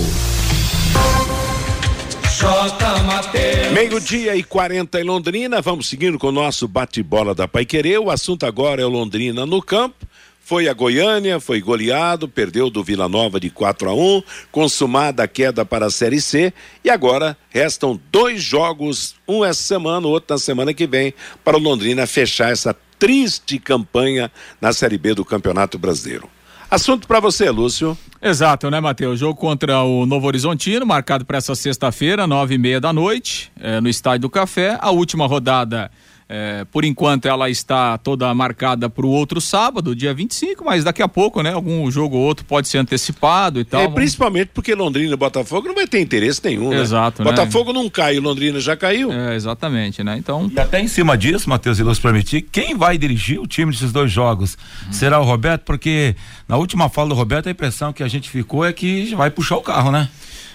Meio-dia 3.72 4.34
e 4.34 4.42
40 4.42 5.01
em 5.01 5.05
Londrina, 5.05 5.62
vamos 5.62 5.88
seguindo 5.88 6.18
com 6.18 6.26
o 6.26 6.32
nosso 6.32 6.66
bate-bola 6.66 7.36
da 7.36 7.47
Paiquerê. 7.47 7.97
O 7.97 8.11
assunto 8.11 8.45
agora 8.47 8.82
é 8.82 8.84
o 8.84 8.88
Londrina 8.88 9.47
no 9.47 9.62
campo. 9.62 10.09
Foi 10.40 10.68
a 10.68 10.72
Goiânia, 10.72 11.38
foi 11.38 11.61
goleado, 11.61 12.28
perdeu 12.28 12.68
do 12.68 12.82
Vila 12.82 13.09
Nova 13.09 13.38
de 13.38 13.49
4 13.49 13.88
a 13.88 13.95
1, 13.95 14.22
consumada 14.51 15.22
a 15.22 15.28
queda 15.28 15.64
para 15.64 15.86
a 15.86 15.90
Série 15.90 16.20
C 16.20 16.53
e 16.82 16.90
agora 16.90 17.38
restam 17.49 18.01
dois 18.11 18.42
jogos, 18.42 19.14
um 19.26 19.45
essa 19.45 19.62
semana, 19.62 20.09
outro 20.09 20.34
na 20.34 20.38
semana 20.38 20.74
que 20.74 20.88
vem, 20.88 21.14
para 21.45 21.57
o 21.57 21.61
Londrina 21.61 22.09
fechar 22.09 22.51
essa 22.51 22.74
triste 22.99 23.57
campanha 23.57 24.32
na 24.61 24.72
Série 24.72 24.99
B 24.99 25.14
do 25.14 25.24
Campeonato 25.24 25.78
Brasileiro. 25.78 26.28
Assunto 26.74 27.06
para 27.06 27.20
você, 27.20 27.48
Lúcio. 27.52 27.96
Exato, 28.20 28.68
né, 28.68 28.80
Matheus? 28.80 29.20
Jogo 29.20 29.38
contra 29.38 29.84
o 29.84 30.04
Novo 30.06 30.26
Horizontino, 30.26 30.84
marcado 30.84 31.24
para 31.24 31.38
essa 31.38 31.54
sexta-feira, 31.54 32.26
nove 32.26 32.56
e 32.56 32.58
meia 32.58 32.80
da 32.80 32.92
noite, 32.92 33.52
eh, 33.60 33.80
no 33.80 33.88
Estádio 33.88 34.22
do 34.22 34.28
Café. 34.28 34.76
A 34.80 34.90
última 34.90 35.24
rodada, 35.24 35.88
eh, 36.37 36.66
por 36.72 36.85
enquanto, 36.85 37.26
ela 37.26 37.49
está 37.49 37.97
toda 37.97 38.32
marcada 38.35 38.91
para 38.91 39.07
o 39.07 39.09
outro 39.09 39.41
sábado, 39.41 39.95
dia 39.95 40.12
25, 40.12 40.64
mas 40.64 40.82
daqui 40.82 41.01
a 41.01 41.07
pouco, 41.07 41.43
né, 41.43 41.53
algum 41.53 41.89
jogo 41.93 42.16
ou 42.16 42.22
outro 42.24 42.45
pode 42.45 42.66
ser 42.66 42.78
antecipado 42.78 43.61
e 43.61 43.64
tal. 43.64 43.80
É, 43.80 43.85
Vamos- 43.85 43.95
principalmente 43.95 44.51
porque 44.53 44.74
Londrina 44.74 45.12
e 45.12 45.16
Botafogo 45.16 45.68
não 45.68 45.74
vai 45.76 45.87
ter 45.87 46.01
interesse 46.01 46.41
nenhum, 46.45 46.70
né? 46.70 46.80
Exato, 46.80 47.22
né? 47.22 47.30
Botafogo 47.30 47.72
não 47.72 47.89
cai, 47.89 48.18
Londrina 48.18 48.59
já 48.59 48.76
caiu. 48.76 49.12
É, 49.12 49.37
exatamente, 49.37 50.03
né? 50.03 50.16
Então. 50.18 50.51
E 50.53 50.59
até 50.59 50.80
em 50.80 50.89
cima 50.89 51.16
disso, 51.16 51.49
Matheus, 51.49 51.78
e 51.78 51.85
nos 51.85 52.01
permitir, 52.01 52.43
quem 52.43 52.76
vai 52.76 52.99
dirigir 52.99 53.39
o 53.41 53.47
time 53.47 53.70
desses 53.70 53.93
dois 53.93 54.11
jogos? 54.11 54.59
Será 54.91 55.20
o 55.20 55.24
Roberto? 55.24 55.62
Porque 55.62 56.16
na 56.49 56.57
última 56.57 56.89
fala 56.89 57.11
do 57.11 57.14
Roberto, 57.14 57.47
a 57.49 57.53
impressão 57.53 57.93
que 57.93 58.03
a 58.03 58.09
gente 58.09 58.28
ficou 58.28 58.64
é 58.64 58.72
que 58.72 59.14
vai 59.14 59.30
puxar 59.30 59.57
o 59.57 59.62
carro, 59.62 59.93
né? 59.93 60.09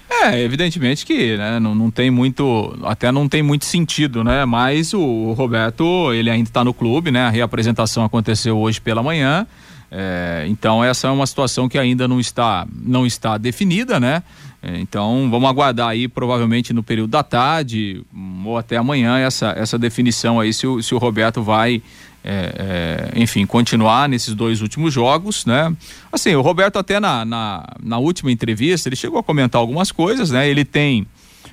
É, 0.10 0.42
evidentemente 0.42 1.06
que 1.06 1.38
né, 1.38 1.60
não, 1.60 1.76
não 1.76 1.92
tem 1.92 2.10
muito, 2.10 2.76
até 2.84 3.12
não 3.12 3.30
tem 3.30 3.44
muito 3.44 3.66
sentido, 3.66 4.24
né? 4.24 4.44
Mas 4.44 4.94
o, 4.94 5.34
Roberto, 5.34 6.12
ele 6.14 6.30
ainda 6.30 6.50
está 6.50 6.64
no 6.64 6.74
clube, 6.74 7.12
né? 7.12 7.22
A 7.22 7.30
reapresentação 7.30 8.04
aconteceu 8.04 8.58
hoje 8.58 8.82
pela 8.82 9.04
manhã. 9.04 9.46
é, 9.92 10.46
então 10.48 10.84
essa 10.84 11.08
é 11.08 11.12
uma 11.12 11.28
situação 11.28 11.70
que 11.70 11.78
ainda 11.78 12.08
não 12.08 12.20
está, 12.20 12.68
não 12.72 13.06
está 13.06 13.38
definida, 13.38 14.00
né? 14.00 14.24
É, 14.62 14.80
Então 14.80 15.30
vamos 15.30 15.50
aguardar 15.50 15.90
aí, 15.90 16.08
provavelmente 16.08 16.74
no 16.74 16.84
período 16.84 17.12
da 17.12 17.24
tarde 17.24 18.04
ou 18.44 18.58
até 18.58 18.78
amanhã 18.78 19.18
essa, 19.18 19.54
essa 19.56 19.78
definição 19.78 20.40
aí 20.40 20.52
se 20.52 20.68
o, 20.68 20.82
se 20.82 20.94
o 20.94 20.98
Roberto 20.98 21.42
vai 21.42 21.82
é, 22.24 23.12
é, 23.14 23.20
enfim, 23.20 23.46
continuar 23.46 24.10
nesses 24.10 24.34
dois 24.34 24.62
últimos 24.62 24.94
jogos, 24.94 25.46
né? 25.46 25.74
Assim, 26.12 26.36
o 26.36 26.42
Roberto 26.42 26.78
até 26.78 27.00
na, 27.00 27.24
na, 27.24 27.66
na 27.82 27.98
última 27.98 28.32
entrevista, 28.32 28.90
ele 28.90 28.96
chegou 28.96 29.20
a 29.20 29.24
comentar 29.24 29.60
algumas 29.60 29.92
coisas, 29.92 30.30
né? 30.30 30.50
Ele 30.50 30.66
tem 30.66 31.08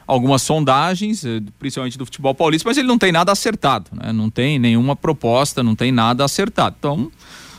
algumas 0.06 0.42
sondagens, 0.42 1.24
eh, 1.24 1.40
principalmente 1.58 1.98
do 1.98 2.04
futebol 2.04 2.34
paulista, 2.34 2.68
mas 2.68 2.78
ele 2.78 2.86
não 2.86 2.98
tem 2.98 3.10
nada 3.10 3.32
acertado, 3.32 3.90
né? 3.92 4.12
Não 4.12 4.30
tem 4.30 4.58
nenhuma 4.58 4.94
proposta, 4.94 5.62
não 5.62 5.74
tem 5.74 5.90
nada 5.90 6.24
acertado. 6.24 6.76
Então, 6.78 7.10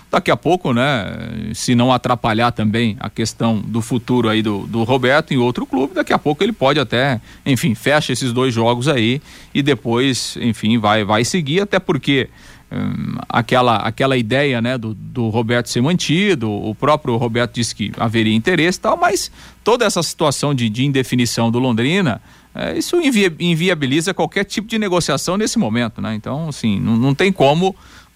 daqui 0.10 0.32
a 0.32 0.38
pouco, 0.38 0.74
né? 0.74 1.06
Se 1.54 1.76
não 1.76 1.92
atrapalhar 1.92 2.52
também 2.52 2.96
a 3.00 3.10
questão 3.10 3.60
do 3.60 3.82
futuro 3.82 4.30
aí 4.30 4.42
do, 4.42 4.66
do 4.68 4.84
Roberto 4.84 5.34
em 5.34 5.38
outro 5.38 5.66
clube, 5.66 5.94
daqui 5.94 6.14
a 6.14 6.18
pouco 6.18 6.44
ele 6.44 6.54
pode 6.54 6.80
até, 6.80 7.20
enfim, 7.46 7.76
fecha 7.76 8.14
esses 8.14 8.32
dois 8.32 8.54
jogos 8.54 8.88
aí 8.88 9.22
e 9.54 9.62
depois, 9.62 10.38
enfim, 10.40 10.78
vai, 10.78 11.04
vai 11.04 11.26
seguir, 11.26 11.62
até 11.62 11.80
porque 11.80 12.30
hum, 12.72 13.16
aquela, 13.30 13.78
aquela 13.78 14.18
ideia, 14.18 14.62
né, 14.62 14.78
do, 14.78 14.94
do 14.94 15.30
Roberto 15.30 15.70
ser 15.70 15.82
mantido, 15.82 16.52
o 16.52 16.74
próprio 16.76 17.16
Roberto 17.18 17.56
disse 17.56 17.74
que 17.76 17.92
haveria 17.98 18.36
interesse 18.36 18.78
e 18.78 18.82
tal, 18.82 18.98
mas 18.98 19.32
toda 19.64 19.86
essa 19.86 20.02
situação 20.04 20.54
de, 20.54 20.70
de 20.70 20.86
indefinição 20.86 21.50
do 21.52 21.60
Londrina, 21.60 22.22
é, 22.54 22.78
isso 22.78 22.96
invia- 23.02 23.34
inviabiliza 23.40 24.14
qualquer 24.14 24.44
tipo 24.44 24.68
de 24.68 24.80
negociação 24.80 25.38
nesse 25.38 25.60
momento, 25.60 26.02
né? 26.02 26.16
Então, 26.16 26.50
assim, 26.50 26.80
não, 26.80 26.98
não 26.98 27.14
tem 27.14 27.32
como 27.32 27.76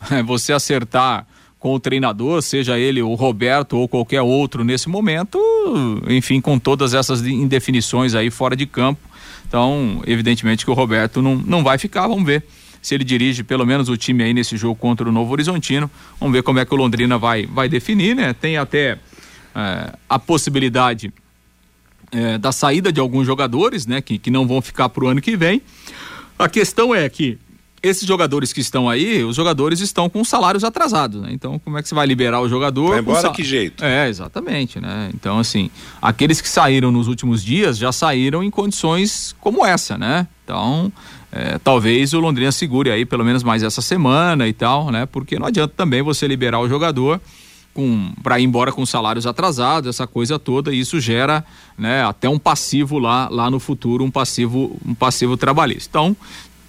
é, 0.10 0.24
você 0.24 0.52
acertar 0.52 1.28
com 1.60 1.76
o 1.76 1.80
treinador, 1.80 2.42
seja 2.42 2.80
ele 2.80 3.04
o 3.04 3.14
Roberto 3.14 3.78
ou 3.78 3.88
qualquer 3.88 4.24
outro 4.24 4.64
nesse 4.64 4.90
momento, 4.90 5.40
enfim, 6.10 6.42
com 6.42 6.58
todas 6.58 6.96
essas 6.96 7.22
indefinições 7.24 8.16
aí 8.16 8.32
fora 8.32 8.56
de 8.56 8.66
campo. 8.66 9.00
Então, 9.48 10.02
evidentemente 10.08 10.66
que 10.66 10.72
o 10.72 10.74
Roberto 10.74 11.22
não, 11.22 11.36
não 11.36 11.64
vai 11.64 11.78
ficar, 11.78 12.08
vamos 12.08 12.26
ver 12.26 12.44
se 12.82 12.96
ele 12.96 13.04
dirige 13.04 13.44
pelo 13.44 13.66
menos 13.66 13.90
o 13.90 13.96
time 13.98 14.24
aí 14.24 14.34
nesse 14.34 14.58
jogo 14.58 14.76
contra 14.76 15.08
o 15.08 15.12
Novo 15.12 15.32
Horizontino. 15.32 15.90
Vamos 16.20 16.34
ver 16.34 16.42
como 16.44 16.60
é 16.60 16.66
que 16.66 16.74
o 16.74 16.78
Londrina 16.78 17.18
vai, 17.18 17.46
vai 17.46 17.70
definir, 17.70 18.16
né? 18.16 18.34
Tem 18.34 18.58
até 18.58 18.98
é, 19.56 19.94
a 20.10 20.18
possibilidade 20.18 21.14
é, 22.12 22.38
da 22.38 22.52
saída 22.52 22.92
de 22.92 23.00
alguns 23.00 23.26
jogadores, 23.26 23.86
né? 23.86 24.02
Que, 24.02 24.18
que 24.18 24.32
não 24.32 24.48
vão 24.48 24.62
ficar 24.62 24.90
para 24.90 25.04
o 25.04 25.08
ano 25.08 25.22
que 25.22 25.38
vem. 25.38 25.62
A 26.40 26.50
questão 26.50 26.94
é 26.94 27.08
que 27.08 27.38
esses 27.84 28.08
jogadores 28.08 28.54
que 28.54 28.62
estão 28.62 28.88
aí, 28.88 29.24
os 29.24 29.36
jogadores 29.36 29.80
estão 29.80 30.08
com 30.08 30.24
salários 30.24 30.64
atrasados, 30.64 31.20
né? 31.22 31.30
Então, 31.32 31.58
como 31.60 31.78
é 31.80 31.82
que 31.82 31.88
você 31.90 31.96
vai 31.96 32.06
liberar 32.06 32.40
o 32.42 32.48
jogador? 32.48 32.90
Vai 32.90 33.00
embora 33.00 33.22
sal- 33.22 33.32
que 33.34 33.44
jeito? 33.44 33.84
É, 33.84 34.08
exatamente, 34.08 34.80
né? 34.80 35.10
Então, 35.16 35.40
assim, 35.40 35.70
aqueles 36.02 36.40
que 36.42 36.48
saíram 36.50 36.92
nos 36.92 37.08
últimos 37.08 37.44
dias 37.44 37.78
já 37.80 37.92
saíram 37.92 38.44
em 38.44 38.52
condições 38.52 39.36
como 39.40 39.66
essa, 39.66 39.98
né? 39.98 40.28
Então, 40.44 40.92
é, 41.32 41.58
talvez 41.60 42.14
o 42.14 42.20
Londrina 42.20 42.52
segure 42.52 42.92
aí 42.92 43.06
pelo 43.06 43.24
menos 43.24 43.42
mais 43.42 43.64
essa 43.64 43.82
semana 43.82 44.48
e 44.48 44.54
tal, 44.54 44.92
né? 44.92 45.06
Porque 45.06 45.40
não 45.40 45.48
adianta 45.48 45.74
também 45.76 46.02
você 46.02 46.28
liberar 46.28 46.60
o 46.60 46.68
jogador 46.68 47.22
com 47.74 48.12
para 48.22 48.40
ir 48.40 48.44
embora 48.44 48.72
com 48.72 48.86
salários 48.86 49.26
atrasados, 49.26 49.90
essa 49.90 50.06
coisa 50.06 50.38
toda, 50.38 50.74
e 50.74 50.80
isso 50.80 51.00
gera, 51.00 51.44
né, 51.78 52.04
até 52.04 52.28
um 52.28 52.38
passivo 52.38 53.00
lá 53.00 53.30
lá 53.30 53.50
no 53.50 53.60
futuro, 53.60 54.04
um 54.04 54.12
passivo 54.12 54.78
um 54.86 54.94
passivo 54.94 55.38
trabalhista. 55.38 55.90
Então, 55.90 56.18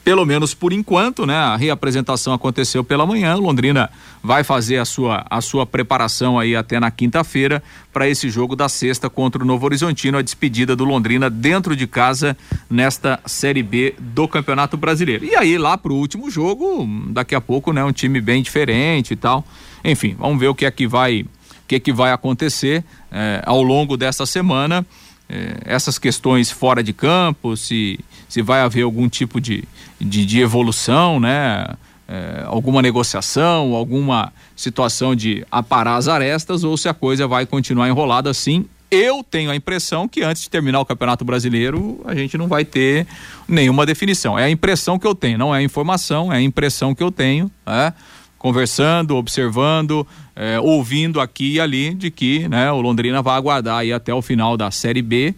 pelo 0.04 0.24
menos 0.24 0.52
por 0.52 0.72
enquanto, 0.72 1.24
né? 1.24 1.36
A 1.36 1.56
reapresentação 1.56 2.32
aconteceu 2.32 2.82
pela 2.82 3.06
manhã. 3.06 3.34
Londrina 3.36 3.88
vai 4.22 4.42
fazer 4.42 4.78
a 4.78 4.84
sua, 4.84 5.24
a 5.30 5.40
sua 5.40 5.64
preparação 5.64 6.38
aí 6.38 6.56
até 6.56 6.80
na 6.80 6.90
quinta-feira 6.90 7.62
para 7.92 8.08
esse 8.08 8.28
jogo 8.28 8.56
da 8.56 8.68
sexta 8.68 9.08
contra 9.08 9.42
o 9.42 9.46
Novo 9.46 9.64
Horizontino, 9.66 10.18
a 10.18 10.22
despedida 10.22 10.74
do 10.74 10.84
Londrina 10.84 11.30
dentro 11.30 11.76
de 11.76 11.86
casa 11.86 12.36
nesta 12.72 13.20
Série 13.26 13.62
B 13.62 13.94
do 13.98 14.26
Campeonato 14.26 14.76
Brasileiro. 14.76 15.24
E 15.24 15.36
aí 15.36 15.58
lá 15.58 15.76
pro 15.76 15.94
último 15.94 16.30
jogo, 16.30 16.88
daqui 17.10 17.34
a 17.34 17.40
pouco, 17.40 17.72
né? 17.72 17.84
Um 17.84 17.92
time 17.92 18.20
bem 18.20 18.42
diferente 18.42 19.12
e 19.12 19.16
tal. 19.16 19.44
Enfim, 19.84 20.16
vamos 20.18 20.40
ver 20.40 20.48
o 20.48 20.54
que 20.54 20.64
é 20.64 20.70
que 20.70 20.86
vai, 20.86 21.22
o 21.22 21.28
que 21.68 21.76
é 21.76 21.80
que 21.80 21.92
vai 21.92 22.12
acontecer 22.12 22.82
eh, 23.10 23.42
ao 23.44 23.62
longo 23.62 23.96
dessa 23.96 24.24
semana 24.24 24.86
eh, 25.28 25.56
essas 25.64 25.98
questões 25.98 26.50
fora 26.50 26.82
de 26.82 26.92
campo, 26.92 27.56
se, 27.56 28.00
se 28.28 28.40
vai 28.40 28.60
haver 28.60 28.82
algum 28.82 29.08
tipo 29.08 29.40
de, 29.40 29.64
de, 30.00 30.24
de 30.24 30.40
evolução, 30.40 31.20
né? 31.20 31.66
Eh, 32.08 32.44
alguma 32.46 32.80
negociação, 32.80 33.74
alguma 33.74 34.32
situação 34.56 35.14
de 35.14 35.46
aparar 35.50 35.96
as 35.96 36.08
arestas 36.08 36.64
ou 36.64 36.76
se 36.76 36.88
a 36.88 36.94
coisa 36.94 37.26
vai 37.26 37.44
continuar 37.46 37.88
enrolada 37.88 38.30
assim. 38.30 38.66
Eu 38.94 39.24
tenho 39.24 39.50
a 39.50 39.56
impressão 39.56 40.06
que 40.06 40.22
antes 40.22 40.42
de 40.42 40.50
terminar 40.50 40.78
o 40.78 40.84
Campeonato 40.84 41.24
Brasileiro 41.24 41.98
a 42.04 42.14
gente 42.14 42.36
não 42.36 42.46
vai 42.46 42.62
ter 42.62 43.06
nenhuma 43.48 43.86
definição. 43.86 44.38
É 44.38 44.44
a 44.44 44.50
impressão 44.50 44.98
que 44.98 45.06
eu 45.06 45.14
tenho, 45.14 45.38
não 45.38 45.54
é 45.54 45.60
a 45.60 45.62
informação, 45.62 46.30
é 46.30 46.36
a 46.36 46.42
impressão 46.42 46.94
que 46.94 47.02
eu 47.02 47.10
tenho, 47.10 47.50
né? 47.66 47.94
conversando, 48.36 49.16
observando, 49.16 50.06
eh, 50.36 50.60
ouvindo 50.60 51.22
aqui 51.22 51.54
e 51.54 51.60
ali 51.60 51.94
de 51.94 52.10
que 52.10 52.46
né, 52.48 52.70
o 52.70 52.82
Londrina 52.82 53.22
vai 53.22 53.34
aguardar 53.34 53.78
aí 53.78 53.94
até 53.94 54.12
o 54.12 54.20
final 54.20 54.58
da 54.58 54.70
Série 54.70 55.00
B 55.00 55.34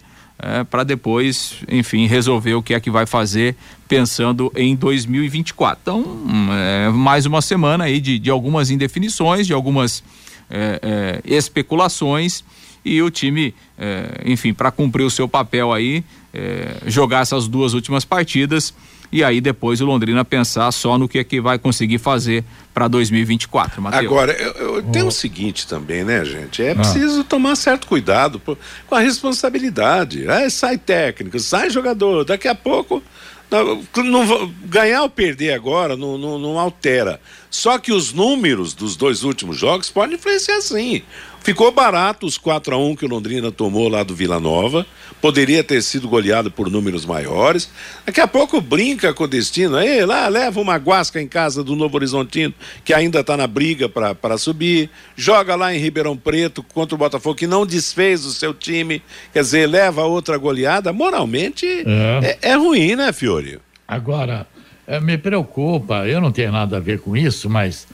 para 0.69 0.83
depois, 0.83 1.55
enfim, 1.69 2.07
resolver 2.07 2.55
o 2.55 2.61
que 2.61 2.73
é 2.73 2.79
que 2.79 2.91
vai 2.91 3.05
fazer 3.05 3.55
pensando 3.87 4.51
em 4.53 4.75
2024. 4.75 5.79
Então, 5.81 6.05
é 6.51 6.89
mais 6.89 7.25
uma 7.25 7.41
semana 7.41 7.85
aí 7.85 8.01
de, 8.01 8.19
de 8.19 8.29
algumas 8.29 8.69
indefinições, 8.69 9.47
de 9.47 9.53
algumas 9.53 10.03
é, 10.49 10.79
é, 10.81 11.35
especulações 11.35 12.43
e 12.85 13.01
o 13.01 13.09
time, 13.09 13.53
é, 13.77 14.21
enfim, 14.25 14.53
para 14.53 14.69
cumprir 14.71 15.03
o 15.03 15.09
seu 15.09 15.27
papel 15.27 15.73
aí, 15.73 16.03
é, 16.33 16.77
jogar 16.85 17.21
essas 17.21 17.47
duas 17.47 17.73
últimas 17.73 18.05
partidas 18.05 18.73
e 19.11 19.23
aí 19.23 19.39
depois 19.39 19.79
o 19.81 19.85
Londrina 19.85 20.25
pensar 20.25 20.71
só 20.71 20.97
no 20.97 21.07
que 21.07 21.19
é 21.19 21.23
que 21.23 21.39
vai 21.39 21.57
conseguir 21.57 21.99
fazer 21.99 22.43
para 22.73 22.87
2024. 22.87 23.81
Mateus. 23.81 24.05
Agora, 24.05 24.33
eu, 24.33 24.53
eu 24.75 24.83
tem 24.83 25.03
o 25.03 25.11
seguinte 25.11 25.67
também, 25.67 26.03
né, 26.03 26.25
gente? 26.25 26.61
É 26.61 26.73
preciso 26.75 27.23
tomar 27.23 27.55
certo 27.55 27.87
cuidado 27.87 28.39
por- 28.39 28.57
com 28.87 28.95
a 28.95 28.99
responsabilidade. 28.99 30.29
Aí 30.29 30.49
sai 30.49 30.77
técnico, 30.77 31.39
sai 31.39 31.69
jogador, 31.69 32.25
daqui 32.25 32.47
a 32.47 32.55
pouco. 32.55 33.01
Não, 33.49 33.83
não 34.03 34.53
ganhar 34.65 35.03
ou 35.03 35.09
perder 35.09 35.53
agora 35.53 35.95
não, 35.95 36.17
não, 36.17 36.39
não 36.39 36.59
altera. 36.59 37.21
Só 37.49 37.77
que 37.77 37.91
os 37.93 38.11
números 38.11 38.73
dos 38.73 38.97
dois 38.97 39.23
últimos 39.23 39.55
jogos 39.57 39.89
podem 39.89 40.15
influenciar 40.15 40.59
sim. 40.61 41.03
Ficou 41.45 41.71
barato 41.71 42.25
os 42.25 42.39
4 42.39 42.73
a 42.73 42.77
1 42.79 42.95
que 42.95 43.05
o 43.05 43.07
Londrina 43.07 43.51
tomou 43.51 43.87
lá 43.87 44.01
do 44.01 44.15
Vila 44.15 44.39
Nova. 44.39 44.83
Poderia 45.21 45.63
ter 45.63 45.79
sido 45.83 46.09
goleado 46.09 46.49
por 46.49 46.71
números 46.71 47.05
maiores. 47.05 47.69
Daqui 48.03 48.19
a 48.19 48.27
pouco 48.27 48.59
brinca 48.59 49.13
com 49.13 49.25
o 49.25 49.27
destino. 49.27 49.75
Aí 49.75 50.03
lá 50.03 50.27
leva 50.27 50.59
uma 50.59 50.75
guasca 50.77 51.21
em 51.21 51.27
casa 51.27 51.63
do 51.63 51.75
Novo 51.75 51.97
Horizontino, 51.97 52.51
que 52.83 52.95
ainda 52.95 53.19
está 53.19 53.37
na 53.37 53.45
briga 53.45 53.87
para 53.87 54.39
subir. 54.39 54.89
Joga 55.15 55.55
lá 55.55 55.71
em 55.71 55.77
Ribeirão 55.77 56.17
Preto 56.17 56.63
contra 56.73 56.95
o 56.95 56.97
Botafogo, 56.97 57.35
que 57.35 57.45
não 57.45 57.63
desfez 57.63 58.25
o 58.25 58.31
seu 58.31 58.51
time. 58.51 59.03
Quer 59.31 59.41
dizer, 59.41 59.69
leva 59.69 60.03
outra 60.03 60.39
goleada. 60.39 60.91
Moralmente 60.91 61.67
É. 61.67 62.37
é, 62.41 62.49
é 62.53 62.55
ruim, 62.55 62.95
né, 62.95 63.13
Fiore? 63.13 63.59
Agora, 63.87 64.47
eh, 64.87 64.99
me 64.99 65.15
preocupa, 65.15 66.07
eu 66.07 66.19
não 66.19 66.31
tenho 66.31 66.51
nada 66.51 66.77
a 66.77 66.79
ver 66.79 67.01
com 67.01 67.15
isso, 67.15 67.47
mas 67.51 67.87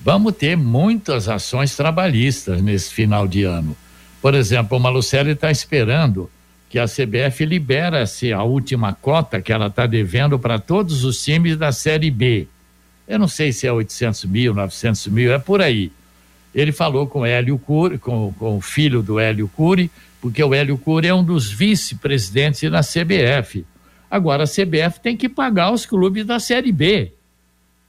vamos 0.00 0.34
ter 0.34 0.56
muitas 0.56 1.28
ações 1.28 1.76
trabalhistas 1.76 2.62
nesse 2.62 2.92
final 2.92 3.26
de 3.26 3.44
ano. 3.44 3.76
Por 4.20 4.34
exemplo, 4.34 4.76
o 4.76 4.80
Malucelli 4.80 5.30
está 5.30 5.50
esperando 5.50 6.30
que 6.68 6.78
a 6.78 6.84
CBF 6.84 7.44
libera-se 7.46 8.32
a 8.32 8.42
última 8.42 8.92
cota 8.92 9.40
que 9.40 9.52
ela 9.52 9.68
está 9.68 9.86
devendo 9.86 10.38
para 10.38 10.58
todos 10.58 11.04
os 11.04 11.22
times 11.22 11.56
da 11.56 11.72
Série 11.72 12.10
B. 12.10 12.46
Eu 13.06 13.18
não 13.18 13.28
sei 13.28 13.52
se 13.52 13.66
é 13.66 13.72
800 13.72 14.24
mil, 14.26 14.52
900 14.52 15.06
mil, 15.06 15.32
é 15.32 15.38
por 15.38 15.62
aí. 15.62 15.90
Ele 16.54 16.72
falou 16.72 17.06
com 17.06 17.24
Hélio 17.24 17.58
Cury, 17.58 17.98
com, 17.98 18.32
com 18.38 18.56
o 18.58 18.60
filho 18.60 19.02
do 19.02 19.18
Hélio 19.18 19.48
Cury, 19.48 19.90
porque 20.20 20.42
o 20.42 20.52
Hélio 20.52 20.76
Cury 20.76 21.08
é 21.08 21.14
um 21.14 21.24
dos 21.24 21.50
vice-presidentes 21.50 22.70
da 22.70 22.80
CBF. 22.80 23.64
Agora 24.10 24.44
a 24.44 24.46
CBF 24.46 25.00
tem 25.02 25.16
que 25.16 25.28
pagar 25.28 25.72
os 25.72 25.86
clubes 25.86 26.24
da 26.26 26.38
Série 26.38 26.72
B. 26.72 27.12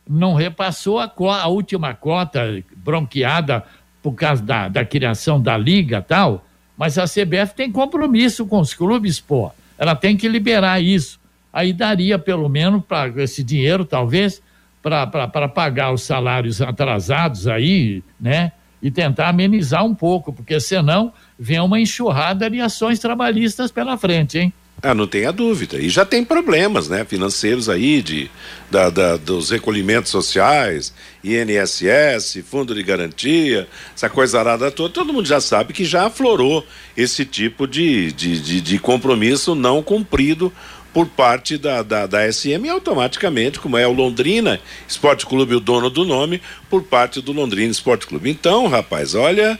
Não 0.09 0.33
repassou 0.33 0.97
a, 0.99 1.11
a 1.41 1.47
última 1.47 1.93
cota 1.93 2.63
bronqueada 2.75 3.63
por 4.01 4.13
causa 4.13 4.41
da, 4.41 4.67
da 4.67 4.83
criação 4.83 5.39
da 5.39 5.55
liga 5.55 6.01
tal, 6.01 6.43
mas 6.75 6.97
a 6.97 7.03
CBF 7.03 7.53
tem 7.55 7.71
compromisso 7.71 8.45
com 8.45 8.59
os 8.59 8.73
clubes, 8.73 9.19
pô. 9.19 9.51
Ela 9.77 9.95
tem 9.95 10.17
que 10.17 10.27
liberar 10.27 10.81
isso. 10.81 11.19
Aí 11.51 11.73
daria 11.73 12.17
pelo 12.17 12.47
menos 12.49 12.83
para 12.85 13.21
esse 13.21 13.43
dinheiro, 13.43 13.85
talvez, 13.85 14.41
para 14.81 15.47
pagar 15.47 15.91
os 15.91 16.03
salários 16.03 16.61
atrasados 16.61 17.47
aí, 17.47 18.03
né? 18.19 18.51
E 18.81 18.89
tentar 18.89 19.27
amenizar 19.27 19.85
um 19.85 19.93
pouco, 19.93 20.31
porque 20.31 20.59
senão 20.59 21.11
vem 21.37 21.59
uma 21.59 21.79
enxurrada 21.79 22.49
de 22.49 22.61
ações 22.61 22.97
trabalhistas 22.97 23.71
pela 23.71 23.97
frente, 23.97 24.39
hein? 24.39 24.53
Ah, 24.81 24.93
não 24.93 25.05
tenha 25.07 25.31
dúvida. 25.33 25.77
E 25.77 25.89
já 25.89 26.05
tem 26.05 26.23
problemas, 26.23 26.87
né, 26.87 27.03
financeiros 27.03 27.67
aí 27.67 28.01
de 28.01 28.31
da, 28.71 28.89
da- 28.89 29.17
dos 29.17 29.49
recolhimentos 29.49 30.09
sociais, 30.11 30.93
INSS, 31.23 32.41
fundo 32.49 32.73
de 32.73 32.81
garantia, 32.83 33.67
essa 33.95 34.09
coisa 34.09 34.39
arada 34.39 34.71
toda. 34.71 34.93
Todo 34.93 35.11
mundo 35.11 35.27
já 35.27 35.41
sabe 35.41 35.73
que 35.73 35.83
já 35.83 36.05
aflorou 36.05 36.65
esse 36.95 37.25
tipo 37.25 37.67
de, 37.67 38.11
de, 38.13 38.39
de, 38.39 38.61
de 38.61 38.79
compromisso 38.79 39.53
não 39.53 39.83
cumprido 39.83 40.51
por 40.93 41.05
parte 41.07 41.57
da, 41.57 41.83
da, 41.83 42.07
da 42.07 42.31
SM 42.31 42.65
e 42.65 42.69
automaticamente, 42.69 43.59
como 43.59 43.77
é 43.77 43.85
o 43.85 43.91
Londrina 43.93 44.59
Esporte 44.87 45.25
Clube, 45.25 45.55
o 45.55 45.59
dono 45.59 45.89
do 45.89 46.03
nome, 46.05 46.41
por 46.69 46.83
parte 46.83 47.21
do 47.21 47.31
Londrina 47.31 47.71
Esporte 47.71 48.07
Clube. 48.07 48.29
Então, 48.29 48.67
rapaz, 48.67 49.13
olha, 49.13 49.59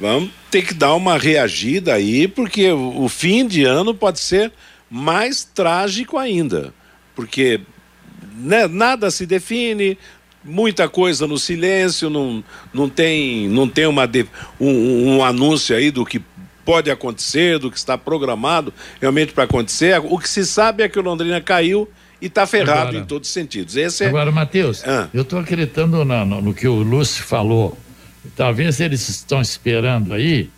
Vamos 0.00 0.30
ter 0.50 0.62
que 0.62 0.72
dar 0.72 0.94
uma 0.94 1.18
reagida 1.18 1.92
aí, 1.94 2.26
porque 2.26 2.72
o, 2.72 3.06
fim 3.08 3.46
de 3.46 3.64
ano 3.64 3.94
pode 3.94 4.18
ser 4.18 4.50
mais 4.90 5.44
trágico 5.44 6.16
ainda. 6.16 6.72
Porque 7.14 7.60
né, 8.34 8.66
nada 8.66 9.10
se 9.10 9.26
define, 9.26 9.98
muita 10.42 10.88
coisa 10.88 11.26
no 11.26 11.38
silêncio, 11.38 12.08
não, 12.08 12.42
não 12.72 12.88
tem, 12.88 13.46
não 13.48 13.68
tem 13.68 13.86
uma 13.86 14.06
um, 14.58 15.16
um 15.16 15.24
anúncio 15.24 15.76
aí 15.76 15.90
do 15.90 16.04
que 16.06 16.20
pode 16.64 16.90
acontecer, 16.90 17.58
do 17.58 17.70
que 17.70 17.76
está 17.76 17.98
programado 17.98 18.72
realmente 19.00 19.32
para 19.32 19.44
acontecer. 19.44 20.00
O 20.02 20.18
que 20.18 20.28
se 20.28 20.46
sabe 20.46 20.82
é 20.82 20.88
que 20.88 20.98
o 20.98 21.02
Londrina 21.02 21.40
caiu 21.40 21.86
e 22.22 22.26
está 22.26 22.46
ferrado 22.46 22.88
Agora- 22.88 22.98
em 22.98 23.04
todos 23.04 23.28
os 23.28 23.34
sentidos. 23.34 23.76
Esse 23.76 24.04
é... 24.04 24.08
Agora, 24.08 24.30
Matheus, 24.32 24.82
Ah. 24.86 25.08
eu 25.12 25.22
estou 25.22 25.38
acreditando 25.38 26.04
na- 26.04 26.24
no, 26.24 26.40
no 26.40 26.54
que 26.54 26.66
o 26.68 26.76
Lúcio 26.82 27.22
falou. 27.24 27.76
Talvez 28.36 28.80
eles 28.80 29.08
estão 29.08 29.40
esperando 29.40 30.12
aí 30.12 30.50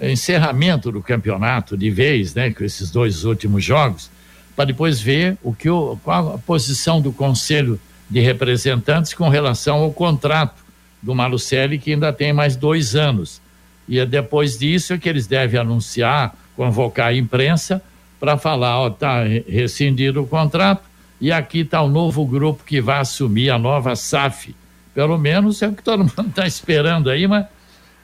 encerramento 0.00 0.92
do 0.92 1.02
campeonato 1.02 1.76
de 1.76 1.90
vez, 1.90 2.34
né, 2.34 2.50
com 2.50 2.64
esses 2.64 2.90
dois 2.90 3.24
últimos 3.24 3.64
jogos, 3.64 4.10
para 4.54 4.66
depois 4.66 5.00
ver 5.00 5.36
o 5.42 5.52
que 5.52 5.68
o, 5.68 5.98
qual 6.04 6.34
a 6.34 6.38
posição 6.38 7.00
do 7.00 7.12
Conselho 7.12 7.80
de 8.08 8.20
Representantes 8.20 9.12
com 9.12 9.28
relação 9.28 9.78
ao 9.78 9.92
contrato 9.92 10.64
do 11.02 11.14
Malucelli, 11.14 11.78
que 11.78 11.92
ainda 11.92 12.12
tem 12.12 12.32
mais 12.32 12.56
dois 12.56 12.94
anos. 12.96 13.40
E 13.88 13.98
é 13.98 14.06
depois 14.06 14.58
disso 14.58 14.92
é 14.92 14.98
que 14.98 15.08
eles 15.08 15.26
devem 15.26 15.60
anunciar, 15.60 16.34
convocar 16.56 17.08
a 17.08 17.14
imprensa 17.14 17.82
para 18.20 18.36
falar, 18.36 18.78
ó, 18.80 18.90
tá 18.90 19.22
re- 19.22 19.44
rescindido 19.48 20.22
o 20.22 20.26
contrato 20.26 20.82
e 21.20 21.30
aqui 21.32 21.60
está 21.60 21.80
o 21.82 21.88
novo 21.88 22.24
grupo 22.24 22.64
que 22.64 22.80
vai 22.80 23.00
assumir 23.00 23.50
a 23.50 23.58
nova 23.58 23.94
SAF. 23.96 24.54
Pelo 24.98 25.16
menos 25.16 25.62
é 25.62 25.68
o 25.68 25.72
que 25.74 25.82
todo 25.84 26.00
mundo 26.00 26.26
está 26.28 26.44
esperando 26.44 27.08
aí, 27.08 27.24
mas 27.28 27.46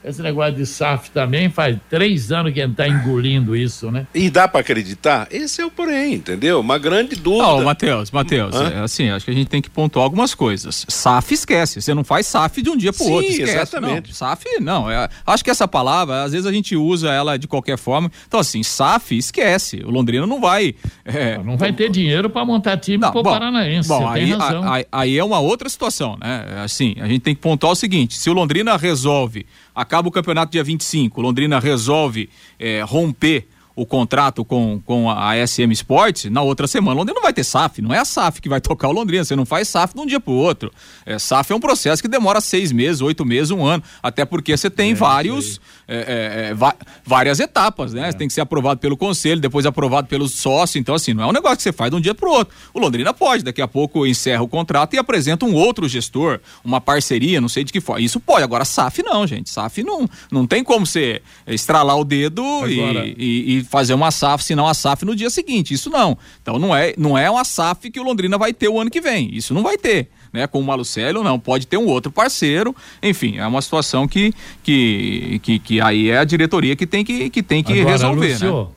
esse 0.07 0.21
negócio 0.21 0.53
de 0.55 0.65
SAF 0.65 1.09
também 1.11 1.49
faz 1.49 1.77
três 1.89 2.31
anos 2.31 2.53
que 2.53 2.61
a 2.61 2.63
gente 2.67 2.71
está 2.73 2.87
engolindo 2.87 3.55
isso, 3.55 3.91
né? 3.91 4.05
E 4.13 4.29
dá 4.29 4.47
para 4.47 4.61
acreditar? 4.61 5.27
Esse 5.31 5.61
é 5.61 5.65
o 5.65 5.71
porém, 5.71 6.13
entendeu? 6.15 6.59
Uma 6.59 6.77
grande 6.77 7.15
dúvida. 7.15 7.43
Não, 7.43 7.63
Matheus, 7.63 8.11
Matheus, 8.11 8.55
é, 8.55 8.79
assim, 8.79 9.09
acho 9.09 9.25
que 9.25 9.31
a 9.31 9.33
gente 9.33 9.47
tem 9.47 9.61
que 9.61 9.69
pontuar 9.69 10.03
algumas 10.03 10.33
coisas. 10.35 10.85
SAF 10.87 11.33
esquece, 11.33 11.81
você 11.81 11.93
não 11.93 12.03
faz 12.03 12.27
SAF 12.27 12.61
de 12.61 12.69
um 12.69 12.77
dia 12.77 12.93
pro 12.93 13.03
Sim, 13.05 13.11
outro, 13.13 13.31
esquece. 13.31 13.51
exatamente. 13.55 14.07
Não, 14.09 14.13
SAF 14.15 14.45
não, 14.61 14.89
é- 14.91 15.09
acho 15.25 15.43
que 15.43 15.49
essa 15.49 15.67
palavra, 15.67 16.23
às 16.23 16.31
vezes 16.31 16.45
a 16.45 16.51
gente 16.51 16.75
usa 16.75 17.11
ela 17.11 17.37
de 17.37 17.47
qualquer 17.47 17.77
forma. 17.77 18.11
Então 18.27 18.39
assim, 18.39 18.61
SAF 18.63 19.17
esquece, 19.17 19.81
o 19.85 19.89
Londrina 19.91 20.25
não 20.27 20.39
vai... 20.39 20.75
é, 21.03 21.37
Não 21.43 21.57
vai 21.57 21.73
ter 21.73 21.89
dinheiro 21.89 22.29
para 22.29 22.45
montar 22.45 22.77
time 22.77 22.99
para 22.99 23.19
o 23.19 23.23
Paranaense, 23.23 23.87
Bom, 23.87 24.07
aí, 24.07 24.25
tem 24.25 24.33
razão. 24.33 24.63
a- 24.63 24.79
a- 24.79 24.85
aí 24.91 25.17
é 25.17 25.23
uma 25.23 25.39
outra 25.39 25.67
situação, 25.69 26.17
né? 26.21 26.45
Assim, 26.63 26.95
a 26.99 27.07
gente 27.07 27.21
tem 27.21 27.35
que 27.35 27.41
pontuar 27.41 27.73
o 27.73 27.75
seguinte: 27.75 28.15
se 28.17 28.29
o 28.29 28.33
Londrina 28.33 28.75
resolve, 28.77 29.45
acaba 29.75 30.07
o 30.07 30.11
campeonato 30.11 30.51
dia 30.51 30.63
25, 30.63 31.19
o 31.19 31.23
Londrina 31.23 31.59
resolve 31.59 32.29
é, 32.57 32.81
romper 32.81 33.47
o 33.75 33.85
contrato 33.85 34.45
com, 34.45 34.79
com 34.85 35.09
a 35.11 35.33
SM 35.45 35.71
Sports, 35.73 36.25
na 36.31 36.41
outra 36.41 36.65
semana 36.65 36.95
o 36.95 36.97
Londrina 36.99 37.15
não 37.15 37.23
vai 37.23 37.33
ter 37.33 37.43
SAF, 37.43 37.81
não 37.81 37.93
é 37.93 37.97
a 37.99 38.05
SAF 38.05 38.41
que 38.41 38.47
vai 38.47 38.61
tocar 38.61 38.87
o 38.87 38.91
Londrina, 38.93 39.23
você 39.25 39.35
não 39.35 39.45
faz 39.45 39.67
SAF 39.67 39.93
de 39.93 39.99
um 39.99 40.05
dia 40.05 40.19
pro 40.19 40.31
outro. 40.33 40.71
É, 41.05 41.19
SAF 41.19 41.51
é 41.51 41.55
um 41.55 41.59
processo 41.59 42.01
que 42.01 42.07
demora 42.07 42.39
seis 42.39 42.71
meses, 42.71 43.01
oito 43.01 43.25
meses, 43.25 43.51
um 43.51 43.65
ano, 43.65 43.83
até 44.01 44.23
porque 44.23 44.55
você 44.55 44.69
tem 44.69 44.93
vários, 44.93 45.59
é, 45.87 45.95
é, 45.97 46.51
é, 46.51 46.75
várias 47.05 47.39
etapas, 47.39 47.93
né? 47.93 48.09
Você 48.11 48.17
tem 48.17 48.27
que 48.27 48.33
ser 48.33 48.41
aprovado 48.41 48.79
pelo 48.79 48.95
conselho, 48.95 49.41
depois 49.41 49.65
aprovado 49.65 50.07
pelos 50.07 50.31
sócios, 50.33 50.77
então 50.77 50.95
assim, 50.95 51.13
não 51.13 51.23
é 51.23 51.27
um 51.27 51.31
negócio 51.33 51.57
que 51.57 51.63
você 51.63 51.73
faz 51.73 51.91
de 51.91 51.97
um 51.97 52.01
dia 52.01 52.15
pro 52.15 52.29
outro. 52.31 52.55
O 52.73 52.79
Londrina 52.79 53.13
pode, 53.13 53.43
daqui 53.43 53.61
a 53.61 53.67
pouco 53.67 54.05
encerra 54.07 54.41
o 54.41 54.47
contrato 54.47 54.93
e 54.93 54.97
apresenta 54.97 55.45
um 55.45 55.53
outro 55.53 55.87
gestor, 55.89 56.39
uma 56.63 56.79
parceria, 56.79 57.41
não 57.41 57.49
sei 57.49 57.63
de 57.65 57.73
que 57.73 57.81
forma. 57.81 58.01
Isso 58.01 58.19
pode, 58.19 58.43
agora 58.43 58.63
SAF 58.63 59.03
não, 59.03 59.27
gente. 59.27 59.49
SAF 59.49 59.83
não, 59.83 60.09
não 60.31 60.47
tem 60.47 60.63
como 60.63 60.85
você 60.85 61.21
estralar 61.45 61.97
o 61.97 62.05
dedo 62.05 62.41
e- 62.67 62.79
Agora- 62.79 63.05
e, 63.05 63.57
e 63.57 63.64
fazer 63.65 63.93
uma 63.93 64.11
SAF, 64.11 64.43
senão 64.43 64.67
a 64.67 64.73
SAF 64.73 65.05
no 65.05 65.15
dia 65.15 65.29
seguinte. 65.29 65.73
Isso 65.73 65.89
não. 65.89 66.17
Então 66.41 66.57
não 66.57 66.75
é, 66.75 66.93
não 66.97 67.17
é 67.17 67.29
uma 67.29 67.43
SAF 67.43 67.89
que 67.89 67.99
o 67.99 68.03
Londrina 68.03 68.37
vai 68.37 68.53
ter 68.53 68.69
o 68.69 68.79
ano 68.79 68.89
que 68.89 69.01
vem. 69.01 69.29
Isso 69.33 69.53
não 69.53 69.63
vai 69.63 69.77
ter. 69.77 70.09
Né, 70.31 70.45
com 70.47 70.59
o 70.59 70.63
Malucelli 70.65 71.17
ou 71.17 71.23
não, 71.23 71.39
pode 71.39 71.65
ter 71.65 71.77
um 71.77 71.85
outro 71.85 72.11
parceiro, 72.11 72.75
enfim, 73.01 73.37
é 73.37 73.47
uma 73.47 73.61
situação 73.61 74.05
que, 74.05 74.33
que, 74.61 75.39
que, 75.41 75.59
que 75.59 75.79
aí 75.79 76.09
é 76.09 76.17
a 76.17 76.25
diretoria 76.25 76.75
que 76.75 76.85
tem 76.85 77.05
que, 77.05 77.29
que, 77.29 77.41
tem 77.41 77.63
que 77.63 77.71
Agora, 77.71 77.91
resolver. 77.91 78.31
Lúcio, 78.33 78.53
né? 78.53 78.67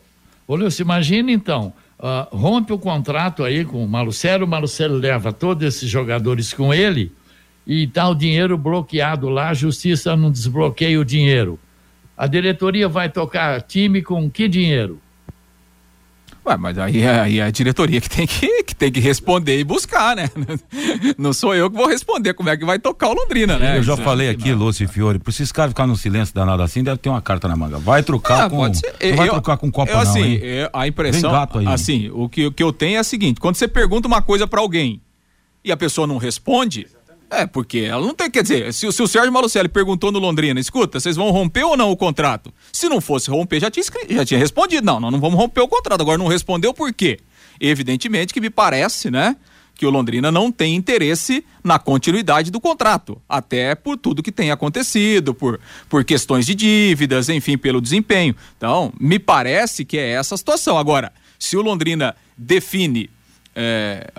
Ô, 0.46 0.54
Lúcio, 0.54 0.82
imagina 0.84 1.32
então, 1.32 1.72
ah, 1.98 2.28
rompe 2.30 2.72
o 2.72 2.78
contrato 2.78 3.42
aí 3.42 3.64
com 3.64 3.84
o 3.84 3.88
Malucelo, 3.88 4.44
o 4.44 4.48
Malucelo 4.48 4.94
leva 4.98 5.32
todos 5.32 5.66
esses 5.66 5.90
jogadores 5.90 6.52
com 6.52 6.72
ele 6.72 7.10
e 7.66 7.88
tá 7.88 8.08
o 8.08 8.14
dinheiro 8.14 8.56
bloqueado 8.56 9.28
lá, 9.28 9.50
a 9.50 9.54
justiça 9.54 10.16
não 10.16 10.30
desbloqueia 10.30 10.98
o 10.98 11.04
dinheiro. 11.04 11.58
A 12.18 12.26
diretoria 12.26 12.88
vai 12.88 13.08
tocar 13.08 13.62
time 13.62 14.02
com 14.02 14.28
que 14.28 14.48
dinheiro? 14.48 15.00
Ué, 16.44 16.56
mas 16.56 16.76
aí, 16.76 17.00
é, 17.00 17.20
aí 17.20 17.38
é 17.38 17.44
a 17.44 17.50
diretoria 17.50 18.00
que 18.00 18.10
tem 18.10 18.26
que, 18.26 18.64
que 18.64 18.74
tem 18.74 18.90
que 18.90 18.98
responder 18.98 19.60
e 19.60 19.62
buscar, 19.62 20.16
né? 20.16 20.28
Não 21.16 21.32
sou 21.32 21.54
eu 21.54 21.70
que 21.70 21.76
vou 21.76 21.86
responder 21.86 22.34
como 22.34 22.48
é 22.48 22.56
que 22.56 22.64
vai 22.64 22.80
tocar 22.80 23.08
o 23.08 23.12
Londrina, 23.12 23.56
né? 23.56 23.78
Eu 23.78 23.84
já 23.84 23.96
falei 23.96 24.28
aqui, 24.30 24.52
Lúcio 24.52 24.88
Fiore, 24.88 25.20
por 25.20 25.30
esses 25.30 25.52
caras 25.52 25.70
ficarem 25.70 25.92
no 25.92 25.96
silêncio 25.96 26.34
danado 26.34 26.60
assim, 26.60 26.82
deve 26.82 26.96
ter 26.98 27.08
uma 27.08 27.22
carta 27.22 27.46
na 27.46 27.54
manga. 27.54 27.78
Vai 27.78 28.02
trocar 28.02 28.46
ah, 28.46 28.50
com. 28.50 28.66
Não 28.66 28.72
vai 29.14 29.28
eu, 29.28 29.32
trocar 29.34 29.56
com 29.56 29.70
copo, 29.70 29.92
eu, 29.92 30.00
assim, 30.00 30.38
não. 30.38 30.44
Eu, 30.44 30.70
a 30.72 30.88
impressão. 30.88 31.30
gato 31.30 31.60
aí. 31.60 31.68
Assim, 31.68 32.10
o 32.12 32.28
que, 32.28 32.46
o 32.46 32.52
que 32.52 32.62
eu 32.64 32.72
tenho 32.72 32.96
é 32.96 33.00
o 33.00 33.04
seguinte: 33.04 33.38
quando 33.38 33.54
você 33.54 33.68
pergunta 33.68 34.08
uma 34.08 34.22
coisa 34.22 34.44
para 34.44 34.60
alguém 34.60 35.00
e 35.62 35.70
a 35.70 35.76
pessoa 35.76 36.04
não 36.04 36.16
responde, 36.16 36.88
é, 37.30 37.46
porque 37.46 37.80
ela 37.80 38.04
não 38.04 38.14
tem, 38.14 38.30
quer 38.30 38.42
dizer, 38.42 38.72
se, 38.72 38.90
se 38.90 39.02
o 39.02 39.06
Sérgio 39.06 39.32
Malucelli 39.32 39.68
perguntou 39.68 40.10
no 40.10 40.18
Londrina, 40.18 40.58
escuta, 40.58 40.98
vocês 40.98 41.16
vão 41.16 41.30
romper 41.30 41.64
ou 41.64 41.76
não 41.76 41.90
o 41.90 41.96
contrato? 41.96 42.52
Se 42.72 42.88
não 42.88 43.00
fosse 43.00 43.30
romper, 43.30 43.60
já 43.60 43.70
tinha, 43.70 43.84
já 44.10 44.24
tinha 44.24 44.40
respondido, 44.40 44.84
não, 44.84 44.98
não, 44.98 45.10
não 45.10 45.20
vamos 45.20 45.38
romper 45.38 45.60
o 45.60 45.68
contrato, 45.68 46.00
agora 46.00 46.16
não 46.18 46.26
respondeu 46.26 46.72
por 46.72 46.92
quê? 46.92 47.20
Evidentemente 47.60 48.32
que 48.32 48.40
me 48.40 48.48
parece, 48.48 49.10
né, 49.10 49.36
que 49.74 49.86
o 49.86 49.90
Londrina 49.90 50.32
não 50.32 50.50
tem 50.50 50.74
interesse 50.74 51.44
na 51.62 51.78
continuidade 51.78 52.50
do 52.50 52.60
contrato, 52.60 53.20
até 53.28 53.74
por 53.74 53.96
tudo 53.96 54.22
que 54.22 54.32
tem 54.32 54.50
acontecido, 54.50 55.32
por, 55.32 55.60
por 55.88 56.04
questões 56.04 56.44
de 56.44 56.54
dívidas, 56.54 57.28
enfim, 57.28 57.56
pelo 57.56 57.80
desempenho. 57.80 58.34
Então, 58.56 58.92
me 58.98 59.20
parece 59.20 59.84
que 59.84 59.96
é 59.96 60.10
essa 60.10 60.34
a 60.34 60.38
situação. 60.38 60.76
Agora, 60.76 61.12
se 61.38 61.56
o 61.56 61.62
Londrina 61.62 62.16
define 62.36 63.08
é, 63.60 64.12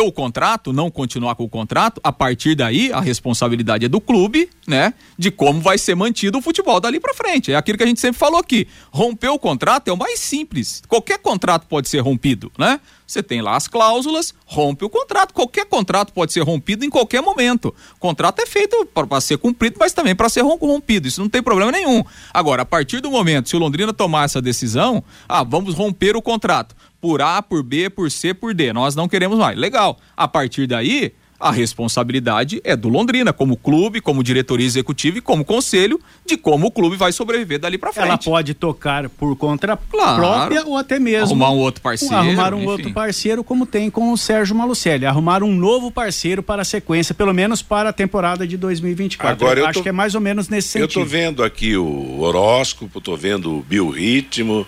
o 0.00 0.10
contrato, 0.10 0.72
não 0.72 0.90
continuar 0.90 1.34
com 1.34 1.44
o 1.44 1.48
contrato, 1.48 2.00
a 2.02 2.10
partir 2.10 2.54
daí 2.54 2.90
a 2.90 3.00
responsabilidade 3.00 3.84
é 3.84 3.88
do 3.88 4.00
clube, 4.00 4.48
né? 4.66 4.94
De 5.18 5.30
como 5.30 5.60
vai 5.60 5.76
ser 5.76 5.94
mantido 5.94 6.38
o 6.38 6.40
futebol 6.40 6.80
dali 6.80 6.98
para 6.98 7.12
frente. 7.12 7.52
É 7.52 7.56
aquilo 7.56 7.76
que 7.76 7.84
a 7.84 7.86
gente 7.86 8.00
sempre 8.00 8.18
falou 8.18 8.40
aqui. 8.40 8.66
Romper 8.90 9.28
o 9.28 9.38
contrato 9.38 9.88
é 9.88 9.92
o 9.92 9.98
mais 9.98 10.18
simples. 10.20 10.82
Qualquer 10.88 11.18
contrato 11.18 11.66
pode 11.66 11.90
ser 11.90 11.98
rompido, 11.98 12.50
né? 12.58 12.80
Você 13.06 13.22
tem 13.22 13.42
lá 13.42 13.54
as 13.54 13.68
cláusulas, 13.68 14.34
rompe 14.46 14.84
o 14.84 14.88
contrato. 14.88 15.34
Qualquer 15.34 15.66
contrato 15.66 16.12
pode 16.12 16.32
ser 16.32 16.40
rompido 16.40 16.84
em 16.84 16.90
qualquer 16.90 17.20
momento. 17.20 17.74
O 17.96 18.00
contrato 18.00 18.40
é 18.40 18.46
feito 18.46 18.86
para 18.86 19.20
ser 19.20 19.36
cumprido, 19.36 19.76
mas 19.78 19.92
também 19.92 20.16
para 20.16 20.28
ser 20.30 20.40
rompido. 20.40 21.06
Isso 21.06 21.20
não 21.20 21.28
tem 21.28 21.42
problema 21.42 21.70
nenhum. 21.70 22.02
Agora, 22.32 22.62
a 22.62 22.66
partir 22.66 23.00
do 23.00 23.10
momento, 23.10 23.48
se 23.48 23.54
o 23.54 23.58
Londrina 23.58 23.92
tomar 23.92 24.24
essa 24.24 24.40
decisão, 24.40 25.04
ah, 25.28 25.44
vamos 25.44 25.74
romper 25.74 26.16
o 26.16 26.22
contrato 26.22 26.74
por 27.06 27.22
A, 27.22 27.40
por 27.40 27.62
B, 27.62 27.88
por 27.88 28.10
C, 28.10 28.34
por 28.34 28.52
D. 28.52 28.72
Nós 28.72 28.96
não 28.96 29.08
queremos 29.08 29.38
mais. 29.38 29.56
Legal. 29.56 29.96
A 30.16 30.26
partir 30.26 30.66
daí, 30.66 31.12
a 31.38 31.52
responsabilidade 31.52 32.60
é 32.64 32.74
do 32.74 32.88
Londrina, 32.88 33.32
como 33.32 33.56
clube, 33.56 34.00
como 34.00 34.24
diretoria 34.24 34.66
executiva 34.66 35.18
e 35.18 35.20
como 35.20 35.44
conselho, 35.44 36.00
de 36.26 36.36
como 36.36 36.66
o 36.66 36.70
clube 36.72 36.96
vai 36.96 37.12
sobreviver 37.12 37.60
dali 37.60 37.78
para 37.78 37.92
frente. 37.92 38.08
Ela 38.08 38.18
pode 38.18 38.54
tocar 38.54 39.08
por 39.08 39.36
conta 39.36 39.78
claro. 39.88 40.16
própria 40.16 40.66
ou 40.66 40.76
até 40.76 40.98
mesmo 40.98 41.26
arrumar 41.26 41.50
um 41.52 41.58
outro 41.58 41.80
parceiro, 41.80 42.16
arrumar 42.16 42.52
um 42.52 42.58
enfim. 42.58 42.66
outro 42.66 42.92
parceiro, 42.92 43.44
como 43.44 43.66
tem 43.66 43.88
com 43.88 44.10
o 44.10 44.18
Sérgio 44.18 44.56
Malucelli, 44.56 45.06
arrumar 45.06 45.44
um 45.44 45.54
novo 45.54 45.92
parceiro 45.92 46.42
para 46.42 46.62
a 46.62 46.64
sequência, 46.64 47.14
pelo 47.14 47.32
menos 47.32 47.62
para 47.62 47.90
a 47.90 47.92
temporada 47.92 48.44
de 48.44 48.56
2024. 48.56 49.32
Agora, 49.32 49.60
eu, 49.60 49.62
eu 49.62 49.68
acho 49.68 49.78
tô, 49.78 49.82
que 49.84 49.90
é 49.90 49.92
mais 49.92 50.16
ou 50.16 50.20
menos 50.20 50.48
nesse 50.48 50.70
sentido. 50.70 50.82
Eu 50.82 50.88
estou 50.88 51.06
vendo 51.06 51.44
aqui 51.44 51.76
o 51.76 52.18
horóscopo, 52.18 52.98
estou 52.98 53.16
vendo 53.16 53.58
o 53.58 53.62
biorritmo, 53.62 54.66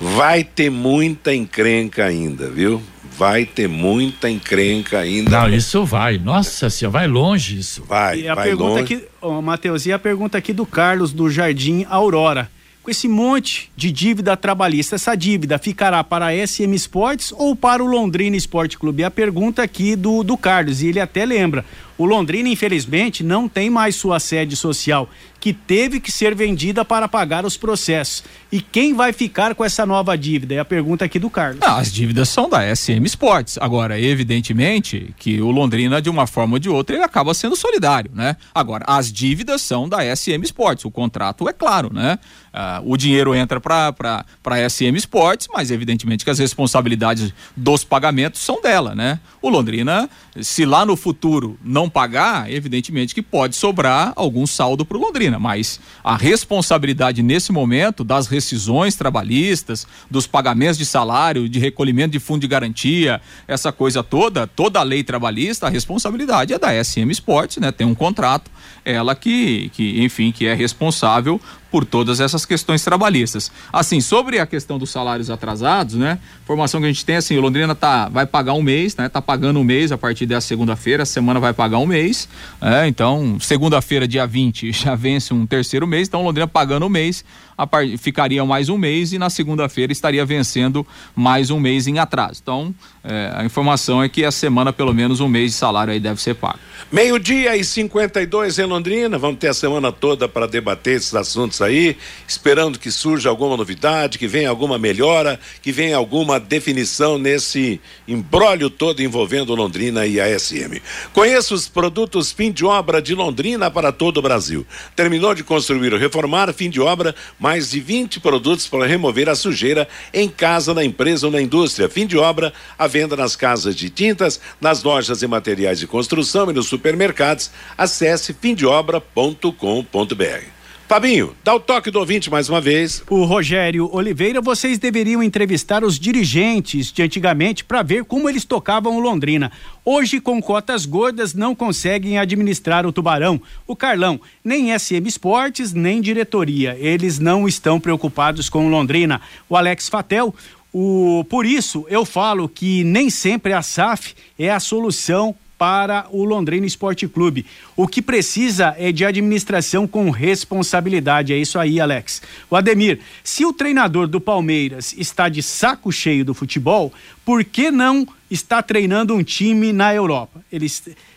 Vai 0.00 0.44
ter 0.44 0.70
muita 0.70 1.34
encrenca 1.34 2.04
ainda, 2.04 2.48
viu? 2.48 2.80
Vai 3.16 3.44
ter 3.44 3.68
muita 3.68 4.30
encrenca 4.30 5.00
ainda. 5.00 5.30
Não, 5.30 5.48
isso 5.48 5.84
vai. 5.84 6.18
Nossa 6.18 6.70
senhora, 6.70 6.98
vai 6.98 7.08
longe 7.08 7.58
isso. 7.58 7.82
Vai, 7.84 8.20
e 8.20 8.28
a 8.28 8.34
vai 8.34 8.48
pergunta 8.48 8.80
longe. 8.80 8.94
Aqui, 8.94 9.04
oh, 9.20 9.42
Matheus, 9.42 9.86
e 9.86 9.92
a 9.92 9.98
pergunta 9.98 10.38
aqui 10.38 10.52
do 10.52 10.64
Carlos 10.64 11.12
do 11.12 11.28
Jardim 11.28 11.84
Aurora. 11.90 12.48
Com 12.88 12.92
esse 12.92 13.06
monte 13.06 13.70
de 13.76 13.92
dívida 13.92 14.34
trabalhista, 14.34 14.94
essa 14.94 15.14
dívida 15.14 15.58
ficará 15.58 16.02
para 16.02 16.28
a 16.28 16.46
SM 16.46 16.72
Sports 16.76 17.34
ou 17.36 17.54
para 17.54 17.84
o 17.84 17.86
Londrina 17.86 18.34
Esporte 18.34 18.78
Clube? 18.78 19.02
É 19.02 19.04
a 19.04 19.10
pergunta 19.10 19.62
aqui 19.62 19.94
do, 19.94 20.22
do 20.22 20.38
Carlos, 20.38 20.80
e 20.80 20.86
ele 20.86 20.98
até 20.98 21.26
lembra. 21.26 21.66
O 21.98 22.06
Londrina, 22.06 22.48
infelizmente, 22.48 23.24
não 23.24 23.48
tem 23.48 23.68
mais 23.68 23.96
sua 23.96 24.20
sede 24.20 24.54
social, 24.54 25.10
que 25.40 25.52
teve 25.52 25.98
que 25.98 26.12
ser 26.12 26.32
vendida 26.32 26.84
para 26.84 27.08
pagar 27.08 27.44
os 27.44 27.56
processos. 27.56 28.22
E 28.52 28.60
quem 28.60 28.94
vai 28.94 29.12
ficar 29.12 29.52
com 29.54 29.64
essa 29.64 29.84
nova 29.84 30.16
dívida? 30.16 30.54
É 30.54 30.60
a 30.60 30.64
pergunta 30.64 31.04
aqui 31.04 31.18
do 31.18 31.28
Carlos. 31.28 31.60
Ah, 31.60 31.78
as 31.78 31.92
dívidas 31.92 32.28
são 32.28 32.48
da 32.48 32.74
SM 32.74 33.04
Sports. 33.04 33.58
Agora, 33.60 34.00
evidentemente 34.00 35.12
que 35.18 35.42
o 35.42 35.50
Londrina, 35.50 36.00
de 36.00 36.08
uma 36.08 36.28
forma 36.28 36.54
ou 36.54 36.58
de 36.60 36.68
outra, 36.68 36.94
ele 36.94 37.04
acaba 37.04 37.34
sendo 37.34 37.56
solidário, 37.56 38.12
né? 38.14 38.36
Agora, 38.54 38.84
as 38.86 39.12
dívidas 39.12 39.60
são 39.60 39.88
da 39.88 39.98
SM 40.14 40.42
Sports. 40.44 40.84
O 40.84 40.90
contrato 40.92 41.48
é 41.48 41.52
claro, 41.52 41.92
né? 41.92 42.18
Ah, 42.52 42.80
o 42.84 42.96
dinheiro 42.96 43.34
entra 43.34 43.60
para 43.60 44.24
a 44.44 44.70
SM 44.70 44.96
Sports, 44.96 45.48
mas 45.52 45.70
evidentemente 45.70 46.24
que 46.24 46.30
as 46.30 46.38
responsabilidades 46.38 47.32
dos 47.56 47.84
pagamentos 47.84 48.40
são 48.40 48.60
dela, 48.60 48.94
né? 48.94 49.20
O 49.40 49.48
Londrina, 49.48 50.08
se 50.40 50.64
lá 50.64 50.84
no 50.84 50.96
futuro 50.96 51.58
não 51.62 51.88
pagar, 51.88 52.50
evidentemente 52.50 53.14
que 53.14 53.22
pode 53.22 53.54
sobrar 53.54 54.12
algum 54.16 54.46
saldo 54.46 54.84
para 54.84 54.96
o 54.96 55.00
Londrina, 55.00 55.38
mas 55.38 55.78
a 56.02 56.16
responsabilidade 56.16 57.22
nesse 57.22 57.52
momento 57.52 58.02
das 58.02 58.26
rescisões 58.26 58.96
trabalhistas, 58.96 59.86
dos 60.10 60.26
pagamentos 60.26 60.78
de 60.78 60.86
salário, 60.86 61.48
de 61.48 61.58
recolhimento 61.58 62.12
de 62.12 62.18
fundo 62.18 62.40
de 62.40 62.48
garantia, 62.48 63.20
essa 63.46 63.70
coisa 63.70 64.02
toda, 64.02 64.46
toda 64.46 64.80
a 64.80 64.82
lei 64.82 65.04
trabalhista, 65.04 65.66
a 65.66 65.70
responsabilidade 65.70 66.52
é 66.52 66.58
da 66.58 66.72
SM 66.82 67.10
Sports, 67.10 67.58
né? 67.58 67.70
Tem 67.70 67.86
um 67.86 67.94
contrato, 67.94 68.50
ela 68.84 69.14
que, 69.14 69.70
que 69.74 70.02
enfim, 70.02 70.32
que 70.32 70.46
é 70.46 70.54
responsável 70.54 71.40
por 71.70 71.84
todas 71.84 72.20
essas 72.20 72.44
questões 72.44 72.82
trabalhistas. 72.82 73.50
Assim, 73.72 74.00
sobre 74.00 74.38
a 74.38 74.46
questão 74.46 74.78
dos 74.78 74.90
salários 74.90 75.30
atrasados, 75.30 75.94
né? 75.94 76.18
Informação 76.42 76.80
que 76.80 76.86
a 76.86 76.88
gente 76.88 77.04
tem 77.04 77.16
assim, 77.16 77.36
Londrina 77.38 77.74
tá 77.74 78.08
vai 78.08 78.26
pagar 78.26 78.54
um 78.54 78.62
mês, 78.62 78.96
né? 78.96 79.08
Tá 79.08 79.20
pagando 79.20 79.60
um 79.60 79.64
mês 79.64 79.92
a 79.92 79.98
partir 79.98 80.26
dessa 80.26 80.46
segunda-feira, 80.46 81.02
a 81.02 81.06
semana 81.06 81.38
vai 81.38 81.52
pagar 81.52 81.78
um 81.78 81.86
mês, 81.86 82.28
né? 82.60 82.88
Então, 82.88 83.38
segunda-feira, 83.40 84.08
dia 84.08 84.26
20, 84.26 84.72
já 84.72 84.94
vence 84.94 85.32
um 85.34 85.46
terceiro 85.46 85.86
mês, 85.86 86.08
então 86.08 86.22
Londrina 86.22 86.48
pagando 86.48 86.86
um 86.86 86.88
mês, 86.88 87.24
par... 87.70 87.86
ficaria 87.98 88.44
mais 88.44 88.68
um 88.68 88.78
mês 88.78 89.12
e 89.12 89.18
na 89.18 89.28
segunda-feira 89.28 89.92
estaria 89.92 90.24
vencendo 90.24 90.86
mais 91.14 91.50
um 91.50 91.60
mês 91.60 91.86
em 91.86 91.98
atraso. 91.98 92.40
Então, 92.42 92.74
é, 93.04 93.32
a 93.34 93.44
informação 93.44 94.02
é 94.02 94.08
que 94.08 94.24
a 94.24 94.30
semana 94.30 94.72
pelo 94.72 94.94
menos 94.94 95.20
um 95.20 95.28
mês 95.28 95.52
de 95.52 95.56
salário 95.58 95.92
aí 95.92 96.00
deve 96.00 96.20
ser 96.20 96.34
pago. 96.34 96.58
Meio-dia 96.90 97.56
e 97.56 97.64
52 97.64 98.58
em 98.58 98.64
Londrina, 98.64 99.18
vamos 99.18 99.38
ter 99.38 99.48
a 99.48 99.54
semana 99.54 99.92
toda 99.92 100.28
para 100.28 100.46
debater 100.46 100.96
esses 100.96 101.14
assuntos 101.14 101.57
aí, 101.64 101.96
esperando 102.26 102.78
que 102.78 102.90
surja 102.90 103.28
alguma 103.28 103.56
novidade, 103.56 104.18
que 104.18 104.26
venha 104.26 104.48
alguma 104.48 104.78
melhora, 104.78 105.38
que 105.62 105.72
venha 105.72 105.96
alguma 105.96 106.38
definição 106.38 107.18
nesse 107.18 107.80
embrólio 108.06 108.70
todo 108.70 109.02
envolvendo 109.02 109.54
Londrina 109.54 110.06
e 110.06 110.20
a 110.20 110.38
SM. 110.38 110.80
Conheça 111.12 111.54
os 111.54 111.68
produtos 111.68 112.32
fim 112.32 112.50
de 112.50 112.64
obra 112.64 113.02
de 113.02 113.14
Londrina 113.14 113.70
para 113.70 113.92
todo 113.92 114.18
o 114.18 114.22
Brasil. 114.22 114.66
Terminou 114.94 115.34
de 115.34 115.44
construir 115.44 115.92
ou 115.92 115.98
reformar, 115.98 116.52
fim 116.52 116.70
de 116.70 116.80
obra, 116.80 117.14
mais 117.38 117.70
de 117.70 117.80
20 117.80 118.20
produtos 118.20 118.66
para 118.66 118.86
remover 118.86 119.28
a 119.28 119.34
sujeira 119.34 119.88
em 120.12 120.28
casa, 120.28 120.74
na 120.74 120.84
empresa 120.84 121.26
ou 121.26 121.32
na 121.32 121.40
indústria. 121.40 121.88
Fim 121.88 122.06
de 122.06 122.16
obra, 122.16 122.52
a 122.78 122.86
venda 122.86 123.16
nas 123.16 123.36
casas 123.36 123.74
de 123.74 123.90
tintas, 123.90 124.40
nas 124.60 124.82
lojas 124.82 125.22
e 125.22 125.26
materiais 125.26 125.78
de 125.78 125.86
construção 125.86 126.50
e 126.50 126.52
nos 126.52 126.66
supermercados. 126.66 127.50
Acesse 127.76 128.32
fimdeobra.com.br. 128.32 130.57
Fabinho, 130.88 131.36
dá 131.44 131.54
o 131.54 131.60
toque 131.60 131.90
do 131.90 131.98
ouvinte 131.98 132.30
mais 132.30 132.48
uma 132.48 132.62
vez. 132.62 133.02
O 133.10 133.24
Rogério 133.24 133.94
Oliveira, 133.94 134.40
vocês 134.40 134.78
deveriam 134.78 135.22
entrevistar 135.22 135.84
os 135.84 135.98
dirigentes 135.98 136.90
de 136.90 137.02
antigamente 137.02 137.62
para 137.62 137.82
ver 137.82 138.04
como 138.04 138.26
eles 138.26 138.42
tocavam 138.42 138.96
o 138.96 138.98
Londrina. 138.98 139.52
Hoje, 139.84 140.18
com 140.18 140.40
cotas 140.40 140.86
gordas, 140.86 141.34
não 141.34 141.54
conseguem 141.54 142.16
administrar 142.16 142.86
o 142.86 142.92
Tubarão. 142.92 143.38
O 143.66 143.76
Carlão, 143.76 144.18
nem 144.42 144.76
SM 144.78 145.06
Esportes, 145.06 145.74
nem 145.74 146.00
diretoria. 146.00 146.74
Eles 146.80 147.18
não 147.18 147.46
estão 147.46 147.78
preocupados 147.78 148.48
com 148.48 148.66
o 148.66 148.70
Londrina. 148.70 149.20
O 149.46 149.58
Alex 149.58 149.90
Fatel, 149.90 150.34
o, 150.72 151.22
por 151.28 151.44
isso 151.44 151.84
eu 151.90 152.06
falo 152.06 152.48
que 152.48 152.82
nem 152.82 153.10
sempre 153.10 153.52
a 153.52 153.60
SAF 153.60 154.14
é 154.38 154.50
a 154.50 154.58
solução 154.58 155.36
para 155.58 156.06
o 156.12 156.24
Londrina 156.24 156.64
Esporte 156.64 157.08
Clube. 157.08 157.44
O 157.76 157.88
que 157.88 158.00
precisa 158.00 158.74
é 158.78 158.92
de 158.92 159.04
administração 159.04 159.88
com 159.88 160.08
responsabilidade. 160.08 161.32
É 161.32 161.36
isso 161.36 161.58
aí, 161.58 161.80
Alex. 161.80 162.22
O 162.48 162.54
Ademir, 162.54 163.00
se 163.24 163.44
o 163.44 163.52
treinador 163.52 164.06
do 164.06 164.20
Palmeiras 164.20 164.94
está 164.96 165.28
de 165.28 165.42
saco 165.42 165.90
cheio 165.90 166.24
do 166.24 166.32
futebol, 166.32 166.92
por 167.24 167.44
que 167.44 167.72
não 167.72 168.06
está 168.30 168.62
treinando 168.62 169.14
um 169.14 169.22
time 169.22 169.72
na 169.72 169.92
Europa? 169.92 170.40
Ele, 170.52 170.66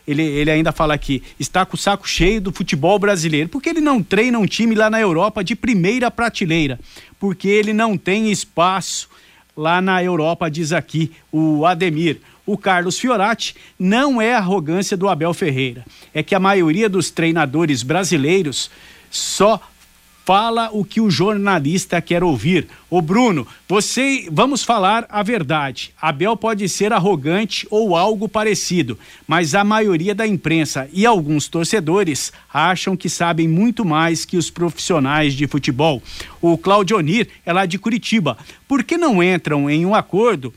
ele, 0.07 0.23
ele 0.23 0.49
ainda 0.49 0.71
fala 0.71 0.95
aqui, 0.95 1.21
está 1.39 1.65
com 1.65 1.75
o 1.75 1.79
saco 1.79 2.09
cheio 2.09 2.41
do 2.41 2.51
futebol 2.51 2.97
brasileiro. 2.97 3.47
Por 3.47 3.61
que 3.61 3.69
ele 3.69 3.81
não 3.81 4.01
treina 4.01 4.39
um 4.39 4.47
time 4.47 4.73
lá 4.73 4.89
na 4.89 4.99
Europa 4.99 5.43
de 5.43 5.55
primeira 5.55 6.09
prateleira? 6.09 6.79
Porque 7.19 7.47
ele 7.47 7.73
não 7.73 7.95
tem 7.95 8.31
espaço 8.31 9.07
lá 9.55 9.81
na 9.81 10.03
Europa, 10.03 10.49
diz 10.49 10.71
aqui 10.71 11.11
o 11.31 11.65
Ademir 11.65 12.19
o 12.45 12.57
Carlos 12.57 12.99
Fiorati, 12.99 13.55
não 13.77 14.21
é 14.21 14.33
arrogância 14.33 14.97
do 14.97 15.07
Abel 15.07 15.33
Ferreira. 15.33 15.85
É 16.13 16.21
que 16.23 16.35
a 16.35 16.39
maioria 16.39 16.89
dos 16.89 17.09
treinadores 17.09 17.83
brasileiros 17.83 18.69
só 19.09 19.59
fala 20.25 20.69
o 20.71 20.85
que 20.85 21.01
o 21.01 21.09
jornalista 21.09 22.01
quer 22.01 22.23
ouvir. 22.23 22.67
Ô 22.89 23.01
Bruno, 23.01 23.45
você, 23.67 24.27
vamos 24.31 24.63
falar 24.63 25.05
a 25.09 25.23
verdade. 25.23 25.93
Abel 26.01 26.37
pode 26.37 26.67
ser 26.69 26.93
arrogante 26.93 27.67
ou 27.69 27.95
algo 27.95 28.29
parecido, 28.29 28.97
mas 29.27 29.55
a 29.55 29.63
maioria 29.63 30.13
da 30.13 30.27
imprensa 30.27 30.87
e 30.93 31.05
alguns 31.05 31.47
torcedores 31.47 32.31
acham 32.53 32.95
que 32.95 33.09
sabem 33.09 33.47
muito 33.47 33.83
mais 33.83 34.23
que 34.23 34.37
os 34.37 34.49
profissionais 34.49 35.33
de 35.33 35.47
futebol. 35.47 36.01
O 36.41 36.57
Claudio 36.57 36.97
Onir 36.97 37.27
é 37.45 37.51
lá 37.51 37.65
de 37.65 37.79
Curitiba. 37.79 38.37
Por 38.67 38.83
que 38.83 38.97
não 38.97 39.23
entram 39.23 39.69
em 39.69 39.85
um 39.85 39.95
acordo 39.95 40.53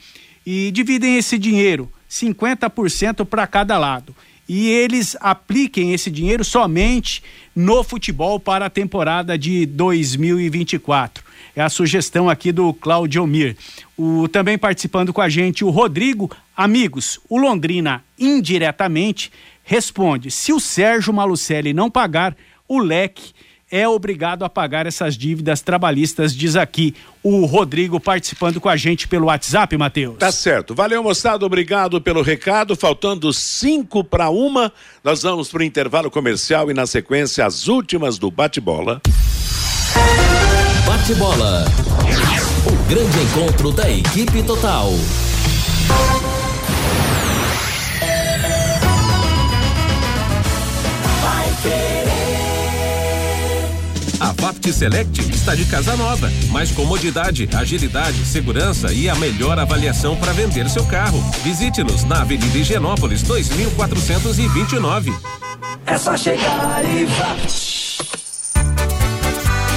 e 0.47 0.71
dividem 0.71 1.17
esse 1.17 1.39
dinheiro, 1.39 1.91
50% 2.11 3.25
para 3.25 3.47
cada 3.47 3.79
lado? 3.79 4.15
e 4.49 4.69
eles 4.69 5.17
apliquem 5.21 5.93
esse 5.93 6.11
dinheiro 6.11 6.45
somente 6.45 7.23
no 7.55 7.83
futebol 7.83 8.39
para 8.39 8.67
a 8.67 8.71
temporada 8.71 9.39
de 9.39 9.67
2024. 9.67 11.25
É 11.57 11.63
a 11.63 11.69
sugestão 11.69 12.29
aqui 12.29 12.51
do 12.51 12.75
Claudio 12.75 13.27
Mir. 13.27 13.57
O, 13.97 14.29
também 14.29 14.59
participando 14.59 15.13
com 15.13 15.21
a 15.21 15.29
gente 15.29 15.65
o 15.65 15.71
Rodrigo. 15.71 16.31
Amigos, 16.57 17.21
o 17.29 17.39
Londrina 17.39 18.05
indiretamente 18.19 19.31
responde: 19.63 20.31
se 20.31 20.53
o 20.53 20.61
Sérgio 20.61 21.13
Malucelli 21.13 21.73
não 21.73 21.91
pagar, 21.91 22.37
o 22.69 22.79
leque 22.79 23.33
é 23.71 23.89
obrigado 23.89 24.45
a 24.45 24.49
pagar 24.49 24.87
essas 24.87 25.17
dívidas 25.17 25.61
trabalhistas, 25.61 26.35
diz 26.35 26.57
aqui 26.57 26.95
o 27.23 27.45
Rodrigo 27.47 27.99
participando 27.99 28.61
com 28.61 28.69
a 28.69 28.77
gente 28.77 29.09
pelo 29.09 29.27
WhatsApp, 29.27 29.77
Matheus. 29.77 30.17
Tá 30.19 30.31
certo. 30.31 30.75
Valeu, 30.75 31.03
moçada. 31.03 31.45
Obrigado 31.45 32.01
pelo 32.01 32.23
recado. 32.23 32.77
Faltando 32.77 33.33
cinco 33.33 34.05
para 34.05 34.29
uma, 34.29 34.73
nós 35.03 35.23
vamos 35.23 35.49
para 35.49 35.61
o 35.61 35.65
intervalo 35.65 36.11
comercial 36.11 36.71
e 36.71 36.75
na 36.75 36.87
sequência 36.87 37.47
as 37.47 37.67
últimas 37.67 38.19
do 38.19 38.31
bate-bola. 38.31 39.01
Bate-bola. 40.87 41.65
O 42.67 42.89
grande 42.89 43.19
encontro 43.21 43.73
da 43.73 43.91
equipe 43.91 44.43
total. 44.43 44.93
A 54.21 54.33
Vapt 54.33 54.73
Select 54.73 55.21
está 55.33 55.55
de 55.55 55.65
casa 55.65 55.97
nova. 55.97 56.31
Mais 56.51 56.71
comodidade, 56.71 57.49
agilidade, 57.55 58.25
segurança 58.25 58.93
e 58.93 59.09
a 59.09 59.15
melhor 59.15 59.59
avaliação 59.59 60.17
para 60.17 60.33
vender 60.33 60.69
seu 60.69 60.85
carro. 60.87 61.21
Visite-nos 61.43 62.05
na 62.05 62.23
Avenida 62.23 62.57
Higienópolis 62.57 63.23
2429. 63.23 65.13
É 65.87 65.99
só 65.99 66.17
chegar 66.17 66.83
e 66.85 67.05
Vapt. 67.05 67.75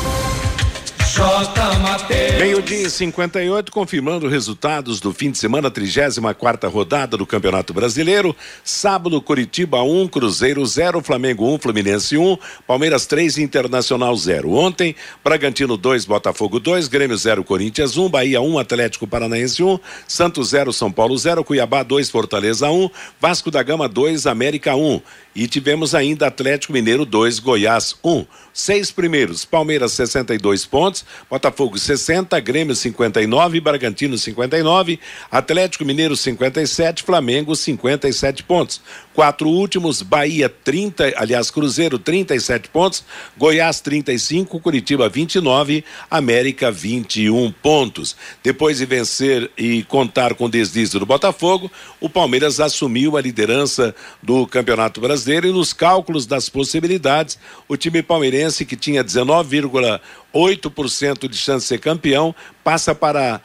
J. 1.13 1.77
Mateus. 1.79 2.39
Meio-dia 2.39 2.87
e 2.87 2.89
58, 2.89 3.69
confirmando 3.69 4.29
resultados 4.29 5.01
do 5.01 5.11
fim 5.11 5.29
de 5.29 5.37
semana, 5.37 5.69
34 5.69 6.69
rodada 6.69 7.17
do 7.17 7.25
Campeonato 7.25 7.73
Brasileiro. 7.73 8.33
Sábado, 8.63 9.21
Curitiba 9.21 9.81
1, 9.83 10.01
um, 10.01 10.07
Cruzeiro 10.07 10.65
0, 10.65 11.01
Flamengo 11.01 11.45
1, 11.45 11.53
um, 11.53 11.59
Fluminense 11.59 12.17
1, 12.17 12.31
um, 12.31 12.37
Palmeiras 12.65 13.05
3, 13.07 13.39
Internacional 13.39 14.15
0. 14.15 14.53
Ontem, 14.53 14.95
Bragantino 15.21 15.75
2, 15.75 16.05
Botafogo 16.05 16.61
2, 16.61 16.87
Grêmio 16.87 17.17
0, 17.17 17.43
Corinthians 17.43 17.97
1, 17.97 18.09
Bahia 18.09 18.39
1, 18.39 18.57
Atlético 18.57 19.05
Paranaense 19.05 19.61
1, 19.61 19.79
Santos 20.07 20.47
0, 20.49 20.71
São 20.71 20.89
Paulo 20.89 21.17
0, 21.17 21.43
Cuiabá 21.43 21.83
2, 21.83 22.09
Fortaleza 22.09 22.69
1, 22.69 22.89
Vasco 23.19 23.51
da 23.51 23.61
Gama 23.61 23.89
2, 23.89 24.27
América 24.27 24.77
1. 24.77 25.01
E 25.35 25.45
tivemos 25.45 25.93
ainda 25.93 26.27
Atlético 26.27 26.71
Mineiro 26.71 27.05
2, 27.05 27.39
Goiás 27.39 27.95
1. 28.01 28.25
Seis 28.53 28.91
primeiros, 28.91 29.45
Palmeiras 29.45 29.93
62 29.93 30.65
pontos, 30.65 31.05
Botafogo 31.29 31.77
60, 31.77 32.39
Grêmio 32.41 32.75
59, 32.75 33.61
Bragantino 33.61 34.17
59, 34.17 34.99
Atlético 35.31 35.85
Mineiro 35.85 36.17
57, 36.17 37.03
Flamengo 37.03 37.55
57 37.55 38.43
pontos. 38.43 38.81
Quatro 39.13 39.49
últimos, 39.49 40.01
Bahia 40.01 40.49
30, 40.49 41.13
aliás, 41.17 41.51
Cruzeiro 41.51 41.99
37 41.99 42.69
pontos, 42.69 43.03
Goiás 43.37 43.81
35, 43.81 44.57
Curitiba 44.59 45.09
29, 45.09 45.83
América 46.09 46.71
21 46.71 47.51
pontos. 47.51 48.15
Depois 48.41 48.77
de 48.77 48.85
vencer 48.85 49.51
e 49.57 49.83
contar 49.83 50.33
com 50.33 50.45
o 50.45 50.49
deslize 50.49 50.97
do 50.97 51.05
Botafogo, 51.05 51.69
o 51.99 52.09
Palmeiras 52.09 52.61
assumiu 52.61 53.17
a 53.17 53.21
liderança 53.21 53.93
do 54.23 54.47
Campeonato 54.47 55.01
Brasileiro 55.01 55.47
e 55.47 55.51
nos 55.51 55.73
cálculos 55.73 56.25
das 56.25 56.47
possibilidades, 56.47 57.37
o 57.67 57.75
time 57.75 58.01
palmeirense 58.01 58.65
que 58.65 58.75
tinha 58.75 59.03
19,8% 59.03 61.27
de 61.27 61.37
chance 61.37 61.65
de 61.65 61.67
ser 61.67 61.79
campeão 61.79 62.33
passa 62.63 62.95
para 62.95 63.41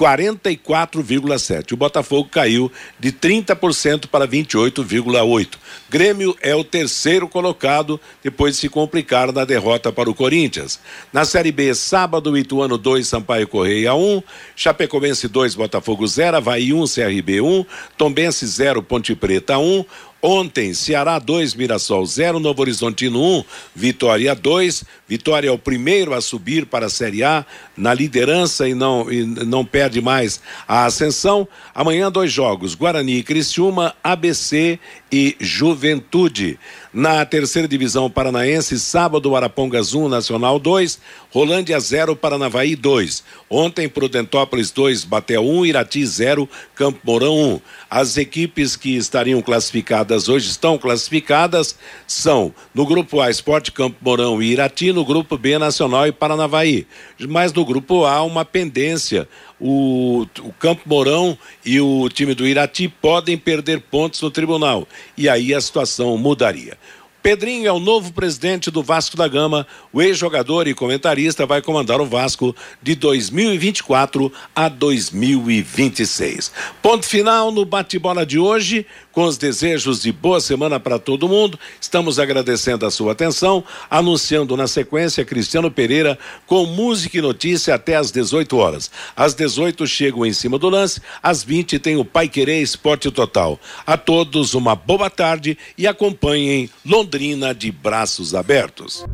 44,7. 0.00 1.72
O 1.72 1.76
Botafogo 1.76 2.26
caiu 2.30 2.72
de 2.98 3.12
30% 3.12 4.06
para 4.06 4.26
28,8. 4.26 5.58
Grêmio 5.90 6.34
é 6.40 6.54
o 6.54 6.64
terceiro 6.64 7.28
colocado 7.28 8.00
depois 8.22 8.54
de 8.54 8.60
se 8.62 8.68
complicar 8.70 9.30
na 9.30 9.44
derrota 9.44 9.92
para 9.92 10.08
o 10.08 10.14
Corinthians. 10.14 10.80
Na 11.12 11.26
Série 11.26 11.52
B, 11.52 11.74
sábado, 11.74 12.38
Ituano 12.38 12.78
2, 12.78 13.06
Sampaio 13.06 13.46
Correia 13.46 13.92
1, 13.92 14.22
Chapecoense 14.56 15.28
2, 15.28 15.54
Botafogo 15.54 16.06
0, 16.06 16.38
Havaí 16.38 16.72
1, 16.72 16.84
CRB 16.86 17.42
1, 17.42 17.66
Tombense 17.98 18.46
0, 18.46 18.82
Ponte 18.82 19.14
Preta 19.14 19.58
1, 19.58 19.84
Ontem, 20.22 20.74
Ceará 20.74 21.18
2, 21.18 21.54
Mirassol 21.54 22.04
0, 22.04 22.38
Novo 22.38 22.60
Horizontino 22.60 23.22
1, 23.22 23.38
um, 23.38 23.44
Vitória 23.74 24.34
2. 24.34 24.84
Vitória 25.08 25.48
é 25.48 25.52
o 25.52 25.58
primeiro 25.58 26.12
a 26.12 26.20
subir 26.20 26.66
para 26.66 26.86
a 26.86 26.90
Série 26.90 27.24
A 27.24 27.44
na 27.74 27.94
liderança 27.94 28.68
e 28.68 28.74
não, 28.74 29.10
e 29.10 29.24
não 29.24 29.64
perde 29.64 30.02
mais 30.02 30.40
a 30.68 30.84
ascensão. 30.84 31.48
Amanhã, 31.74 32.12
dois 32.12 32.30
jogos: 32.30 32.74
Guarani 32.74 33.16
e 33.16 33.22
Criciúma, 33.22 33.94
ABC 34.04 34.78
e 35.10 35.36
Juventude. 35.40 36.58
Na 36.92 37.24
terceira 37.24 37.68
divisão 37.68 38.10
paranaense, 38.10 38.78
sábado, 38.78 39.34
Arapongas 39.36 39.94
1, 39.94 40.08
Nacional 40.08 40.58
2, 40.58 40.98
Rolândia 41.30 41.78
0, 41.78 42.16
Paranavaí 42.16 42.74
2. 42.74 43.22
Ontem, 43.48 43.88
Prudentópolis 43.88 44.70
2, 44.72 45.04
Batel 45.04 45.44
1, 45.44 45.66
Irati 45.66 46.04
0, 46.04 46.48
Campo 46.74 46.98
Mourão 47.04 47.54
1. 47.54 47.60
As 47.88 48.16
equipes 48.16 48.74
que 48.74 48.96
estariam 48.96 49.40
classificadas 49.40 50.28
hoje 50.28 50.48
estão 50.48 50.76
classificadas 50.78 51.76
são 52.06 52.52
no 52.74 52.84
grupo 52.84 53.20
A, 53.20 53.30
Esporte 53.30 53.70
Campo 53.70 53.96
Mourão 54.00 54.42
e 54.42 54.52
Irati, 54.52 54.92
no 54.92 55.04
grupo 55.04 55.38
B, 55.38 55.58
Nacional 55.58 56.06
e 56.06 56.12
Paranavaí. 56.12 56.86
Mas 57.28 57.52
no 57.52 57.64
grupo 57.64 58.04
A, 58.04 58.22
uma 58.22 58.44
pendência 58.44 59.28
o, 59.60 60.26
o 60.40 60.52
Campo 60.58 60.82
Mourão 60.86 61.36
e 61.64 61.80
o 61.80 62.08
time 62.08 62.34
do 62.34 62.46
Irati 62.46 62.88
podem 62.88 63.36
perder 63.36 63.80
pontos 63.80 64.20
no 64.22 64.30
tribunal. 64.30 64.88
E 65.16 65.28
aí 65.28 65.54
a 65.54 65.60
situação 65.60 66.16
mudaria. 66.16 66.78
Pedrinho 67.22 67.66
é 67.66 67.72
o 67.72 67.78
novo 67.78 68.14
presidente 68.14 68.70
do 68.70 68.82
Vasco 68.82 69.14
da 69.14 69.28
Gama. 69.28 69.66
O 69.92 70.00
ex-jogador 70.00 70.66
e 70.66 70.72
comentarista 70.72 71.44
vai 71.44 71.60
comandar 71.60 72.00
o 72.00 72.06
Vasco 72.06 72.56
de 72.82 72.94
2024 72.94 74.32
a 74.56 74.70
2026. 74.70 76.50
Ponto 76.80 77.04
final 77.04 77.52
no 77.52 77.66
bate-bola 77.66 78.24
de 78.24 78.38
hoje, 78.38 78.86
com 79.12 79.24
os 79.24 79.36
desejos 79.36 80.00
de 80.00 80.12
boa 80.12 80.40
semana 80.40 80.78
para 80.78 80.98
todo 80.98 81.28
mundo. 81.28 81.58
Estamos 81.80 82.18
agradecendo 82.18 82.86
a 82.86 82.90
sua 82.90 83.12
atenção, 83.12 83.64
anunciando 83.88 84.56
na 84.56 84.66
sequência 84.66 85.24
Cristiano 85.24 85.70
Pereira 85.70 86.18
com 86.46 86.66
música 86.66 87.18
e 87.18 87.20
notícia 87.20 87.74
até 87.74 87.96
às 87.96 88.10
18 88.10 88.56
horas. 88.56 88.90
Às 89.16 89.34
18 89.34 89.86
chegam 89.86 90.24
em 90.24 90.32
cima 90.32 90.58
do 90.58 90.68
lance, 90.68 91.00
às 91.22 91.42
20 91.42 91.78
tem 91.78 91.96
o 91.96 92.04
Pai 92.04 92.28
Querer 92.28 92.60
Esporte 92.60 93.10
Total. 93.10 93.58
A 93.86 93.96
todos 93.96 94.54
uma 94.54 94.74
boa 94.74 95.10
tarde 95.10 95.56
e 95.76 95.86
acompanhem 95.86 96.70
Londrina 96.84 97.54
de 97.54 97.70
braços 97.70 98.34
abertos. 98.34 99.04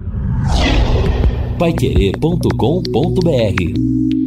Paiquerê.com.br 1.58 4.25